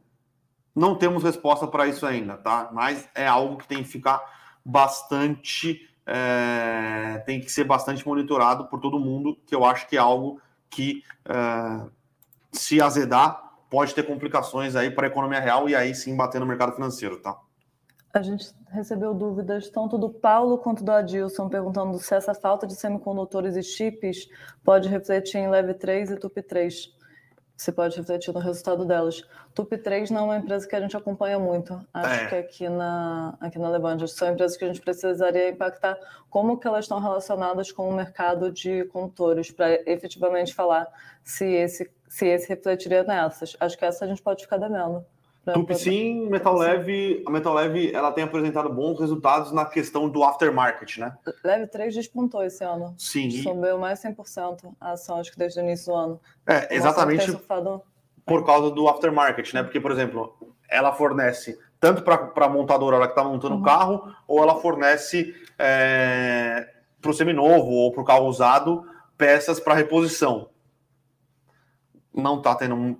não 0.73 0.95
temos 0.95 1.21
resposta 1.23 1.67
para 1.67 1.85
isso 1.85 2.05
ainda, 2.05 2.37
tá? 2.37 2.69
Mas 2.71 3.09
é 3.13 3.27
algo 3.27 3.57
que 3.57 3.67
tem 3.67 3.83
que 3.83 3.89
ficar 3.89 4.23
bastante. 4.63 5.85
Uh, 6.07 7.23
tem 7.25 7.41
que 7.41 7.51
ser 7.51 7.65
bastante 7.65 8.07
monitorado 8.07 8.65
por 8.67 8.79
todo 8.79 8.97
mundo, 8.97 9.37
que 9.45 9.53
eu 9.53 9.65
acho 9.65 9.87
que 9.89 9.97
é 9.97 9.99
algo 9.99 10.41
que, 10.69 11.03
é, 11.25 11.89
se 12.51 12.81
azedar, 12.81 13.43
pode 13.69 13.93
ter 13.93 14.03
complicações 14.03 14.75
aí 14.75 14.89
para 14.89 15.07
a 15.07 15.09
economia 15.09 15.39
real 15.39 15.67
e 15.67 15.75
aí 15.75 15.93
sim 15.93 16.15
bater 16.15 16.39
no 16.39 16.45
mercado 16.45 16.73
financeiro, 16.73 17.19
tá? 17.19 17.37
A 18.11 18.23
gente 18.23 18.51
recebeu 18.71 19.13
dúvidas 19.13 19.69
tanto 19.69 19.95
do 19.95 20.09
Paulo 20.09 20.57
quanto 20.57 20.83
do 20.83 20.91
Adilson, 20.91 21.47
perguntando 21.47 21.99
se 21.99 22.15
essa 22.15 22.33
falta 22.33 22.65
de 22.65 22.75
semicondutores 22.75 23.55
e 23.55 23.61
chips 23.61 24.27
pode 24.63 24.89
refletir 24.89 25.37
em 25.37 25.49
Leve 25.49 25.75
3 25.75 26.11
e 26.11 26.15
Tupi 26.15 26.41
3. 26.41 26.97
Se 27.55 27.71
pode 27.71 27.97
refletir 27.97 28.33
no 28.33 28.39
resultado 28.39 28.83
delas. 28.83 29.21
Tupi 29.53 29.77
3 29.77 30.09
não 30.09 30.21
é 30.21 30.23
uma 30.23 30.37
empresa 30.37 30.67
que 30.67 30.75
a 30.75 30.81
gente 30.81 30.97
acompanha 30.97 31.37
muito. 31.37 31.79
Acho 31.93 32.23
é. 32.23 32.27
que 32.27 32.35
aqui 32.35 32.69
na, 32.69 33.37
aqui 33.39 33.59
na 33.59 33.69
Levante 33.69 34.07
são 34.07 34.31
empresas 34.31 34.57
que 34.57 34.63
a 34.63 34.67
gente 34.67 34.81
precisaria 34.81 35.49
impactar 35.49 35.95
como 36.31 36.57
que 36.57 36.67
elas 36.67 36.85
estão 36.85 36.99
relacionadas 36.99 37.71
com 37.71 37.87
o 37.87 37.93
mercado 37.93 38.51
de 38.51 38.85
condutores, 38.85 39.51
para 39.51 39.73
efetivamente 39.87 40.55
falar 40.55 40.87
se 41.23 41.45
esse, 41.45 41.91
se 42.07 42.25
esse 42.25 42.49
refletiria 42.49 43.03
nessas. 43.03 43.55
Acho 43.59 43.77
que 43.77 43.85
essa 43.85 44.05
a 44.05 44.07
gente 44.07 44.21
pode 44.21 44.41
ficar 44.41 44.57
devendo. 44.57 45.05
Tupicim, 45.53 46.27
Metal 46.29 46.55
Leve, 46.55 47.23
a 47.25 47.31
Metal 47.31 47.53
Leve 47.53 47.91
ela 47.93 48.11
tem 48.11 48.23
apresentado 48.23 48.69
bons 48.69 48.99
resultados 48.99 49.51
na 49.51 49.65
questão 49.65 50.07
do 50.07 50.23
aftermarket, 50.23 50.97
né? 50.97 51.17
Leve 51.43 51.67
3 51.67 51.93
despontou 51.93 52.43
esse 52.43 52.63
ano. 52.63 52.93
Sim. 52.97 53.31
Subiu 53.31 53.77
mais 53.77 54.01
100% 54.03 54.75
a 54.79 54.91
ação, 54.91 55.19
acho 55.19 55.31
que 55.31 55.37
desde 55.37 55.59
o 55.59 55.63
início 55.63 55.91
do 55.91 55.97
ano. 55.97 56.21
É, 56.45 56.75
exatamente 56.75 57.35
por 58.25 58.45
causa 58.45 58.69
do 58.69 58.87
aftermarket, 58.87 59.53
né? 59.53 59.63
Porque, 59.63 59.79
por 59.79 59.91
exemplo, 59.91 60.37
ela 60.69 60.91
fornece 60.91 61.57
tanto 61.79 62.03
para 62.03 62.45
a 62.45 62.49
montadora 62.49 62.99
que 62.99 63.13
está 63.13 63.23
montando 63.23 63.55
o 63.55 63.57
uhum. 63.57 63.63
carro, 63.63 64.13
ou 64.27 64.43
ela 64.43 64.55
fornece 64.55 65.33
é, 65.57 66.69
para 67.01 67.09
o 67.09 67.13
seminovo 67.13 67.71
ou 67.71 67.91
para 67.91 68.01
o 68.01 68.05
carro 68.05 68.27
usado 68.27 68.85
peças 69.17 69.59
para 69.59 69.73
reposição. 69.73 70.49
Não 72.13 72.37
está 72.37 72.53
tendo 72.55 72.99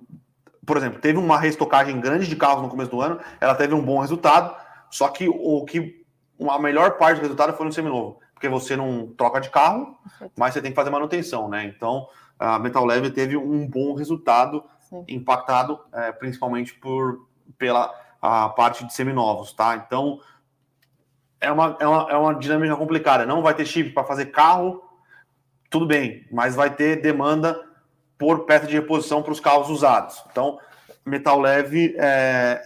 por 0.70 0.76
exemplo, 0.76 1.00
teve 1.00 1.18
uma 1.18 1.36
restocagem 1.36 2.00
grande 2.00 2.28
de 2.28 2.36
carros 2.36 2.62
no 2.62 2.68
começo 2.68 2.92
do 2.92 3.00
ano, 3.00 3.18
ela 3.40 3.56
teve 3.56 3.74
um 3.74 3.82
bom 3.82 3.98
resultado, 3.98 4.54
só 4.88 5.08
que 5.08 5.28
o 5.28 5.64
que 5.64 6.06
a 6.48 6.58
melhor 6.60 6.96
parte 6.96 7.16
do 7.16 7.22
resultado 7.22 7.52
foi 7.54 7.66
no 7.66 7.72
seminovo, 7.72 8.20
porque 8.32 8.48
você 8.48 8.76
não 8.76 9.08
troca 9.18 9.40
de 9.40 9.50
carro, 9.50 9.98
mas 10.38 10.54
você 10.54 10.62
tem 10.62 10.70
que 10.70 10.76
fazer 10.76 10.90
manutenção, 10.90 11.48
né? 11.48 11.64
Então, 11.64 12.06
a 12.38 12.56
Metal 12.60 12.86
Leve 12.86 13.10
teve 13.10 13.36
um 13.36 13.66
bom 13.66 13.94
resultado, 13.94 14.62
Sim. 14.78 15.04
impactado 15.08 15.76
é, 15.92 16.12
principalmente 16.12 16.72
por 16.74 17.26
pela 17.58 17.92
a 18.22 18.48
parte 18.50 18.86
de 18.86 18.94
seminovos, 18.94 19.52
tá? 19.52 19.74
Então, 19.74 20.20
é 21.40 21.50
uma, 21.50 21.76
é 21.80 21.86
uma, 21.88 22.10
é 22.12 22.16
uma 22.16 22.34
dinâmica 22.36 22.76
complicada. 22.76 23.26
Não 23.26 23.42
vai 23.42 23.54
ter 23.54 23.66
chip 23.66 23.90
para 23.90 24.04
fazer 24.04 24.26
carro, 24.26 24.84
tudo 25.68 25.84
bem, 25.84 26.28
mas 26.30 26.54
vai 26.54 26.70
ter 26.70 27.02
demanda 27.02 27.60
por 28.20 28.44
peça 28.44 28.66
de 28.66 28.74
reposição 28.74 29.22
para 29.22 29.32
os 29.32 29.40
carros 29.40 29.70
usados. 29.70 30.22
Então, 30.30 30.58
metal 31.06 31.40
leve, 31.40 31.96
é, 31.98 32.62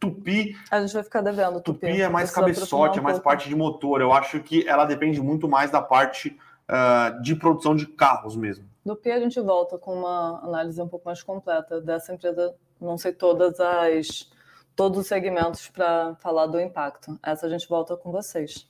Tupi. 0.00 0.56
A 0.70 0.80
gente 0.80 0.94
vai 0.94 1.02
ficar 1.02 1.20
devendo. 1.20 1.60
Tupi, 1.60 1.86
tupi 1.86 2.00
é 2.00 2.08
mais 2.08 2.30
cabeçote, 2.30 2.98
um 2.98 3.02
é 3.02 3.04
mais 3.04 3.18
pouco. 3.18 3.28
parte 3.28 3.48
de 3.50 3.54
motor. 3.54 4.00
Eu 4.00 4.12
acho 4.12 4.40
que 4.40 4.66
ela 4.66 4.86
depende 4.86 5.20
muito 5.20 5.46
mais 5.46 5.70
da 5.70 5.82
parte 5.82 6.38
uh, 6.66 7.20
de 7.20 7.36
produção 7.36 7.76
de 7.76 7.86
carros 7.86 8.34
mesmo. 8.34 8.64
Tupi 8.86 9.10
a 9.12 9.20
gente 9.20 9.38
volta 9.38 9.76
com 9.76 9.92
uma 9.92 10.40
análise 10.42 10.80
um 10.80 10.88
pouco 10.88 11.04
mais 11.04 11.22
completa 11.22 11.82
dessa 11.82 12.14
empresa. 12.14 12.54
Não 12.80 12.96
sei 12.96 13.12
todas 13.12 13.60
as 13.60 14.30
todos 14.74 14.98
os 15.00 15.06
segmentos 15.06 15.68
para 15.68 16.14
falar 16.16 16.46
do 16.46 16.58
impacto. 16.58 17.18
Essa 17.22 17.44
a 17.44 17.50
gente 17.50 17.68
volta 17.68 17.94
com 17.98 18.10
vocês. 18.10 18.66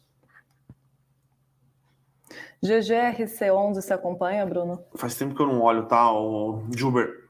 GGRC11 2.63 3.81
se 3.81 3.93
acompanha, 3.93 4.47
Bruno? 4.47 4.85
Faz 4.95 5.15
tempo 5.17 5.35
que 5.35 5.43
eu 5.43 5.47
não 5.47 5.61
olho, 5.61 5.87
tá, 5.87 6.13
o 6.13 6.65
Juber? 6.77 7.29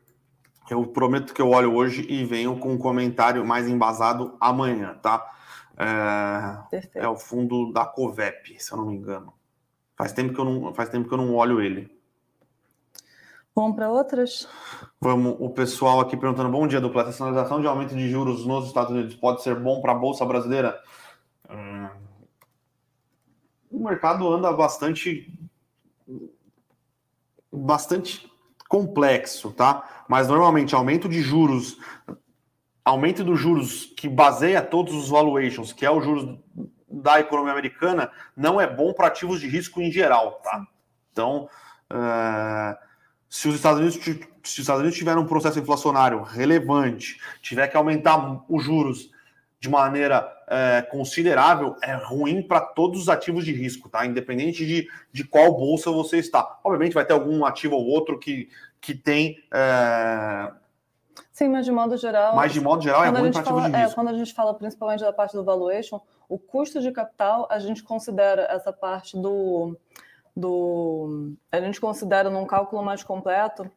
Eu 0.70 0.86
prometo 0.86 1.34
que 1.34 1.42
eu 1.42 1.50
olho 1.50 1.74
hoje 1.74 2.06
e 2.08 2.24
venho 2.24 2.58
com 2.58 2.72
um 2.72 2.78
comentário 2.78 3.44
mais 3.44 3.68
embasado 3.68 4.36
amanhã, 4.40 4.94
tá? 5.02 5.28
É, 5.76 6.80
é 6.94 7.08
o 7.08 7.16
fundo 7.16 7.72
da 7.72 7.84
Covep, 7.84 8.54
se 8.58 8.72
eu 8.72 8.78
não 8.78 8.86
me 8.86 8.94
engano. 8.94 9.32
Faz 9.96 10.12
tempo 10.12 10.32
que 10.32 10.40
eu 10.40 10.44
não, 10.44 10.74
faz 10.74 10.88
tempo 10.88 11.08
que 11.08 11.14
eu 11.14 11.18
não 11.18 11.34
olho 11.34 11.60
ele. 11.60 11.90
Vamos 13.54 13.74
para 13.76 13.90
outras? 13.90 14.48
Vamos. 15.00 15.36
O 15.38 15.50
pessoal 15.50 16.00
aqui 16.00 16.16
perguntando: 16.16 16.50
bom 16.50 16.66
dia, 16.66 16.80
dupla. 16.80 17.02
A 17.02 17.12
sinalização 17.12 17.60
de 17.60 17.66
aumento 17.66 17.94
de 17.94 18.08
juros 18.08 18.46
nos 18.46 18.66
Estados 18.66 18.92
Unidos 18.92 19.14
pode 19.16 19.42
ser 19.42 19.58
bom 19.58 19.80
para 19.80 19.92
a 19.92 19.96
Bolsa 19.96 20.24
Brasileira? 20.24 20.78
Hum, 21.50 21.88
o 23.70 23.84
mercado 23.84 24.30
anda 24.32 24.52
bastante 24.52 25.32
bastante 27.52 28.30
complexo, 28.68 29.50
tá? 29.52 30.04
Mas 30.08 30.28
normalmente 30.28 30.74
aumento 30.74 31.08
de 31.08 31.20
juros, 31.20 31.78
aumento 32.84 33.24
dos 33.24 33.38
juros 33.38 33.86
que 33.96 34.08
baseia 34.08 34.62
todos 34.62 34.94
os 34.94 35.08
valuations, 35.08 35.72
que 35.72 35.84
é 35.84 35.90
o 35.90 36.00
juros 36.00 36.38
da 36.88 37.18
economia 37.20 37.52
americana, 37.52 38.10
não 38.36 38.60
é 38.60 38.66
bom 38.66 38.92
para 38.92 39.08
ativos 39.08 39.40
de 39.40 39.48
risco 39.48 39.80
em 39.80 39.90
geral, 39.90 40.40
tá? 40.42 40.66
Então, 41.12 41.48
uh, 41.92 42.76
se 43.28 43.48
os 43.48 43.54
Estados 43.54 43.80
Unidos 43.80 43.96
se 44.42 44.54
os 44.54 44.58
Estados 44.58 44.80
Unidos 44.80 44.98
tiverem 44.98 45.22
um 45.22 45.26
processo 45.26 45.58
inflacionário 45.58 46.22
relevante, 46.22 47.20
tiver 47.42 47.68
que 47.68 47.76
aumentar 47.76 48.42
os 48.48 48.64
juros 48.64 49.10
de 49.58 49.68
maneira 49.68 50.26
é, 50.50 50.82
considerável, 50.82 51.76
é 51.80 51.94
ruim 51.94 52.42
para 52.42 52.60
todos 52.60 53.02
os 53.02 53.08
ativos 53.08 53.44
de 53.44 53.52
risco, 53.52 53.88
tá? 53.88 54.04
Independente 54.04 54.66
de, 54.66 54.88
de 55.12 55.22
qual 55.22 55.56
bolsa 55.56 55.92
você 55.92 56.18
está. 56.18 56.58
Obviamente 56.64 56.92
vai 56.92 57.04
ter 57.04 57.12
algum 57.12 57.44
ativo 57.44 57.76
ou 57.76 57.86
outro 57.86 58.18
que, 58.18 58.48
que 58.80 58.92
tem. 58.92 59.38
É... 59.54 60.50
Sim, 61.32 61.48
mas 61.48 61.64
de 61.64 61.70
modo 61.70 61.96
geral. 61.96 62.34
Mas 62.34 62.52
de 62.52 62.60
modo 62.60 62.82
geral 62.82 63.04
é 63.04 63.08
ruim 63.08 63.30
para 63.30 63.42
ativos 63.42 63.62
de 63.62 63.72
é, 63.72 63.76
risco. 63.76 63.92
É, 63.92 63.94
quando 63.94 64.08
a 64.08 64.18
gente 64.18 64.34
fala 64.34 64.52
principalmente 64.52 65.00
da 65.00 65.12
parte 65.12 65.36
do 65.36 65.44
valuation, 65.44 66.00
o 66.28 66.36
custo 66.36 66.80
de 66.80 66.90
capital, 66.90 67.46
a 67.48 67.60
gente 67.60 67.84
considera 67.84 68.42
essa 68.50 68.72
parte 68.72 69.16
do. 69.16 69.78
do 70.36 71.32
a 71.52 71.60
gente 71.60 71.80
considera 71.80 72.28
num 72.28 72.44
cálculo 72.44 72.82
mais 72.82 73.04
completo 73.04 73.70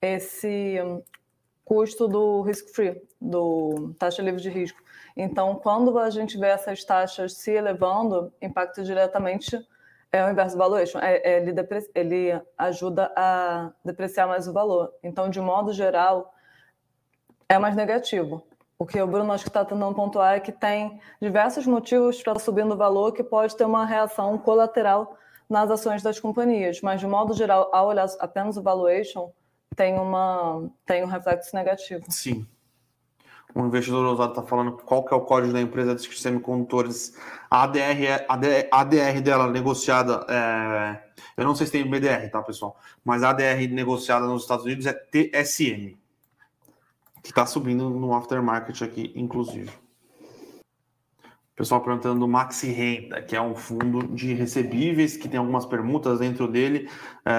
esse 0.00 0.78
custo 1.64 2.06
do 2.06 2.42
risk-free, 2.42 3.02
do 3.20 3.94
taxa 3.98 4.22
livre 4.22 4.40
de 4.40 4.48
risco. 4.48 4.80
Então, 5.16 5.56
quando 5.56 5.98
a 5.98 6.10
gente 6.10 6.38
vê 6.38 6.48
essas 6.48 6.84
taxas 6.84 7.34
se 7.34 7.52
elevando, 7.52 8.32
impacta 8.40 8.82
diretamente 8.82 9.58
é 10.12 10.24
o 10.24 10.30
inverso 10.30 10.56
valuation. 10.56 10.98
É, 10.98 11.16
é, 11.18 11.36
ele, 11.36 11.54
ele 11.94 12.42
ajuda 12.58 13.12
a 13.16 13.70
depreciar 13.84 14.26
mais 14.26 14.48
o 14.48 14.52
valor. 14.52 14.92
Então, 15.02 15.30
de 15.30 15.40
modo 15.40 15.72
geral, 15.72 16.34
é 17.48 17.58
mais 17.58 17.76
negativo. 17.76 18.42
O 18.78 18.86
que 18.86 19.00
o 19.00 19.06
Bruno 19.06 19.32
acho 19.32 19.44
que 19.44 19.50
está 19.50 19.64
tentando 19.64 19.94
pontuar 19.94 20.34
é 20.34 20.40
que 20.40 20.52
tem 20.52 21.00
diversos 21.20 21.66
motivos 21.66 22.22
para 22.22 22.38
subir 22.38 22.64
no 22.64 22.76
valor 22.76 23.12
que 23.12 23.22
pode 23.22 23.56
ter 23.56 23.64
uma 23.64 23.84
reação 23.84 24.36
colateral 24.38 25.16
nas 25.48 25.70
ações 25.70 26.02
das 26.02 26.18
companhias. 26.18 26.80
Mas, 26.80 27.00
de 27.00 27.06
modo 27.06 27.34
geral, 27.34 27.70
ao 27.72 27.88
olhar 27.88 28.08
apenas 28.18 28.56
o 28.56 28.62
valuation, 28.62 29.30
tem, 29.76 29.94
uma, 29.98 30.68
tem 30.86 31.04
um 31.04 31.06
reflexo 31.06 31.54
negativo. 31.54 32.04
Sim 32.08 32.46
um 33.54 33.66
investidor 33.66 34.04
ousado 34.06 34.30
está 34.30 34.42
falando 34.42 34.72
qual 34.72 35.04
que 35.04 35.12
é 35.12 35.16
o 35.16 35.22
código 35.22 35.52
da 35.52 35.60
empresa 35.60 35.94
de 35.94 36.20
semicondutores. 36.20 37.16
A 37.50 37.64
ADR, 37.64 38.26
ADR 38.70 39.20
dela 39.22 39.50
negociada, 39.50 40.24
é, 40.28 41.02
eu 41.36 41.44
não 41.44 41.54
sei 41.54 41.66
se 41.66 41.72
tem 41.72 41.88
BDR, 41.88 42.30
tá, 42.30 42.42
pessoal? 42.42 42.78
Mas 43.04 43.22
a 43.22 43.30
ADR 43.30 43.68
negociada 43.70 44.26
nos 44.26 44.42
Estados 44.42 44.64
Unidos 44.64 44.86
é 44.86 44.92
TSM, 44.92 45.96
que 47.22 47.30
está 47.30 47.44
subindo 47.46 47.90
no 47.90 48.14
aftermarket 48.14 48.82
aqui, 48.82 49.12
inclusive. 49.16 49.70
Pessoal 51.56 51.82
perguntando 51.82 52.20
do 52.20 52.28
Maxi 52.28 52.68
Renda, 52.68 53.20
que 53.20 53.36
é 53.36 53.42
um 53.42 53.54
fundo 53.54 54.06
de 54.14 54.32
recebíveis 54.32 55.16
que 55.16 55.28
tem 55.28 55.38
algumas 55.38 55.66
permutas 55.66 56.18
dentro 56.18 56.48
dele 56.48 56.88
é, 57.26 57.32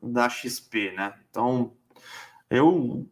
da 0.00 0.28
XP, 0.28 0.92
né? 0.92 1.12
Então, 1.28 1.72
eu 2.48 3.04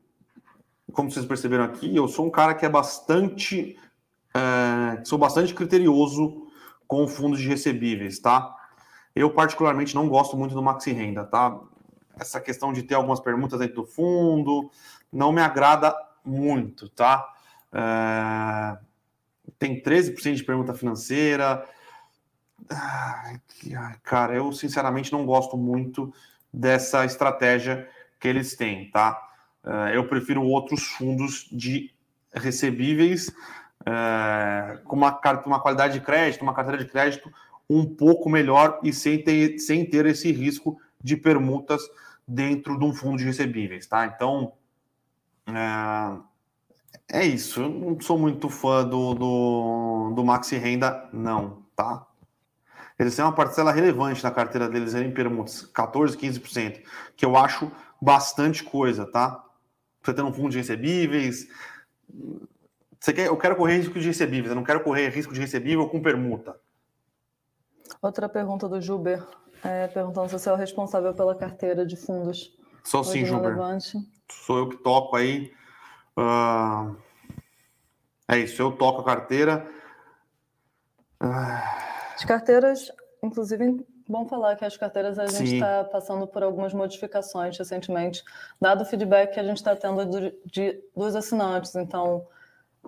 como 0.94 1.10
vocês 1.10 1.26
perceberam 1.26 1.64
aqui, 1.64 1.94
eu 1.94 2.08
sou 2.08 2.26
um 2.26 2.30
cara 2.30 2.54
que 2.54 2.64
é 2.64 2.68
bastante. 2.68 3.78
É, 4.34 5.04
sou 5.04 5.18
bastante 5.18 5.52
criterioso 5.54 6.46
com 6.86 7.06
fundos 7.06 7.40
de 7.40 7.48
recebíveis, 7.48 8.18
tá? 8.18 8.54
Eu, 9.14 9.30
particularmente, 9.30 9.94
não 9.94 10.08
gosto 10.08 10.36
muito 10.36 10.54
do 10.54 10.62
Maxi 10.62 10.92
Renda, 10.92 11.24
tá? 11.24 11.60
essa 12.18 12.40
questão 12.40 12.72
de 12.72 12.82
ter 12.82 12.94
algumas 12.94 13.20
permutas 13.20 13.58
dentro 13.58 13.76
do 13.76 13.84
fundo 13.84 14.70
não 15.12 15.32
me 15.32 15.40
agrada 15.40 15.94
muito, 16.24 16.88
tá? 16.88 17.32
É, 17.72 18.78
tem 19.58 19.80
13% 19.80 20.34
de 20.34 20.44
permuta 20.44 20.74
financeira. 20.74 21.64
Cara, 24.02 24.34
eu 24.34 24.52
sinceramente 24.52 25.12
não 25.12 25.26
gosto 25.26 25.56
muito 25.56 26.12
dessa 26.52 27.04
estratégia 27.04 27.88
que 28.18 28.26
eles 28.26 28.56
têm, 28.56 28.90
tá? 28.90 29.20
É, 29.64 29.96
eu 29.96 30.06
prefiro 30.06 30.42
outros 30.42 30.84
fundos 30.84 31.48
de 31.50 31.90
recebíveis 32.32 33.32
é, 33.86 34.78
com 34.84 34.96
uma, 34.96 35.20
uma 35.46 35.60
qualidade 35.60 35.98
de 35.98 36.04
crédito, 36.04 36.42
uma 36.42 36.54
carteira 36.54 36.82
de 36.82 36.90
crédito 36.90 37.32
um 37.68 37.86
pouco 37.86 38.28
melhor 38.28 38.78
e 38.82 38.92
sem 38.92 39.22
ter, 39.22 39.58
sem 39.58 39.84
ter 39.84 40.06
esse 40.06 40.30
risco 40.30 40.78
de 41.02 41.16
permutas 41.16 41.82
dentro 42.26 42.78
de 42.78 42.84
um 42.84 42.92
fundo 42.92 43.18
de 43.18 43.24
recebíveis, 43.24 43.86
tá? 43.86 44.06
Então, 44.06 44.52
é, 45.46 47.20
é 47.20 47.26
isso. 47.26 47.60
Eu 47.60 47.68
não 47.68 48.00
sou 48.00 48.18
muito 48.18 48.48
fã 48.48 48.84
do, 48.84 49.14
do, 49.14 50.12
do 50.14 50.24
Maxi 50.24 50.56
Renda, 50.56 51.08
não, 51.12 51.62
tá? 51.76 52.06
Eles 52.98 53.16
têm 53.16 53.24
uma 53.24 53.34
parcela 53.34 53.72
relevante 53.72 54.22
na 54.22 54.30
carteira 54.30 54.68
deles 54.68 54.94
em 54.94 55.10
permutas, 55.10 55.62
14, 55.62 56.16
15%, 56.16 56.80
que 57.16 57.24
eu 57.24 57.36
acho 57.36 57.70
bastante 58.00 58.62
coisa, 58.62 59.04
tá? 59.04 59.43
Você 60.04 60.12
tem 60.12 60.24
um 60.24 60.32
fundo 60.32 60.50
de 60.50 60.58
recebíveis. 60.58 61.48
Você 63.00 63.12
quer, 63.12 63.26
eu 63.26 63.36
quero 63.36 63.56
correr 63.56 63.78
risco 63.78 63.98
de 63.98 64.06
recebíveis, 64.06 64.50
eu 64.50 64.54
não 64.54 64.64
quero 64.64 64.82
correr 64.82 65.08
risco 65.08 65.32
de 65.32 65.40
recebível 65.40 65.88
com 65.88 66.02
permuta. 66.02 66.56
Outra 68.02 68.28
pergunta 68.28 68.68
do 68.68 68.80
Juber, 68.80 69.26
é, 69.62 69.88
perguntando 69.88 70.28
se 70.28 70.38
você 70.38 70.50
é 70.50 70.52
o 70.52 70.56
responsável 70.56 71.14
pela 71.14 71.34
carteira 71.34 71.86
de 71.86 71.96
fundos. 71.96 72.54
Sou 72.82 73.02
sim, 73.02 73.24
Juber. 73.24 73.56
Sou 74.30 74.58
eu 74.58 74.68
que 74.68 74.76
toco 74.76 75.16
aí. 75.16 75.52
Uh... 76.18 76.96
É 78.28 78.38
isso, 78.38 78.60
eu 78.60 78.72
toco 78.72 79.00
a 79.00 79.04
carteira. 79.04 79.66
Uh... 81.22 82.14
As 82.14 82.24
carteiras, 82.24 82.90
inclusive, 83.22 83.86
bom 84.08 84.26
falar 84.26 84.56
que 84.56 84.64
as 84.64 84.76
carteiras 84.76 85.18
a 85.18 85.26
gente 85.26 85.54
está 85.54 85.84
passando 85.84 86.26
por 86.26 86.42
algumas 86.42 86.72
modificações 86.74 87.56
recentemente, 87.56 88.22
dado 88.60 88.82
o 88.82 88.84
feedback 88.84 89.34
que 89.34 89.40
a 89.40 89.44
gente 89.44 89.56
está 89.56 89.74
tendo 89.74 90.04
de, 90.06 90.34
de, 90.44 90.80
dos 90.94 91.16
assinantes. 91.16 91.74
Então, 91.74 92.26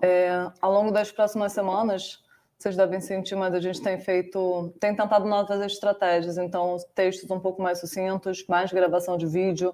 é, 0.01 0.29
ao 0.61 0.71
longo 0.71 0.91
das 0.91 1.11
próximas 1.11 1.53
semanas, 1.53 2.23
vocês 2.57 2.75
devem 2.75 2.99
sentir, 2.99 3.35
mas 3.35 3.53
a 3.53 3.59
gente 3.59 3.81
tem 3.81 3.99
feito, 3.99 4.73
tem 4.79 4.95
tentado 4.95 5.25
novas 5.25 5.61
estratégias, 5.61 6.37
então 6.37 6.77
textos 6.95 7.29
um 7.29 7.39
pouco 7.39 7.61
mais 7.61 7.79
sucintos, 7.79 8.45
mais 8.47 8.71
gravação 8.71 9.17
de 9.17 9.27
vídeo, 9.27 9.73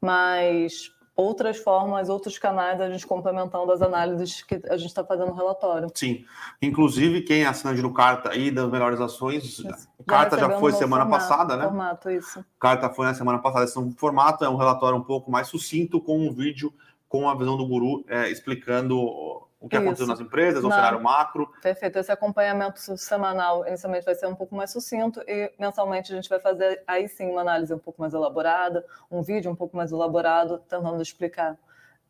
mais 0.00 0.90
outras 1.16 1.58
formas, 1.58 2.08
outros 2.08 2.38
canais, 2.38 2.80
a 2.80 2.90
gente 2.90 3.06
complementando 3.06 3.70
as 3.70 3.80
análises 3.80 4.42
que 4.42 4.60
a 4.68 4.76
gente 4.76 4.88
está 4.88 5.04
fazendo 5.04 5.28
no 5.28 5.34
relatório. 5.34 5.88
Sim, 5.94 6.24
inclusive 6.60 7.22
quem 7.22 7.42
é 7.42 7.46
assinante 7.46 7.80
do 7.80 7.92
Carta 7.92 8.30
aí 8.30 8.50
das 8.50 8.68
melhores 8.68 9.00
ações, 9.00 9.44
isso. 9.44 9.88
Carta 10.06 10.36
já, 10.38 10.48
já 10.48 10.58
foi 10.58 10.72
semana 10.72 11.04
formato, 11.04 11.28
passada, 11.28 11.56
né? 11.56 11.64
Formato, 11.64 12.10
isso. 12.10 12.44
Carta 12.58 12.90
foi 12.90 13.06
na 13.06 13.14
semana 13.14 13.38
passada, 13.38 13.64
esse 13.64 13.76
novo 13.76 13.92
formato 13.96 14.44
é 14.44 14.48
um 14.48 14.56
relatório 14.56 14.98
um 14.98 15.04
pouco 15.04 15.30
mais 15.30 15.46
sucinto 15.46 16.00
com 16.00 16.18
um 16.18 16.32
vídeo 16.32 16.72
com 17.08 17.28
a 17.28 17.34
visão 17.36 17.56
do 17.56 17.66
guru 17.66 18.04
é, 18.08 18.28
explicando 18.28 19.43
o 19.64 19.68
que 19.68 19.76
Isso. 19.76 19.82
aconteceu 19.82 20.06
nas 20.06 20.20
empresas, 20.20 20.62
o 20.62 20.68
cenário 20.68 21.02
macro. 21.02 21.50
Perfeito. 21.62 21.98
Esse 21.98 22.12
acompanhamento 22.12 22.78
semanal, 22.98 23.66
inicialmente, 23.66 24.04
vai 24.04 24.14
ser 24.14 24.26
um 24.26 24.34
pouco 24.34 24.54
mais 24.54 24.70
sucinto 24.70 25.22
e 25.26 25.50
mensalmente 25.58 26.12
a 26.12 26.16
gente 26.16 26.28
vai 26.28 26.38
fazer 26.38 26.82
aí 26.86 27.08
sim 27.08 27.30
uma 27.30 27.40
análise 27.40 27.72
um 27.72 27.78
pouco 27.78 27.98
mais 27.98 28.12
elaborada, 28.12 28.84
um 29.10 29.22
vídeo 29.22 29.50
um 29.50 29.56
pouco 29.56 29.74
mais 29.74 29.90
elaborado, 29.90 30.58
tentando 30.68 31.00
explicar 31.00 31.56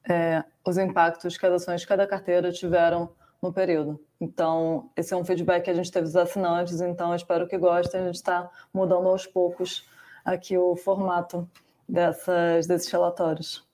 é, 0.08 0.42
os 0.66 0.76
impactos 0.76 1.36
que 1.38 1.46
as 1.46 1.52
ações 1.52 1.82
de 1.82 1.86
cada 1.86 2.08
carteira 2.08 2.50
tiveram 2.50 3.08
no 3.40 3.52
período. 3.52 4.04
Então, 4.20 4.90
esse 4.96 5.14
é 5.14 5.16
um 5.16 5.24
feedback 5.24 5.62
que 5.62 5.70
a 5.70 5.74
gente 5.74 5.92
teve 5.92 6.06
dos 6.06 6.16
assinantes, 6.16 6.80
então 6.80 7.14
espero 7.14 7.46
que 7.46 7.56
gostem. 7.56 8.00
A 8.00 8.06
gente 8.06 8.16
está 8.16 8.50
mudando 8.72 9.06
aos 9.08 9.28
poucos 9.28 9.88
aqui 10.24 10.58
o 10.58 10.74
formato 10.74 11.48
dessas, 11.88 12.66
desses 12.66 12.90
relatórios 12.90 13.64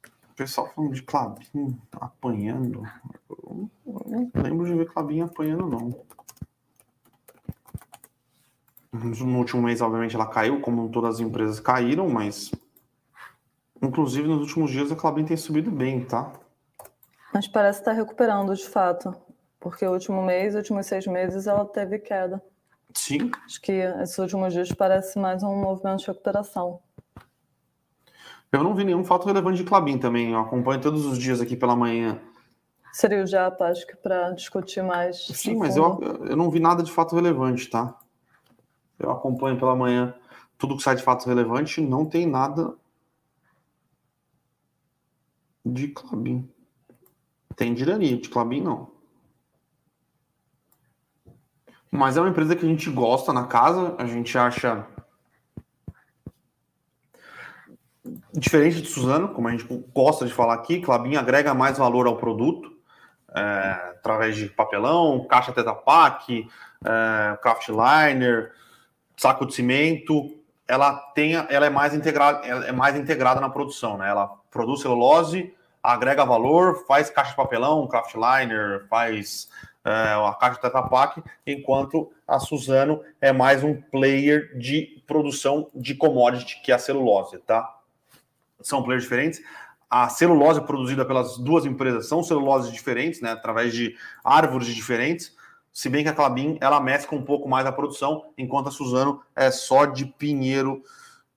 pessoal 0.41 0.73
falando 0.75 0.95
de 0.95 1.03
Clabin 1.03 1.79
apanhando. 1.93 2.83
Eu 3.29 3.71
não 3.87 4.43
lembro 4.43 4.67
de 4.67 4.75
ver 4.75 4.91
Clabin 4.91 5.21
apanhando, 5.21 5.67
não. 5.67 6.05
No 8.91 9.39
último 9.39 9.63
mês, 9.63 9.83
obviamente, 9.83 10.17
ela 10.17 10.27
caiu, 10.27 10.63
como 10.63 10.89
todas 10.89 11.17
as 11.17 11.21
empresas 11.21 11.61
caíram, 11.61 12.09
mas. 12.09 12.51
Inclusive, 13.83 14.27
nos 14.27 14.41
últimos 14.41 14.71
dias, 14.71 14.91
a 14.91 14.97
Clabin 14.97 15.27
tem 15.27 15.37
subido 15.37 15.71
bem, 15.71 16.05
tá? 16.07 16.33
Mas 17.35 17.47
parece 17.47 17.81
estar 17.81 17.93
recuperando, 17.93 18.55
de 18.55 18.67
fato. 18.67 19.15
Porque 19.61 19.85
o 19.85 19.93
último 19.93 20.23
mês, 20.23 20.55
os 20.55 20.61
últimos 20.61 20.87
seis 20.87 21.07
meses, 21.07 21.47
ela 21.47 21.67
teve 21.67 21.99
queda. 21.99 22.43
Sim. 22.95 23.31
Acho 23.45 23.61
que 23.61 23.73
esses 23.73 24.19
últimos 24.19 24.55
dias 24.55 24.73
parece 24.73 25.19
mais 25.19 25.43
um 25.43 25.55
movimento 25.55 26.01
de 26.01 26.07
recuperação. 26.07 26.81
Eu 28.53 28.65
não 28.65 28.75
vi 28.75 28.85
nenhum 28.85 29.05
fato 29.05 29.27
relevante 29.27 29.59
de 29.59 29.65
Clabin 29.65 29.99
também. 29.99 30.33
Eu 30.33 30.41
acompanho 30.41 30.81
todos 30.81 31.07
os 31.07 31.19
dias 31.19 31.41
aqui 31.41 31.57
pela 31.57 31.77
manhã. 31.77 32.21
Seria 32.93 33.23
o 33.23 33.27
Japa, 33.27 33.67
acho 33.67 33.87
que 33.87 33.97
para 33.97 34.33
discutir 34.33 34.83
mais. 34.83 35.27
Sim, 35.27 35.57
mas 35.57 35.77
eu, 35.77 36.01
eu 36.29 36.37
não 36.37 36.51
vi 36.51 36.59
nada 36.59 36.83
de 36.83 36.91
fato 36.91 37.15
relevante, 37.15 37.71
tá? 37.71 37.97
Eu 38.99 39.11
acompanho 39.13 39.59
pela 39.59 39.77
manhã 39.77 40.15
tudo 40.61 40.77
que 40.77 40.83
sai 40.83 40.95
de 40.95 41.03
fato 41.03 41.27
relevante, 41.27 41.81
não 41.81 42.05
tem 42.05 42.27
nada 42.27 42.77
de 45.65 45.89
Clabin. 45.89 46.47
Tem 47.57 47.73
de 47.73 47.83
Irani, 47.83 48.19
de 48.19 48.29
Clabin 48.29 48.61
não. 48.61 48.91
Mas 51.91 52.19
é 52.19 52.21
uma 52.21 52.29
empresa 52.29 52.55
que 52.55 52.65
a 52.65 52.69
gente 52.69 52.91
gosta 52.91 53.33
na 53.33 53.47
casa, 53.47 53.97
a 53.99 54.05
gente 54.05 54.37
acha 54.37 54.87
diferente 58.33 58.83
de 58.83 58.89
Suzano, 58.89 59.29
como 59.29 59.49
a 59.49 59.51
gente 59.51 59.67
gosta 59.95 60.25
de 60.25 60.33
falar 60.33 60.55
aqui, 60.55 60.81
Clabin 60.81 61.17
agrega 61.17 61.55
mais 61.55 61.79
valor 61.79 62.07
ao 62.07 62.17
produto 62.17 62.71
é, 63.35 63.41
através 63.99 64.37
de 64.37 64.47
papelão, 64.49 65.27
caixa 65.27 65.53
Tetra 65.53 65.75
Pak, 65.75 66.49
é, 66.85 67.39
saco 69.17 69.47
de 69.47 69.55
cimento. 69.55 70.37
Ela 70.67 70.95
tem, 71.15 71.35
ela 71.35 71.67
é 71.67 71.71
mais 71.71 71.95
integrada, 71.95 72.47
é 72.47 72.73
mais 72.73 72.97
integrada 72.97 73.41
na 73.41 73.51
produção, 73.51 73.99
né? 73.99 74.09
Ela 74.09 74.29
produz 74.51 74.81
celulose, 74.81 75.55
agrega 75.83 76.25
valor, 76.25 76.85
faz 76.87 77.11
caixa 77.11 77.31
de 77.31 77.37
papelão, 77.37 77.87
craft 77.89 78.15
liner, 78.15 78.87
faz 78.89 79.49
é, 79.85 79.91
a 79.91 80.37
caixa 80.41 80.61
Tetra 80.61 80.83
Pak, 80.83 81.23
enquanto 81.47 82.13
a 82.27 82.39
Suzano 82.39 83.03
é 83.21 83.33
mais 83.33 83.65
um 83.65 83.81
player 83.81 84.57
de 84.59 85.03
produção 85.07 85.69
de 85.75 85.95
commodity 85.95 86.63
que 86.63 86.71
é 86.71 86.77
a 86.77 86.79
celulose, 86.79 87.39
tá? 87.39 87.80
São 88.63 88.83
players 88.83 89.05
diferentes. 89.05 89.43
A 89.89 90.09
celulose 90.09 90.61
produzida 90.61 91.05
pelas 91.05 91.37
duas 91.39 91.67
empresas 91.67 92.07
são 92.07 92.23
celuloses 92.23 92.73
diferentes, 92.73 93.21
né, 93.21 93.33
através 93.33 93.75
de 93.75 93.97
árvores 94.23 94.69
diferentes. 94.69 95.37
Se 95.73 95.89
bem 95.89 96.03
que 96.03 96.09
a 96.09 96.15
Clabin 96.15 96.59
ela 96.61 96.81
mescla 96.81 97.19
um 97.19 97.25
pouco 97.25 97.49
mais 97.49 97.67
a 97.67 97.73
produção, 97.73 98.33
enquanto 98.37 98.69
a 98.69 98.73
Suzano 98.73 99.23
é 99.35 99.51
só 99.51 99.87
de 99.87 100.05
pinheiro, 100.05 100.83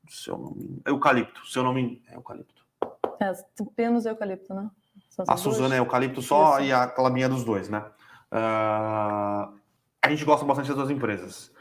seu 0.09 0.37
nome, 0.37 0.81
eucalipto. 0.85 1.45
Seu 1.47 1.63
nome 1.63 2.01
é 2.07 2.15
eucalipto. 2.15 2.63
É, 3.19 3.31
penos 3.75 4.05
eucalipto, 4.05 4.53
né? 4.53 4.69
A 5.27 5.37
Suzano 5.37 5.73
é 5.73 5.79
eucalipto 5.79 6.21
só 6.21 6.59
Isso. 6.59 6.67
e 6.67 6.73
a 6.73 6.87
Clabin 6.87 7.23
é 7.23 7.29
dos 7.29 7.43
dois, 7.43 7.69
né? 7.69 7.83
Uh, 8.31 9.53
a 10.01 10.09
gente 10.09 10.25
gosta 10.25 10.45
bastante 10.45 10.67
das 10.67 10.77
duas 10.77 10.89
empresas 10.89 11.51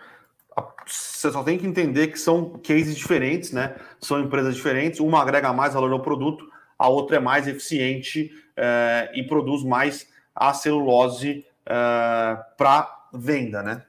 você 0.87 1.31
só 1.31 1.43
tem 1.43 1.59
que 1.59 1.67
entender 1.67 2.09
que 2.09 2.19
são 2.19 2.59
cases 2.63 2.97
diferentes, 2.97 3.53
né? 3.53 3.77
São 4.01 4.21
empresas 4.21 4.55
diferentes. 4.55 5.01
Uma 5.01 5.23
agrega 5.23 5.53
mais 5.53 5.75
valor 5.75 5.93
ao 5.93 6.01
produto, 6.01 6.45
a 6.79 6.89
outra 6.89 7.17
é 7.17 7.21
mais 7.21 7.47
eficiente 7.47 8.31
é, 8.57 9.11
e 9.15 9.23
produz 9.27 9.63
mais 9.63 10.09
a 10.35 10.53
celulose 10.53 11.47
é, 11.67 12.39
para 12.57 13.09
venda, 13.13 13.63
né? 13.63 13.83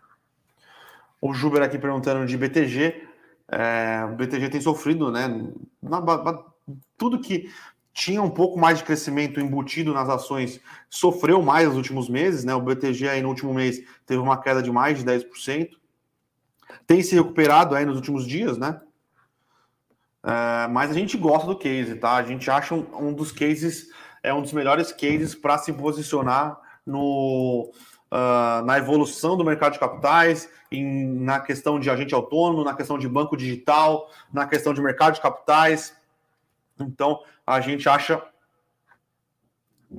O 1.20 1.34
Juber 1.34 1.64
aqui 1.64 1.78
perguntando 1.78 2.26
de 2.26 2.38
BTG. 2.38 3.08
É, 3.50 4.06
o 4.06 4.16
BTG 4.16 4.50
tem 4.50 4.62
sofrido, 4.62 5.12
né? 5.12 5.28
Na, 5.82 6.02
na, 6.02 6.44
tudo 6.98 7.20
que 7.20 7.50
tinha 7.94 8.22
um 8.22 8.30
pouco 8.30 8.60
mais 8.60 8.80
de 8.80 8.84
crescimento 8.84 9.40
embutido 9.40 9.94
nas 9.94 10.10
ações 10.10 10.60
sofreu 10.90 11.42
mais 11.42 11.68
nos 11.68 11.78
últimos 11.78 12.10
meses, 12.10 12.44
né? 12.44 12.54
O 12.54 12.62
BTG 12.62 13.08
aí 13.08 13.22
no 13.22 13.30
último 13.30 13.54
mês 13.54 13.84
teve 14.06 14.20
uma 14.22 14.42
queda 14.42 14.62
de 14.62 14.72
mais 14.72 15.00
de 15.00 15.06
10% 15.06 15.70
tem 16.88 17.02
se 17.02 17.16
recuperado 17.16 17.76
aí 17.76 17.86
nos 17.86 17.96
últimos 17.96 18.26
dias, 18.26 18.58
né? 18.58 18.80
É, 20.24 20.68
mas 20.68 20.90
a 20.90 20.94
gente 20.94 21.18
gosta 21.18 21.48
do 21.48 21.58
case, 21.58 21.96
tá? 21.96 22.16
A 22.16 22.24
gente 22.24 22.50
acha 22.50 22.74
um, 22.74 23.10
um 23.10 23.14
dos 23.14 23.32
cases, 23.32 23.90
é 24.22 24.34
um 24.34 24.42
dos 24.42 24.54
melhores 24.54 24.92
cases 24.92 25.36
para 25.36 25.58
se 25.58 25.74
posicionar 25.74 26.58
no, 26.86 27.72
uh, 28.12 28.66
na 28.66 28.78
evolução 28.78 29.36
do 29.36 29.44
mercado 29.44 29.74
de 29.74 29.80
capitais, 29.80 30.50
em, 30.72 31.06
na 31.20 31.40
questão 31.40 31.80
de 31.80 31.90
agente 31.90 32.14
autônomo, 32.14 32.64
na 32.64 32.74
questão 32.74 32.98
de 32.98 33.08
banco 33.08 33.36
digital, 33.36 34.10
na 34.32 34.48
questão 34.48 34.74
de 34.74 34.82
mercado 34.82 35.16
de 35.16 35.22
capitais. 35.22 35.96
Então, 36.80 37.22
a 37.46 37.60
gente 37.60 37.88
acha 37.90 38.22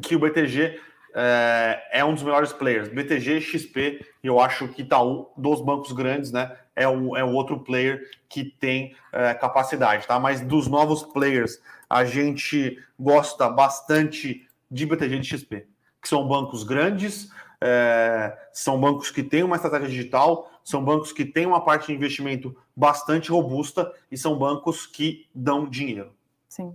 que 0.03 0.16
o 0.16 0.18
BTG 0.18 0.80
é, 1.15 1.83
é, 1.93 2.05
um 2.05 2.12
dos 2.12 2.23
melhores 2.23 2.53
players. 2.53 2.89
BTG, 2.89 3.41
XP, 3.41 4.05
eu 4.23 4.41
acho 4.41 4.67
que 4.69 4.83
Itaú, 4.83 5.31
dos 5.37 5.61
bancos 5.61 5.93
grandes, 5.93 6.33
né? 6.33 6.57
É 6.75 6.89
o, 6.89 7.17
é 7.17 7.23
o 7.23 7.33
outro 7.33 7.61
player 7.61 8.11
que 8.29 8.45
tem 8.45 8.97
é, 9.12 9.33
capacidade, 9.33 10.07
tá? 10.07 10.19
Mas 10.19 10.41
dos 10.41 10.67
novos 10.67 11.05
players, 11.05 11.61
a 11.89 12.05
gente 12.05 12.83
gosta 12.99 13.49
bastante 13.49 14.49
de 14.69 14.85
BTG 14.85 15.17
e 15.21 15.25
XP, 15.25 15.67
que 16.03 16.09
são 16.09 16.27
bancos 16.27 16.65
grandes, 16.65 17.31
é, 17.61 18.37
são 18.53 18.81
bancos 18.81 19.11
que 19.11 19.23
têm 19.23 19.45
uma 19.45 19.55
estratégia 19.55 19.89
digital, 19.89 20.51
são 20.65 20.85
bancos 20.85 21.12
que 21.12 21.25
têm 21.25 21.47
uma 21.47 21.65
parte 21.65 21.87
de 21.87 21.93
investimento 21.93 22.57
bastante 22.75 23.31
robusta 23.31 23.93
e 24.11 24.19
são 24.19 24.37
bancos 24.37 24.85
que 24.85 25.29
dão 25.33 25.69
dinheiro. 25.69 26.12
Sim. 26.49 26.75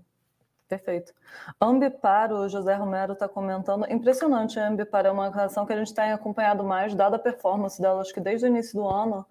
Perfeito. 0.69 1.11
Ambipar, 1.59 2.31
o 2.31 2.47
José 2.47 2.75
Romero 2.75 3.13
está 3.13 3.27
comentando, 3.27 3.91
impressionante, 3.91 4.59
a 4.59 4.67
Ambipar 4.67 5.03
é 5.03 5.11
uma 5.11 5.31
relação 5.31 5.65
que 5.65 5.73
a 5.73 5.77
gente 5.77 5.91
tem 5.91 6.11
acompanhado 6.11 6.63
mais, 6.63 6.93
dada 6.93 7.15
a 7.15 7.19
performance 7.19 7.81
dela, 7.81 8.01
acho 8.01 8.13
que 8.13 8.19
desde 8.19 8.45
o 8.45 8.47
início 8.47 8.79
do 8.79 8.87
ano, 8.87 9.25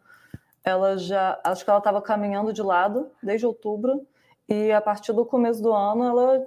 ela 0.64 0.98
já, 0.98 1.40
acho 1.44 1.62
que 1.62 1.70
ela 1.70 1.78
estava 1.78 2.02
caminhando 2.02 2.52
de 2.52 2.60
lado, 2.60 3.08
desde 3.22 3.46
outubro, 3.46 4.04
e 4.48 4.72
a 4.72 4.80
partir 4.80 5.12
do 5.12 5.24
começo 5.24 5.62
do 5.62 5.72
ano 5.72 6.02
ela 6.02 6.44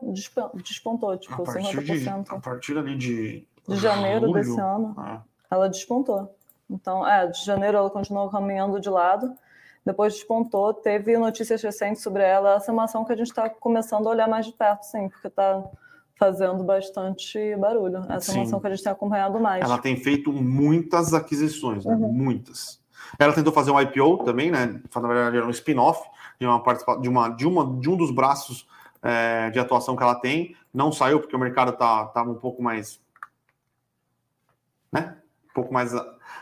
despontou, 0.61 1.17
tipo, 1.17 1.41
a 1.41 1.45
partir 1.45 1.77
50%. 1.77 2.23
De, 2.23 2.35
a 2.35 2.39
partir 2.39 2.77
ali 2.77 2.97
de... 2.97 3.47
De 3.65 3.75
janeiro 3.77 4.27
julho, 4.27 4.33
desse 4.33 4.59
ano, 4.59 4.93
ah. 4.97 5.21
ela 5.49 5.69
despontou. 5.69 6.35
Então, 6.69 7.07
é, 7.07 7.27
de 7.27 7.45
janeiro 7.45 7.77
ela 7.77 7.89
continuou 7.89 8.29
caminhando 8.29 8.81
de 8.81 8.89
lado, 8.89 9.33
depois 9.85 10.13
despontou, 10.13 10.73
teve 10.73 11.17
notícias 11.17 11.61
recentes 11.61 12.03
sobre 12.03 12.23
ela. 12.23 12.55
Essa 12.55 12.71
é 12.71 12.73
uma 12.73 12.83
ação 12.83 13.03
que 13.03 13.11
a 13.11 13.15
gente 13.15 13.29
está 13.29 13.49
começando 13.49 14.07
a 14.07 14.11
olhar 14.11 14.27
mais 14.27 14.45
de 14.45 14.53
perto, 14.53 14.83
sim, 14.83 15.09
porque 15.09 15.27
está 15.27 15.63
fazendo 16.19 16.63
bastante 16.63 17.55
barulho. 17.55 18.05
Essa 18.07 18.31
é 18.31 18.35
uma 18.35 18.43
ação 18.43 18.59
que 18.59 18.67
a 18.67 18.69
gente 18.69 18.83
tem 18.83 18.91
acompanhado 18.91 19.39
mais. 19.39 19.63
Ela 19.63 19.79
tem 19.79 19.97
feito 19.97 20.31
muitas 20.31 21.15
aquisições, 21.15 21.83
né? 21.83 21.95
uhum. 21.95 22.13
muitas. 22.13 22.79
Ela 23.17 23.33
tentou 23.33 23.51
fazer 23.51 23.71
um 23.71 23.81
IPO 23.81 24.23
também, 24.23 24.51
né? 24.51 24.79
Na 24.95 25.07
verdade, 25.07 25.37
era 25.37 25.45
um 25.45 25.49
spin-off 25.49 26.07
de 26.39 26.45
uma 26.45 26.61
de 27.01 27.09
uma 27.09 27.29
de 27.29 27.47
uma 27.47 27.79
de 27.79 27.89
um 27.89 27.97
dos 27.97 28.11
braços 28.11 28.67
é, 29.01 29.49
de 29.49 29.59
atuação 29.59 29.95
que 29.95 30.03
ela 30.03 30.13
tem. 30.13 30.55
Não 30.71 30.91
saiu 30.91 31.19
porque 31.19 31.35
o 31.35 31.39
mercado 31.39 31.71
tá 31.73 32.05
tava 32.05 32.29
um 32.29 32.35
pouco 32.35 32.61
mais, 32.61 33.01
né? 34.91 35.17
Um 35.49 35.53
pouco 35.55 35.73
mais 35.73 35.91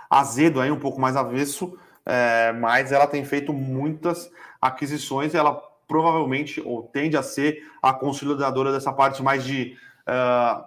azedo 0.10 0.60
aí, 0.60 0.70
um 0.70 0.80
pouco 0.80 1.00
mais 1.00 1.16
avesso 1.16 1.78
é, 2.10 2.52
mas 2.54 2.92
ela 2.92 3.06
tem 3.06 3.24
feito 3.24 3.54
muitas 3.54 4.32
aquisições 4.60 5.36
e 5.36 5.38
ela 5.38 5.54
provavelmente 5.88 6.60
ou 6.60 6.82
tende 6.82 7.16
a 7.16 7.22
ser 7.22 7.64
a 7.82 7.94
consolidadora 7.94 8.72
dessa 8.72 8.92
parte 8.92 9.22
mais 9.22 9.44
de 9.44 9.78
uh, 10.08 10.64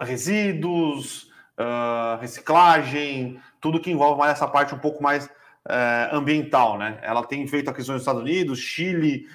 resíduos, 0.00 1.30
uh, 1.56 2.18
reciclagem, 2.20 3.40
tudo 3.60 3.80
que 3.80 3.92
envolve 3.92 4.18
mais 4.18 4.32
essa 4.32 4.48
parte 4.48 4.74
um 4.74 4.78
pouco 4.78 5.00
mais 5.00 5.26
uh, 5.26 6.14
ambiental, 6.14 6.76
né? 6.76 6.98
Ela 7.02 7.24
tem 7.24 7.46
feito 7.46 7.70
aquisições 7.70 7.96
nos 7.96 8.02
Estados 8.02 8.22
Unidos, 8.22 8.58
Chile, 8.58 9.28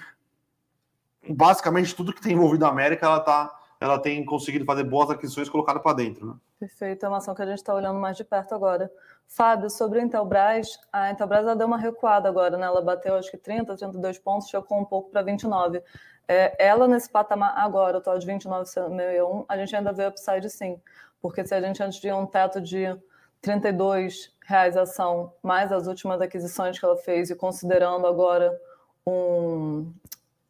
basicamente 1.29 1.95
tudo 1.95 2.13
que 2.13 2.21
tem 2.21 2.33
envolvido 2.33 2.65
a 2.65 2.69
América, 2.69 3.05
ela 3.05 3.21
tá, 3.21 3.57
ela 3.79 3.99
tem 3.99 4.23
conseguido 4.25 4.65
fazer 4.65 4.83
boas 4.83 5.09
aquisições 5.09 5.47
colocadas 5.47 5.81
para 5.81 5.95
dentro, 5.95 6.25
né? 6.25 6.33
Perfeito, 6.59 7.05
é 7.05 7.09
uma 7.09 7.17
ação 7.17 7.35
que 7.35 7.41
a 7.41 7.45
gente 7.45 7.57
está 7.57 7.73
olhando 7.73 7.99
mais 7.99 8.17
de 8.17 8.23
perto 8.23 8.53
agora. 8.53 8.91
Fábio, 9.27 9.69
sobre 9.69 9.99
a 9.99 10.03
Intelbras, 10.03 10.79
a 10.93 11.11
Intelbras 11.11 11.43
ela 11.43 11.55
deu 11.55 11.67
uma 11.67 11.77
recuada 11.77 12.29
agora, 12.29 12.57
né? 12.57 12.65
Ela 12.65 12.81
bateu 12.81 13.15
acho 13.15 13.29
que 13.29 13.37
30, 13.37 13.75
32 13.75 14.19
pontos, 14.19 14.47
chegou 14.47 14.79
um 14.79 14.85
pouco 14.85 15.09
para 15.09 15.21
29. 15.21 15.81
É, 16.27 16.55
ela 16.63 16.87
nesse 16.87 17.09
patamar 17.09 17.53
agora, 17.57 17.97
atual 17.97 18.17
de 18.17 18.25
29,61, 18.25 19.45
a 19.47 19.57
gente 19.57 19.75
ainda 19.75 19.91
vê 19.91 20.07
upside 20.07 20.49
sim, 20.49 20.81
porque 21.21 21.45
se 21.45 21.53
a 21.53 21.61
gente 21.61 21.81
antes 21.83 21.99
tinha 21.99 22.15
um 22.15 22.25
teto 22.25 22.59
de 22.61 22.97
32 23.41 24.33
reais 24.45 24.75
a 24.77 24.83
ação, 24.83 25.33
mais 25.43 25.71
as 25.71 25.87
últimas 25.87 26.21
aquisições 26.21 26.79
que 26.79 26.85
ela 26.85 26.97
fez 26.97 27.29
e 27.29 27.35
considerando 27.35 28.07
agora 28.07 28.59
um, 29.05 29.91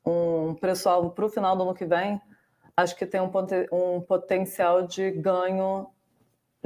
um 0.05 0.55
preço-alvo 0.55 1.09
para 1.09 1.25
o 1.25 1.29
final 1.29 1.55
do 1.55 1.63
ano 1.63 1.73
que 1.73 1.85
vem, 1.85 2.21
acho 2.77 2.95
que 2.95 3.05
tem 3.05 3.19
um, 3.19 3.31
um 3.71 4.01
potencial 4.01 4.83
de 4.83 5.11
ganho 5.11 5.87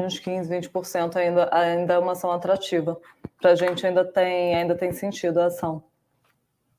uns 0.05 0.19
15, 0.19 0.49
20% 0.49 1.15
ainda, 1.15 1.49
ainda 1.53 1.93
é 1.93 1.99
uma 1.99 2.13
ação 2.13 2.31
atrativa. 2.31 2.99
Para 3.41 3.51
a 3.51 3.55
gente 3.55 3.85
ainda 3.85 4.05
tem, 4.05 4.55
ainda 4.55 4.75
tem 4.75 4.91
sentido 4.91 5.39
a 5.39 5.45
ação. 5.45 5.83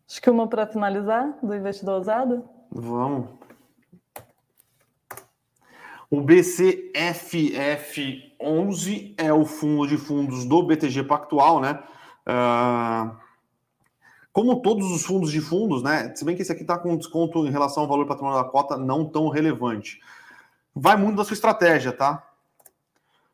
Acho 0.09 0.21
que 0.21 0.29
uma 0.29 0.49
para 0.49 0.66
finalizar, 0.66 1.39
do 1.43 1.55
investidor 1.55 1.97
ousado? 1.97 2.45
Vamos. 2.71 3.41
O 6.11 6.21
BCFF11 6.23 9.14
é 9.16 9.33
o 9.33 9.45
fundo 9.45 9.87
de 9.87 9.97
fundos 9.97 10.45
do 10.45 10.64
BTG 10.64 11.05
Pactual, 11.05 11.61
né? 11.61 11.81
Uh, 12.27 13.14
como 14.33 14.61
todos 14.61 14.91
os 14.91 15.05
fundos 15.05 15.31
de 15.31 15.41
fundos, 15.41 15.85
né? 15.85 16.12
Se 16.16 16.25
bem 16.25 16.35
que 16.35 16.43
esse 16.43 16.51
aqui 16.51 16.62
está 16.62 16.77
com 16.77 16.97
desconto 16.97 17.47
em 17.47 17.51
relação 17.51 17.85
ao 17.85 17.89
valor 17.89 18.07
patrimonial 18.07 18.43
da 18.43 18.51
cota 18.51 18.77
não 18.77 19.05
tão 19.05 19.29
relevante. 19.29 20.01
Vai 20.75 20.97
muito 20.97 21.16
da 21.16 21.25
sua 21.25 21.35
estratégia, 21.35 21.93
tá? 21.93 22.29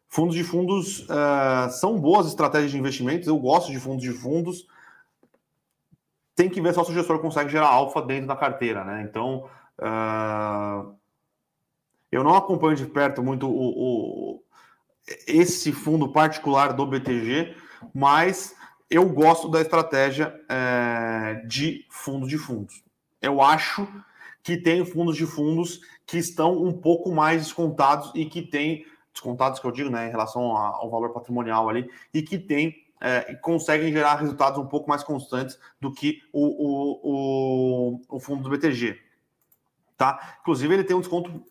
Fundos 0.09 0.35
de 0.35 0.45
fundos 0.45 1.01
uh, 1.01 1.71
são 1.71 1.99
boas 1.99 2.27
estratégias 2.27 2.71
de 2.71 2.79
investimentos. 2.79 3.27
Eu 3.27 3.39
gosto 3.39 3.71
de 3.71 3.79
fundos 3.79 4.03
de 4.03 4.13
fundos. 4.13 4.67
Tem 6.35 6.49
que 6.49 6.61
ver 6.61 6.73
se 6.73 6.81
o 6.81 6.85
gestor 6.85 7.19
consegue 7.19 7.51
gerar 7.51 7.69
alfa 7.69 8.01
dentro 8.03 8.27
da 8.27 8.37
carteira, 8.37 8.85
né? 8.85 9.07
Então, 9.09 9.49
uh, 9.81 10.95
eu 12.11 12.23
não 12.23 12.35
acompanho 12.35 12.77
de 12.77 12.87
perto 12.87 13.23
muito 13.23 13.49
o, 13.49 13.69
o, 14.37 14.43
esse 15.27 15.73
fundo 15.73 16.13
particular 16.13 16.73
do 16.73 16.87
BTG, 16.87 17.55
mas 17.95 18.55
eu 18.91 19.09
gosto 19.09 19.49
da 19.49 19.61
estratégia 19.61 20.35
é, 20.49 21.43
de 21.47 21.85
fundo 21.91 22.27
de 22.27 22.39
fundos. 22.39 22.83
Eu 23.21 23.43
acho 23.43 23.87
que 24.43 24.57
tem 24.57 24.85
fundos 24.85 25.17
de 25.17 25.27
fundos 25.27 25.81
que 26.07 26.19
estão 26.19 26.63
um 26.63 26.73
pouco 26.73 27.13
mais 27.13 27.43
descontados 27.43 28.13
e 28.15 28.25
que 28.27 28.43
tem 28.43 28.87
descontados 29.17 29.59
que 29.59 29.67
eu 29.67 29.73
digo, 29.73 29.91
né, 29.91 30.07
em 30.07 30.11
relação 30.11 30.43
ao 30.57 30.91
valor 30.91 31.13
patrimonial 31.13 31.69
ali, 31.69 31.91
e 32.13 32.23
que 32.23 32.39
tem 32.39 32.75
é, 33.01 33.35
conseguem 33.35 33.93
gerar 33.93 34.17
resultados 34.17 34.59
um 34.59 34.67
pouco 34.67 34.89
mais 34.89 35.03
constantes 35.03 35.59
do 35.81 35.93
que 35.93 36.23
o, 36.33 36.47
o, 36.47 37.01
o, 37.03 38.17
o, 38.17 38.21
fundo 38.21 38.43
do 38.43 38.51
BTG. 38.51 38.99
Tá? 39.99 40.39
Inclusive, 40.41 40.73
ele 40.73 40.85
tem 40.85 40.97
um 40.97 41.01
desconto 41.01 41.45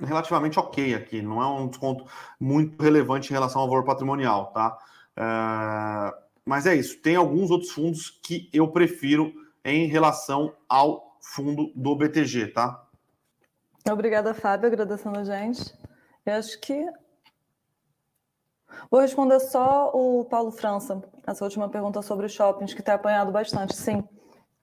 relativamente 0.00 0.58
ok 0.58 0.94
aqui, 0.94 1.20
não 1.20 1.42
é 1.42 1.46
um 1.46 1.68
desconto 1.68 2.06
muito 2.38 2.80
relevante 2.80 3.30
em 3.30 3.32
relação 3.32 3.62
ao 3.62 3.68
valor 3.68 3.84
patrimonial. 3.84 4.52
Tá? 4.52 4.78
É, 5.16 6.14
mas 6.44 6.66
é 6.66 6.74
isso, 6.74 7.00
tem 7.00 7.16
alguns 7.16 7.50
outros 7.50 7.70
fundos 7.70 8.10
que 8.22 8.48
eu 8.52 8.68
prefiro 8.68 9.32
em 9.64 9.86
relação 9.86 10.54
ao 10.68 11.16
fundo 11.20 11.72
do 11.74 11.94
BTG, 11.96 12.48
tá? 12.48 12.84
Obrigada, 13.90 14.34
Fábio, 14.34 14.68
agradecendo 14.68 15.18
a 15.18 15.24
gente. 15.24 15.72
Eu 16.24 16.34
acho 16.34 16.60
que 16.60 16.86
Vou 18.90 19.00
responder 19.00 19.40
só 19.40 19.90
o 19.94 20.24
Paulo 20.24 20.50
França, 20.50 21.02
essa 21.26 21.44
última 21.44 21.68
pergunta 21.68 22.02
sobre 22.02 22.26
os 22.26 22.32
shoppings, 22.32 22.74
que 22.74 22.82
tem 22.82 22.94
apanhado 22.94 23.32
bastante, 23.32 23.74
sim. 23.74 24.04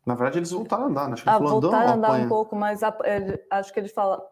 Na 0.05 0.15
verdade, 0.15 0.39
eles 0.39 0.51
voltaram 0.51 0.85
a 0.85 0.87
andar, 0.87 1.07
né? 1.07 1.13
Acho 1.13 1.23
que 1.23 1.29
ah, 1.29 1.37
voltaram 1.37 1.89
a 1.89 1.93
andar 1.93 2.07
apanha. 2.07 2.25
um 2.25 2.29
pouco, 2.29 2.55
mas 2.55 2.81
a, 2.81 2.95
ele, 3.03 3.39
acho 3.49 3.73
que 3.73 3.79
ele 3.79 3.89
fala. 3.89 4.27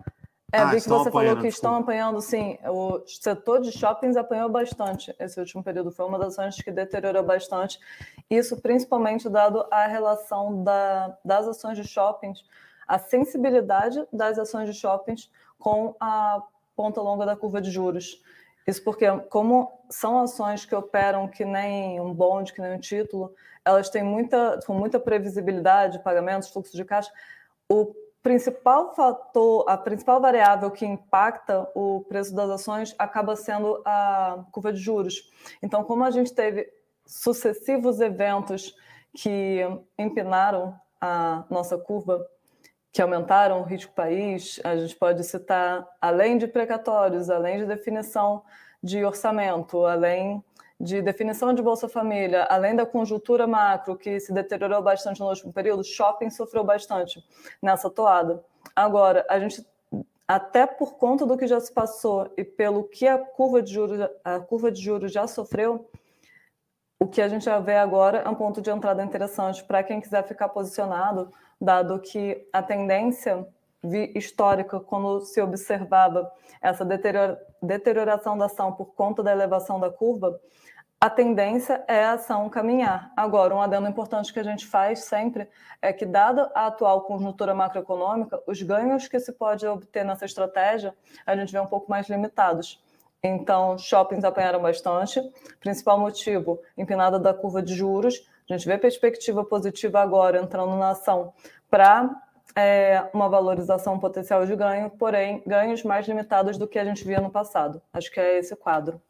É, 0.52 0.60
ah, 0.60 0.66
vi 0.66 0.82
que 0.82 0.88
você 0.88 1.12
falou 1.12 1.36
que 1.36 1.42
desculpa. 1.42 1.48
estão 1.48 1.76
apanhando, 1.76 2.22
sim. 2.22 2.58
O 2.66 3.04
setor 3.06 3.62
de 3.62 3.72
shoppings 3.72 4.16
apanhou 4.16 4.50
bastante 4.50 5.14
esse 5.20 5.40
último 5.40 5.62
período. 5.62 5.92
Foi 5.92 6.06
uma 6.06 6.18
das 6.18 6.34
ações 6.40 6.56
que 6.56 6.72
deteriorou 6.72 7.22
bastante. 7.22 7.80
Isso 8.30 8.60
principalmente 8.62 9.30
dado 9.30 9.68
a 9.70 9.86
relação 9.88 10.64
da, 10.64 11.18
das 11.24 11.48
ações 11.48 11.78
de 11.78 11.84
shoppings, 11.84 12.44
a 12.88 12.98
sensibilidade 12.98 14.04
das 14.12 14.40
ações 14.40 14.68
de 14.70 14.74
shoppings 14.74 15.30
com 15.60 15.96
a 16.00 16.42
ponta 16.76 17.02
longa 17.02 17.26
da 17.26 17.36
curva 17.36 17.62
de 17.62 17.70
juros. 17.70 18.22
Isso 18.68 18.84
porque, 18.84 19.05
como 19.30 19.82
são 19.89 20.20
ações 20.20 20.65
que 20.65 20.76
operam 20.76 21.28
que 21.28 21.45
nem 21.45 22.01
um 22.01 22.13
bonde, 22.13 22.51
que 22.51 22.61
nem 22.61 22.74
um 22.74 22.80
título, 22.80 23.34
elas 23.63 23.89
têm 23.89 24.03
muita, 24.03 24.59
com 24.68 24.74
muita 24.74 24.99
previsibilidade, 24.99 26.03
pagamentos, 26.03 26.49
fluxo 26.49 26.76
de 26.76 26.84
caixa. 26.84 27.09
O 27.70 27.95
principal 28.22 28.93
fator, 28.93 29.63
a 29.70 29.78
principal 29.78 30.20
variável 30.20 30.70
que 30.70 30.86
impacta 30.86 31.70
o 31.74 32.03
preço 32.09 32.36
das 32.36 32.49
ações 32.49 32.93
acaba 32.99 33.38
sendo 33.38 33.82
a 33.86 34.43
curva 34.51 34.74
de 34.74 34.80
juros. 34.80 35.32
Então, 35.63 35.82
como 35.86 36.03
a 36.03 36.11
gente 36.11 36.34
teve 36.34 36.70
sucessivos 37.05 38.01
eventos 38.01 38.76
que 39.13 39.61
empinaram 39.97 40.78
a 40.99 41.45
nossa 41.49 41.78
curva, 41.78 42.28
que 42.98 43.02
aumentaram 43.04 43.60
o 43.60 43.64
risco 43.64 43.93
país, 43.93 44.60
a 44.64 44.76
gente 44.76 44.95
pode 44.95 45.24
citar, 45.24 45.88
além 46.02 46.36
de 46.36 46.48
precatórios, 46.48 47.30
além 47.30 47.60
de 47.60 47.66
definição 47.68 48.41
de 48.82 49.06
orçamento, 49.06 49.86
além 49.86 50.43
de 50.82 51.00
definição 51.04 51.54
de 51.54 51.62
Bolsa 51.62 51.88
Família, 51.88 52.45
além 52.45 52.76
da 52.76 52.88
conjuntura 52.88 53.45
macro, 53.45 53.95
que 53.95 54.20
se 54.20 54.34
deteriorou 54.34 54.82
bastante 54.82 55.20
no 55.20 55.30
último 55.30 55.54
período, 55.54 55.84
shopping 55.84 56.32
sofreu 56.32 56.64
bastante 56.64 57.24
nessa 57.62 57.88
toada. 57.88 58.43
Agora, 58.76 59.24
a 59.30 59.39
gente, 59.39 59.64
até 60.28 60.66
por 60.66 60.95
conta 60.95 61.24
do 61.24 61.38
que 61.38 61.45
já 61.45 61.60
se 61.60 61.72
passou 61.72 62.34
e 62.36 62.43
pelo 62.43 62.84
que 62.84 63.08
a 63.08 63.20
curva 63.20 63.62
de 63.62 63.72
juros, 63.72 64.10
a 64.24 64.39
curva 64.39 64.72
de 64.72 64.82
juros 64.82 65.12
já 65.12 65.28
sofreu, 65.28 65.88
o 67.00 67.06
que 67.06 67.22
a 67.22 67.28
gente 67.28 67.48
vai 67.48 67.62
ver 67.62 67.78
agora 67.78 68.24
é 68.26 68.28
um 68.28 68.34
ponto 68.34 68.60
de 68.60 68.72
entrada 68.72 69.04
interessante 69.04 69.64
para 69.64 69.84
quem 69.84 70.02
quiser 70.02 70.24
ficar 70.24 70.50
posicionado, 70.50 71.32
dado 71.60 71.99
que 71.99 72.47
a 72.53 72.62
tendência 72.62 73.47
histórica, 74.16 74.80
quando 74.80 75.22
se 75.22 75.41
observava 75.41 76.32
essa 76.62 76.84
deterioração 77.62 78.38
da 78.38 78.45
ação 78.45 78.74
por 78.74 78.93
conta 78.93 79.24
da 79.24 79.32
elevação 79.32 79.80
da 79.80 79.89
curva, 79.89 80.39
a 80.99 81.12
tendência 81.12 81.84
é 81.88 82.03
a 82.03 82.14
ação 82.14 82.49
caminhar. 82.49 83.12
Agora, 83.16 83.53
um 83.53 83.62
adendo 83.62 83.88
importante 83.88 84.34
que 84.34 84.39
a 84.39 84.43
gente 84.43 84.66
faz 84.66 85.01
sempre 85.01 85.47
é 85.80 85.93
que, 85.93 86.08
dada 86.08 86.51
a 86.55 86.66
atual 86.66 87.01
conjuntura 87.01 87.53
macroeconômica, 87.53 88.41
os 88.47 88.60
ganhos 88.64 89.08
que 89.08 89.20
se 89.20 89.32
pode 89.32 89.66
obter 89.68 90.03
nessa 90.03 90.26
estratégia, 90.26 90.95
a 91.24 91.36
gente 91.36 91.51
vê 91.51 91.60
um 91.60 91.68
pouco 91.68 91.88
mais 91.88 92.10
limitados. 92.10 92.84
Então, 93.22 93.78
shoppings 93.78 94.24
apanharam 94.24 94.60
bastante. 94.60 95.22
Principal 95.60 95.99
motivo, 95.99 96.60
empinada 96.76 97.20
da 97.20 97.32
curva 97.32 97.62
de 97.62 97.76
juros. 97.76 98.28
A 98.50 98.54
gente 98.54 98.68
vê 98.68 98.78
perspectiva 98.78 99.43
positiva 99.43 100.00
agora 100.00 100.41
entrando 100.41 100.76
na 100.78 100.91
ação 100.91 101.34
para 101.70 102.10
é, 102.56 103.10
uma 103.14 103.30
valorização 103.30 104.00
potencial 104.00 104.45
de 104.45 104.56
ganho, 104.56 104.89
porém, 104.91 105.43
ganhos 105.45 105.84
mais 105.84 106.08
limitados 106.08 106.58
do 106.58 106.68
que 106.68 106.80
a 106.80 106.86
gente 106.86 107.04
via 107.04 107.20
no 107.20 107.30
passado. 107.30 107.82
Acho 107.93 108.12
que 108.12 108.20
é 108.20 108.39
esse 108.39 108.56
quadro. 108.56 109.02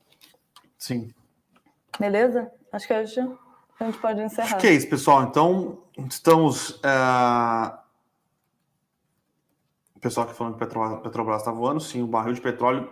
Sim. 0.77 1.13
Beleza? 1.99 2.51
Acho 2.71 2.87
que 2.87 2.93
a 2.93 3.03
gente, 3.03 3.37
a 3.79 3.85
gente 3.85 3.97
pode 3.99 4.21
encerrar. 4.21 4.47
Acho 4.47 4.57
que 4.57 4.67
é 4.67 4.73
isso, 4.73 4.89
pessoal. 4.89 5.23
Então, 5.23 5.79
estamos. 6.09 6.71
Uh... 6.71 7.77
O 9.95 9.99
pessoal 9.99 10.27
que 10.27 10.33
falando 10.33 10.57
que 10.57 10.63
o 10.63 11.01
Petrobras 11.01 11.41
está 11.41 11.51
voando, 11.51 11.79
sim, 11.79 12.03
o 12.03 12.07
barril 12.07 12.33
de 12.33 12.39
petróleo 12.39 12.87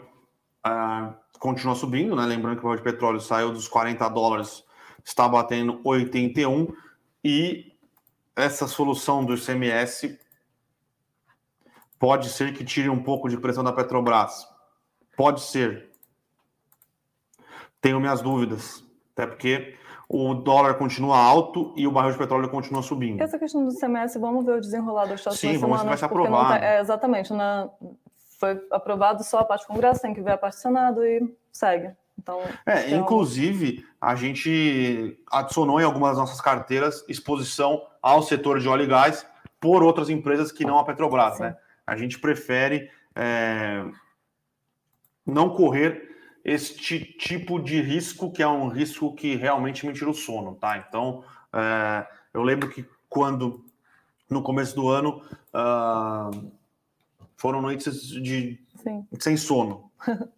uh, 0.65 1.13
continua 1.37 1.75
subindo, 1.75 2.15
né? 2.15 2.25
Lembrando 2.25 2.55
que 2.55 2.61
o 2.61 2.63
barril 2.63 2.83
de 2.83 2.91
petróleo 2.91 3.21
saiu 3.21 3.51
dos 3.51 3.67
40 3.67 4.09
dólares, 4.09 4.64
está 5.05 5.27
batendo 5.27 5.79
81, 5.83 6.73
e 7.23 7.71
essa 8.35 8.67
solução 8.67 9.23
do 9.23 9.35
ICMS 9.35 10.19
pode 11.99 12.29
ser 12.29 12.53
que 12.53 12.65
tire 12.65 12.89
um 12.89 13.01
pouco 13.01 13.29
de 13.29 13.37
pressão 13.37 13.63
da 13.63 13.71
Petrobras. 13.71 14.47
Pode 15.15 15.41
ser. 15.41 15.89
Tenho 17.79 17.99
minhas 17.99 18.21
dúvidas. 18.21 18.83
Até 19.13 19.27
porque 19.27 19.77
o 20.09 20.33
dólar 20.33 20.73
continua 20.75 21.17
alto 21.17 21.73
e 21.77 21.87
o 21.87 21.91
barril 21.91 22.11
de 22.11 22.17
petróleo 22.17 22.49
continua 22.49 22.81
subindo. 22.81 23.21
Essa 23.21 23.39
questão 23.39 23.65
do 23.65 23.73
CMS, 23.73 24.17
vamos 24.19 24.43
ver 24.43 24.57
o 24.57 24.61
desenrolar 24.61 25.05
das 25.05 25.21
próximas 25.21 25.55
Sim, 25.55 25.59
vamos 25.59 25.77
ver 25.77 25.83
se 25.83 25.87
vai 25.87 25.97
ser 25.97 26.05
aprovado. 26.05 26.59
Tá, 26.59 26.65
é, 26.65 26.81
exatamente. 26.81 27.31
Na, 27.31 27.69
foi 28.37 28.61
aprovado 28.71 29.23
só 29.23 29.39
a 29.39 29.45
parte 29.45 29.63
do 29.63 29.67
Congresso, 29.67 30.01
tem 30.01 30.13
que 30.13 30.21
ver 30.21 30.31
a 30.31 30.37
parte 30.37 30.55
do 30.55 30.61
Senado 30.61 31.05
e 31.05 31.21
segue. 31.51 31.95
Então, 32.17 32.41
é, 32.65 32.87
então... 32.87 32.99
inclusive, 32.99 33.85
a 33.99 34.15
gente 34.15 35.17
adicionou 35.31 35.79
em 35.79 35.83
algumas 35.83 36.11
das 36.11 36.19
nossas 36.19 36.41
carteiras 36.41 37.03
exposição 37.07 37.85
ao 38.01 38.23
setor 38.23 38.59
de 38.59 38.67
óleo 38.67 38.83
e 38.83 38.87
gás 38.87 39.25
por 39.59 39.83
outras 39.83 40.09
empresas 40.09 40.51
que 40.51 40.65
não 40.65 40.79
a 40.79 40.85
Petrobras, 40.85 41.37
Sim. 41.37 41.43
né? 41.43 41.57
A 41.85 41.95
gente 41.95 42.19
prefere 42.19 42.89
é, 43.15 43.83
não 45.25 45.49
correr 45.49 46.15
este 46.43 46.99
tipo 46.99 47.59
de 47.59 47.81
risco, 47.81 48.31
que 48.31 48.43
é 48.43 48.47
um 48.47 48.67
risco 48.67 49.13
que 49.15 49.35
realmente 49.35 49.85
me 49.85 49.93
tira 49.93 50.09
o 50.09 50.13
sono, 50.13 50.55
tá? 50.55 50.77
Então, 50.77 51.23
é, 51.53 52.05
eu 52.33 52.43
lembro 52.43 52.69
que 52.69 52.85
quando, 53.09 53.63
no 54.29 54.41
começo 54.43 54.75
do 54.75 54.89
ano, 54.89 55.21
uh, 55.53 56.51
foram 57.37 57.61
noites 57.61 58.01
de 58.09 58.59
sim. 58.75 59.07
sem 59.19 59.37
sono. 59.37 59.89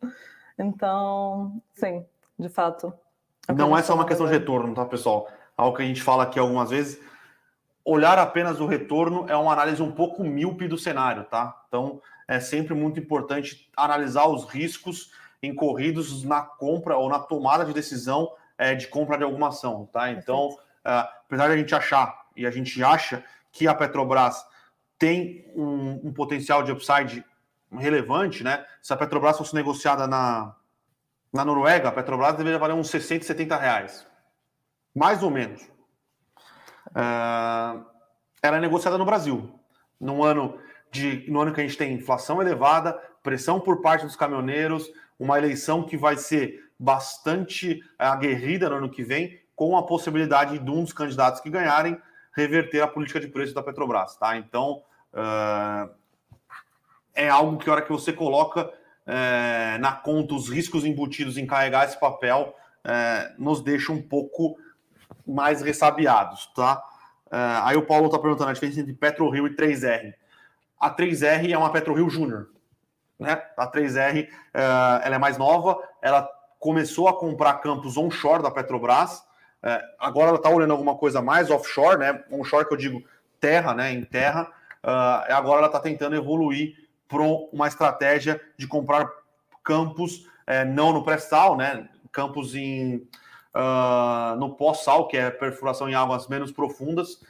então, 0.58 1.62
sim, 1.74 2.05
de 2.38 2.49
fato. 2.49 2.93
É 3.47 3.53
não 3.53 3.78
é 3.78 3.82
só 3.82 3.93
uma 3.93 4.05
questão 4.05 4.26
de 4.26 4.32
retorno, 4.32 4.74
tá, 4.74 4.86
pessoal? 4.86 5.28
Algo 5.55 5.78
que 5.78 5.84
a 5.84 5.86
gente 5.86 6.01
fala 6.01 6.24
aqui 6.24 6.39
algumas 6.39 6.70
vezes 6.70 6.99
olhar 7.88 8.20
apenas 8.20 8.60
o 8.60 8.66
retorno 8.68 9.26
é 9.30 9.36
uma 9.38 9.53
análise 9.53 9.82
um 9.82 9.93
pouco 9.93 10.22
míope 10.22 10.68
do 10.68 10.78
cenário, 10.78 11.24
tá? 11.24 11.64
Então 11.70 12.01
é 12.28 12.38
sempre 12.38 12.74
muito 12.74 12.99
importante 12.99 13.72
analisar 13.78 14.28
os 14.28 14.43
riscos 14.43 15.10
incorridos 15.41 16.22
na 16.26 16.41
compra 16.41 16.97
ou 16.97 17.08
na 17.08 17.18
tomada 17.18 17.64
de 17.64 17.74
decisão 17.74 18.30
é, 18.58 18.76
de 18.76 18.88
compra 18.88 19.18
de 19.18 19.24
alguma 19.24 19.47
ação, 19.47 19.88
tá? 19.93 20.12
Então, 20.12 20.49
é, 20.84 20.91
apesar 20.91 21.47
de 21.47 21.53
a 21.53 21.58
gente 21.58 21.74
achar 21.74 22.26
e 22.36 22.45
a 22.45 22.51
gente 22.51 22.84
acha 22.84 23.24
que 23.53 23.70
a 23.70 23.74
Petrobras 23.74 24.45
tem 24.99 25.49
um, 25.55 26.08
um, 26.10 26.14
potencial 26.14 26.64
de 26.64 26.74
upside 26.74 27.24
relevante, 27.72 28.43
né? 28.43 28.65
Se 28.82 28.93
a 28.93 28.97
Petrobras 28.97 29.38
fosse 29.38 29.53
negociada 29.53 30.07
na, 30.07 30.55
na 31.32 31.43
Noruega, 31.43 31.89
a 31.89 31.91
Petrobras 31.91 32.36
deveria 32.36 32.59
valer 32.59 32.74
uns 32.74 32.89
60, 32.89 33.26
70 33.26 33.57
reais. 33.57 34.07
Mais 34.95 35.22
ou 35.22 35.30
menos 35.30 35.61
uh, 36.88 37.86
ela 38.41 38.57
é 38.57 38.59
negociada 38.59 38.97
no 38.97 39.05
Brasil. 39.05 39.59
Num 39.99 40.24
ano, 40.24 40.59
de, 40.91 41.30
no 41.30 41.41
ano 41.41 41.53
que 41.53 41.61
a 41.61 41.63
gente 41.63 41.78
tem 41.78 41.93
inflação 41.93 42.41
elevada, 42.41 42.93
pressão 43.24 43.59
por 43.59 43.82
parte 43.82 44.05
dos 44.05 44.15
caminhoneiros, 44.15 44.89
uma 45.20 45.38
eleição 45.38 45.84
que 45.84 45.97
vai 45.97 46.15
ser 46.15 46.63
bastante 46.80 47.82
aguerrida 47.97 48.70
no 48.70 48.78
ano 48.78 48.89
que 48.89 49.03
vem, 49.03 49.39
com 49.55 49.76
a 49.76 49.84
possibilidade 49.84 50.59
de 50.59 50.70
um 50.70 50.84
dos 50.84 50.93
candidatos 50.93 51.41
que 51.41 51.49
ganharem 51.49 51.99
reverter 52.36 52.82
a 52.82 52.88
política 52.88 53.20
de 53.20 53.28
preços 53.28 53.55
da 53.55 53.63
Petrobras. 53.63 54.15
Tá? 54.18 54.38
Então, 54.38 54.84
uh, 55.13 55.89
é 57.18 57.28
algo 57.28 57.57
que, 57.57 57.70
a 57.70 57.74
hora 57.74 57.82
que 57.82 57.91
você 57.91 58.13
coloca 58.13 58.68
uh, 58.68 59.80
na 59.80 59.91
conta 59.91 60.36
os 60.36 60.47
riscos 60.47 60.86
embutidos 60.86 61.38
em 61.38 61.47
carregar 61.47 61.86
esse 61.86 61.99
papel, 61.99 62.55
uh, 62.86 63.43
nos 63.43 63.61
deixa 63.61 63.91
um 63.91 64.01
pouco 64.01 64.57
mais 65.26 65.61
ressabiados, 65.61 66.45
tá? 66.55 66.82
Uh, 67.26 67.63
aí 67.63 67.76
o 67.76 67.86
Paulo 67.86 68.05
está 68.05 68.20
perguntando 68.20 68.51
a 68.51 68.53
diferença 68.53 68.80
entre 68.80 68.93
PetroRio 68.93 69.47
e 69.47 69.55
3R. 69.55 70.13
A 70.80 70.95
3R 70.95 71.51
é 71.51 71.57
uma 71.57 71.72
PetroRio 71.72 72.09
Júnior, 72.09 72.49
né? 73.20 73.41
A 73.57 73.70
3R 73.70 74.26
uh, 74.26 74.30
eh, 74.53 75.01
ela 75.03 75.15
é 75.15 75.18
mais 75.18 75.38
nova, 75.38 75.78
ela 76.01 76.30
começou 76.59 77.07
a 77.07 77.18
comprar 77.18 77.55
campos 77.55 77.97
onshore 77.97 78.43
da 78.43 78.51
Petrobras, 78.51 79.24
agora 79.99 80.30
ela 80.30 80.38
está 80.38 80.49
olhando 80.49 80.72
alguma 80.72 80.95
coisa 80.95 81.22
mais 81.22 81.49
offshore, 81.49 81.97
né? 81.97 82.24
Onshore 82.32 82.68
que 82.68 82.74
eu 82.74 82.78
digo 82.78 83.03
terra, 83.39 83.74
né? 83.74 83.91
Em 83.91 84.03
terra. 84.03 84.49
agora 84.84 85.57
ela 85.57 85.68
está 85.68 85.80
tentando 85.80 86.15
evoluir 86.15 86.87
para 87.08 87.22
uma 87.22 87.68
estratégia 87.68 88.41
de 88.58 88.68
comprar 88.68 89.10
campos 89.64 90.28
não 90.74 90.93
no 90.93 91.03
pré-sal, 91.03 91.58
né? 91.58 91.89
Campos 92.12 92.55
em 92.55 93.05
uh, 93.58 94.36
no 94.38 94.55
pós-sal, 94.55 95.08
que 95.08 95.18
é 95.18 95.30
perfuração 95.30 95.89
em 95.89 95.95
águas 95.95 96.28
menos 96.28 96.51
profundas. 96.51 97.22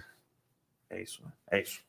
É 0.89 1.01
isso, 1.01 1.23
né? 1.23 1.31
É 1.51 1.61
isso. 1.61 1.81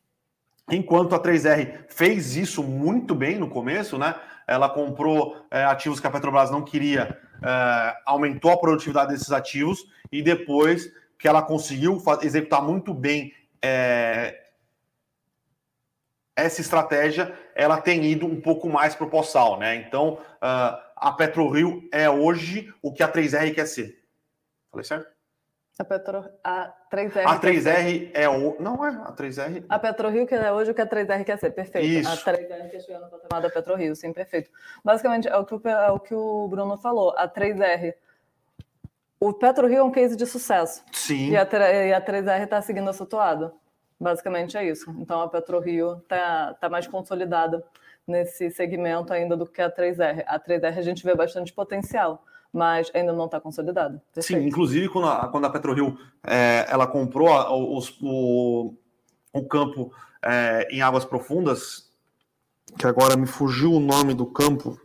Enquanto 0.70 1.14
a 1.14 1.22
3R 1.22 1.86
fez 1.89 2.36
isso 2.36 2.62
muito 2.62 3.14
bem 3.14 3.39
no 3.39 3.49
começo, 3.49 3.99
né? 3.99 4.14
Ela 4.47 4.68
comprou 4.68 5.45
é, 5.51 5.64
ativos 5.64 6.01
que 6.01 6.07
a 6.07 6.11
Petrobras 6.11 6.51
não 6.51 6.62
queria, 6.62 7.18
é, 7.43 7.97
aumentou 8.07 8.51
a 8.51 8.57
produtividade 8.57 9.12
desses 9.12 9.32
ativos 9.32 9.86
e 10.12 10.22
depois 10.22 10.93
que 11.18 11.26
ela 11.26 11.43
conseguiu 11.43 12.03
executar 12.22 12.62
muito 12.62 12.95
bem 12.95 13.32
é, 13.62 14.47
essa 16.39 16.61
estratégia, 16.61 17.36
ela 17.55 17.80
tem 17.80 18.05
ido 18.05 18.26
um 18.26 18.41
pouco 18.41 18.68
mais 18.68 18.95
para 18.95 19.07
o 19.07 19.11
pós-sal, 19.11 19.59
né? 19.59 19.74
Então, 19.74 20.14
uh, 20.14 20.78
a 20.97 21.12
PetroRio 21.12 21.89
é 21.93 22.09
hoje 22.09 22.72
o 22.80 22.93
que 22.93 23.03
a 23.03 23.11
3R 23.11 23.55
quer 23.55 23.66
ser. 23.66 23.99
Falei 24.70 24.84
certo? 24.84 25.18
A, 25.78 25.84
Petro, 25.84 26.28
a 26.43 26.74
3R. 26.93 27.24
A 27.24 27.41
3R 27.41 28.11
é 28.12 28.28
o. 28.28 28.57
Não 28.61 28.84
é, 28.84 28.89
a 28.89 29.12
3R. 29.12 29.64
A 29.68 29.78
PetroRio, 29.78 30.26
que 30.26 30.34
é 30.34 30.53
hoje 30.53 30.72
o 30.72 30.74
que 30.74 30.80
a 30.80 30.86
3R 30.86 31.24
quer 31.24 31.39
ser, 31.39 31.51
perfeito. 31.51 31.86
Isso. 31.86 32.11
A 32.11 32.16
3R 32.16 32.68
que 32.68 32.80
chegou 32.80 33.01
no 33.01 33.09
patamar 33.09 33.43
da 33.43 33.49
PetroRio, 33.49 33.95
sim, 33.95 34.12
perfeito. 34.12 34.51
Basicamente, 34.84 35.28
é 35.28 35.36
o, 35.36 35.45
que, 35.45 35.68
é 35.68 35.91
o 35.93 36.01
que 36.01 36.14
o 36.14 36.49
Bruno 36.49 36.76
falou. 36.78 37.14
A 37.16 37.28
3R. 37.28 37.95
O 39.20 39.32
PetroRio 39.32 39.78
é 39.78 39.82
um 39.82 39.93
case 39.93 40.16
de 40.16 40.26
sucesso. 40.26 40.82
Sim. 40.93 41.30
E 41.30 41.36
a, 41.36 41.43
e 41.84 41.93
a 41.93 42.05
3R 42.05 42.43
está 42.43 42.61
seguindo 42.61 42.91
essa 42.91 43.07
toada. 43.07 43.53
Basicamente 44.01 44.57
é 44.57 44.64
isso. 44.64 44.94
Então 44.99 45.20
a 45.20 45.28
PetroRio 45.28 45.99
está 45.99 46.55
tá 46.55 46.68
mais 46.68 46.86
consolidada 46.86 47.64
nesse 48.07 48.51
segmento 48.51 49.12
ainda 49.12 49.36
do 49.36 49.46
que 49.46 49.61
a 49.61 49.70
3R. 49.70 50.24
A 50.26 50.38
3R 50.38 50.78
a 50.78 50.82
gente 50.82 51.05
vê 51.05 51.14
bastante 51.14 51.53
potencial 51.53 52.24
mas 52.53 52.90
ainda 52.94 53.12
não 53.12 53.26
está 53.26 53.40
consolidado. 53.40 54.01
Sim, 54.18 54.46
inclusive 54.46 54.88
quando 54.88 55.09
a, 55.09 55.28
quando 55.28 55.44
a 55.46 55.51
PetroRio 55.51 55.99
é, 56.26 56.66
ela 56.68 56.86
comprou 56.86 57.28
a, 57.28 57.55
os, 57.55 57.96
o, 58.01 58.74
o 59.32 59.46
campo 59.46 59.92
é, 60.22 60.66
em 60.70 60.80
águas 60.80 61.05
profundas, 61.05 61.90
que 62.78 62.86
agora 62.86 63.16
me 63.16 63.26
fugiu 63.26 63.72
o 63.72 63.80
nome 63.80 64.14
do 64.14 64.26
campo, 64.26 64.80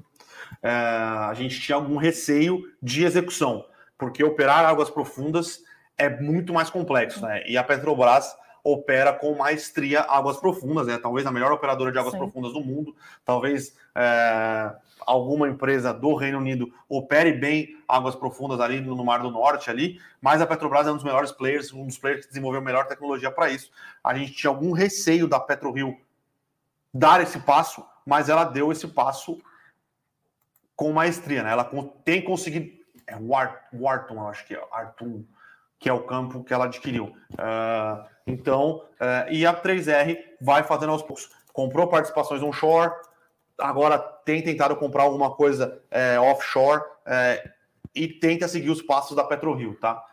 é, 0.62 0.70
a 0.70 1.34
gente 1.36 1.60
tinha 1.60 1.76
algum 1.76 1.98
receio 1.98 2.62
de 2.82 3.04
execução, 3.04 3.66
porque 3.98 4.24
operar 4.24 4.66
águas 4.66 4.90
profundas 4.90 5.62
é 5.98 6.10
muito 6.10 6.54
mais 6.54 6.70
complexo, 6.70 7.22
né? 7.22 7.44
E 7.48 7.58
a 7.58 7.64
Petrobras 7.64 8.36
opera 8.64 9.12
com 9.12 9.36
maestria 9.36 10.02
águas 10.02 10.38
profundas, 10.38 10.88
né? 10.88 10.98
Talvez 10.98 11.26
a 11.26 11.32
melhor 11.32 11.52
operadora 11.52 11.92
de 11.92 11.98
águas 11.98 12.14
Sim. 12.14 12.20
profundas 12.20 12.54
do 12.54 12.62
mundo, 12.62 12.96
talvez 13.26 13.76
é, 13.94 14.74
alguma 15.02 15.50
empresa 15.50 15.94
do 15.94 16.16
Reino 16.16 16.38
Unido 16.38 16.74
opere 16.88 17.34
bem 17.34 17.78
águas 17.88 18.16
profundas 18.16 18.60
ali 18.60 18.80
no 18.80 19.04
Mar 19.04 19.22
do 19.22 19.30
Norte 19.30 19.70
ali, 19.70 20.00
mas 20.22 20.42
a 20.42 20.48
Petrobras 20.48 20.88
é 20.88 20.92
um 20.92 20.96
dos 20.96 21.04
melhores 21.04 21.32
players, 21.32 21.74
um 21.74 21.86
dos 21.86 21.98
players 21.98 22.22
que 22.22 22.30
desenvolveu 22.30 22.62
melhor 22.62 22.88
tecnologia 22.88 23.30
para 23.30 23.50
isso. 23.50 23.70
A 24.04 24.14
gente 24.16 24.32
tinha 24.32 24.50
algum 24.50 24.72
receio 24.72 25.28
da 25.28 25.40
PetroRio 25.40 25.98
dar 26.94 27.22
esse 27.22 27.40
passo, 27.40 27.86
mas 28.06 28.30
ela 28.30 28.46
deu 28.46 28.72
esse 28.72 28.88
passo 28.88 29.42
com 30.76 30.94
maestria, 30.94 31.44
né? 31.44 31.52
Ela 31.52 31.70
tem 32.06 32.22
conseguido 32.22 32.84
é 33.08 33.18
Wharton, 33.18 34.16
eu 34.16 34.28
acho 34.28 34.46
que 34.46 34.56
é 34.56 34.68
Artum, 34.72 35.26
que 35.78 35.90
é 35.90 35.94
o 35.94 36.04
campo 36.04 36.44
que 36.44 36.54
ela 36.54 36.66
adquiriu. 36.66 37.16
Uh, 37.34 38.13
então, 38.26 38.84
uh, 39.00 39.32
e 39.32 39.46
a 39.46 39.54
3R 39.54 40.18
vai 40.40 40.64
fazendo 40.64 40.92
aos 40.92 41.02
poucos. 41.02 41.30
Comprou 41.52 41.88
participações 41.88 42.42
onshore, 42.42 42.92
agora 43.58 44.00
tem 44.00 44.42
tentado 44.42 44.76
comprar 44.76 45.04
alguma 45.04 45.32
coisa 45.32 45.82
é, 45.92 46.20
offshore 46.20 46.82
é, 47.06 47.52
e 47.94 48.08
tenta 48.08 48.48
seguir 48.48 48.72
os 48.72 48.82
passos 48.82 49.16
da 49.16 49.24
PetroRio, 49.24 49.76
tá? 49.76 50.04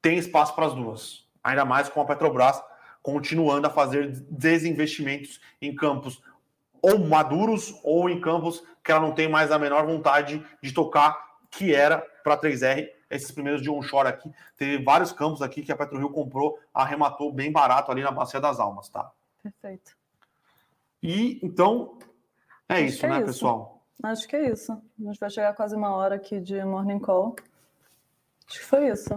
Tem 0.00 0.16
espaço 0.16 0.54
para 0.54 0.66
as 0.66 0.74
duas, 0.74 1.26
ainda 1.42 1.64
mais 1.64 1.88
com 1.88 2.00
a 2.00 2.04
Petrobras 2.04 2.62
continuando 3.04 3.66
a 3.66 3.70
fazer 3.70 4.08
desinvestimentos 4.30 5.38
em 5.60 5.74
campos 5.74 6.22
ou 6.80 6.98
maduros 6.98 7.78
ou 7.84 8.08
em 8.08 8.18
campos 8.18 8.62
que 8.82 8.90
ela 8.90 9.02
não 9.02 9.12
tem 9.12 9.28
mais 9.28 9.52
a 9.52 9.58
menor 9.58 9.84
vontade 9.84 10.42
de 10.62 10.72
tocar, 10.72 11.14
que 11.50 11.74
era 11.74 11.98
para 12.22 12.38
3R 12.38 12.88
esses 13.14 13.30
primeiros 13.30 13.62
de 13.62 13.70
onshore 13.70 14.08
aqui. 14.08 14.30
Teve 14.56 14.82
vários 14.82 15.12
campos 15.12 15.40
aqui 15.40 15.62
que 15.62 15.72
a 15.72 15.76
PetroRio 15.76 16.10
comprou, 16.10 16.58
arrematou 16.72 17.32
bem 17.32 17.52
barato 17.52 17.90
ali 17.90 18.02
na 18.02 18.10
Bacia 18.10 18.40
das 18.40 18.58
Almas, 18.58 18.88
tá? 18.88 19.10
Perfeito. 19.42 19.96
E 21.02 21.38
então 21.42 21.98
é 22.68 22.74
Acho 22.74 22.84
isso, 22.84 23.06
é 23.06 23.08
né, 23.08 23.16
isso. 23.18 23.26
pessoal? 23.26 23.82
Acho 24.02 24.28
que 24.28 24.36
é 24.36 24.50
isso. 24.50 24.72
A 24.72 25.04
gente 25.04 25.20
vai 25.20 25.30
chegar 25.30 25.54
quase 25.54 25.76
uma 25.76 25.94
hora 25.94 26.16
aqui 26.16 26.40
de 26.40 26.62
Morning 26.64 26.98
Call. 26.98 27.36
Acho 28.48 28.58
que 28.58 28.64
foi 28.64 28.88
isso. 28.88 29.16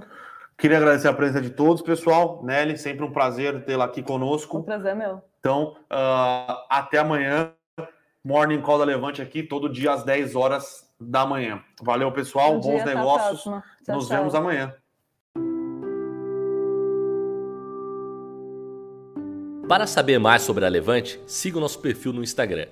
Queria 0.57 0.77
agradecer 0.77 1.07
a 1.07 1.13
presença 1.13 1.41
de 1.41 1.49
todos, 1.49 1.81
pessoal. 1.81 2.43
Nelly, 2.43 2.77
sempre 2.77 3.03
um 3.05 3.11
prazer 3.11 3.63
tê-la 3.65 3.85
aqui 3.85 4.01
conosco. 4.01 4.59
Um 4.59 4.63
prazer 4.63 4.95
meu. 4.95 5.21
Então, 5.39 5.75
uh, 5.91 6.65
até 6.69 6.99
amanhã. 6.99 7.53
Morning 8.23 8.61
Call 8.61 8.79
da 8.79 8.83
Levante 8.83 9.21
aqui, 9.21 9.41
todo 9.41 9.69
dia 9.69 9.93
às 9.93 10.03
10 10.03 10.35
horas 10.35 10.86
da 10.99 11.25
manhã. 11.25 11.61
Valeu, 11.81 12.11
pessoal. 12.11 12.53
Bom 12.53 12.61
Bons 12.61 12.83
dia, 12.83 12.85
negócios. 12.85 13.41
Tchau, 13.41 13.95
Nos 13.95 14.07
tchau. 14.07 14.17
vemos 14.17 14.35
amanhã. 14.35 14.73
Para 19.67 19.85
saber 19.85 20.17
mais 20.17 20.43
sobre 20.43 20.65
a 20.65 20.69
Levante, 20.69 21.19
siga 21.27 21.57
o 21.57 21.61
nosso 21.61 21.79
perfil 21.79 22.13
no 22.13 22.23
Instagram 22.23 22.67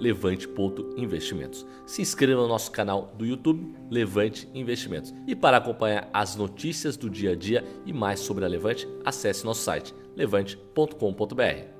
levante.investimentos. 0.00 1.66
Se 1.86 2.02
inscreva 2.02 2.42
no 2.42 2.48
nosso 2.48 2.70
canal 2.70 3.12
do 3.16 3.24
YouTube 3.24 3.74
Levante 3.90 4.48
Investimentos. 4.54 5.14
E 5.26 5.34
para 5.36 5.58
acompanhar 5.58 6.08
as 6.12 6.36
notícias 6.36 6.96
do 6.96 7.08
dia 7.08 7.32
a 7.32 7.36
dia 7.36 7.64
e 7.84 7.92
mais 7.92 8.20
sobre 8.20 8.44
a 8.44 8.48
Levante, 8.48 8.88
acesse 9.04 9.44
nosso 9.44 9.62
site 9.62 9.94
levante.com.br. 10.16 11.75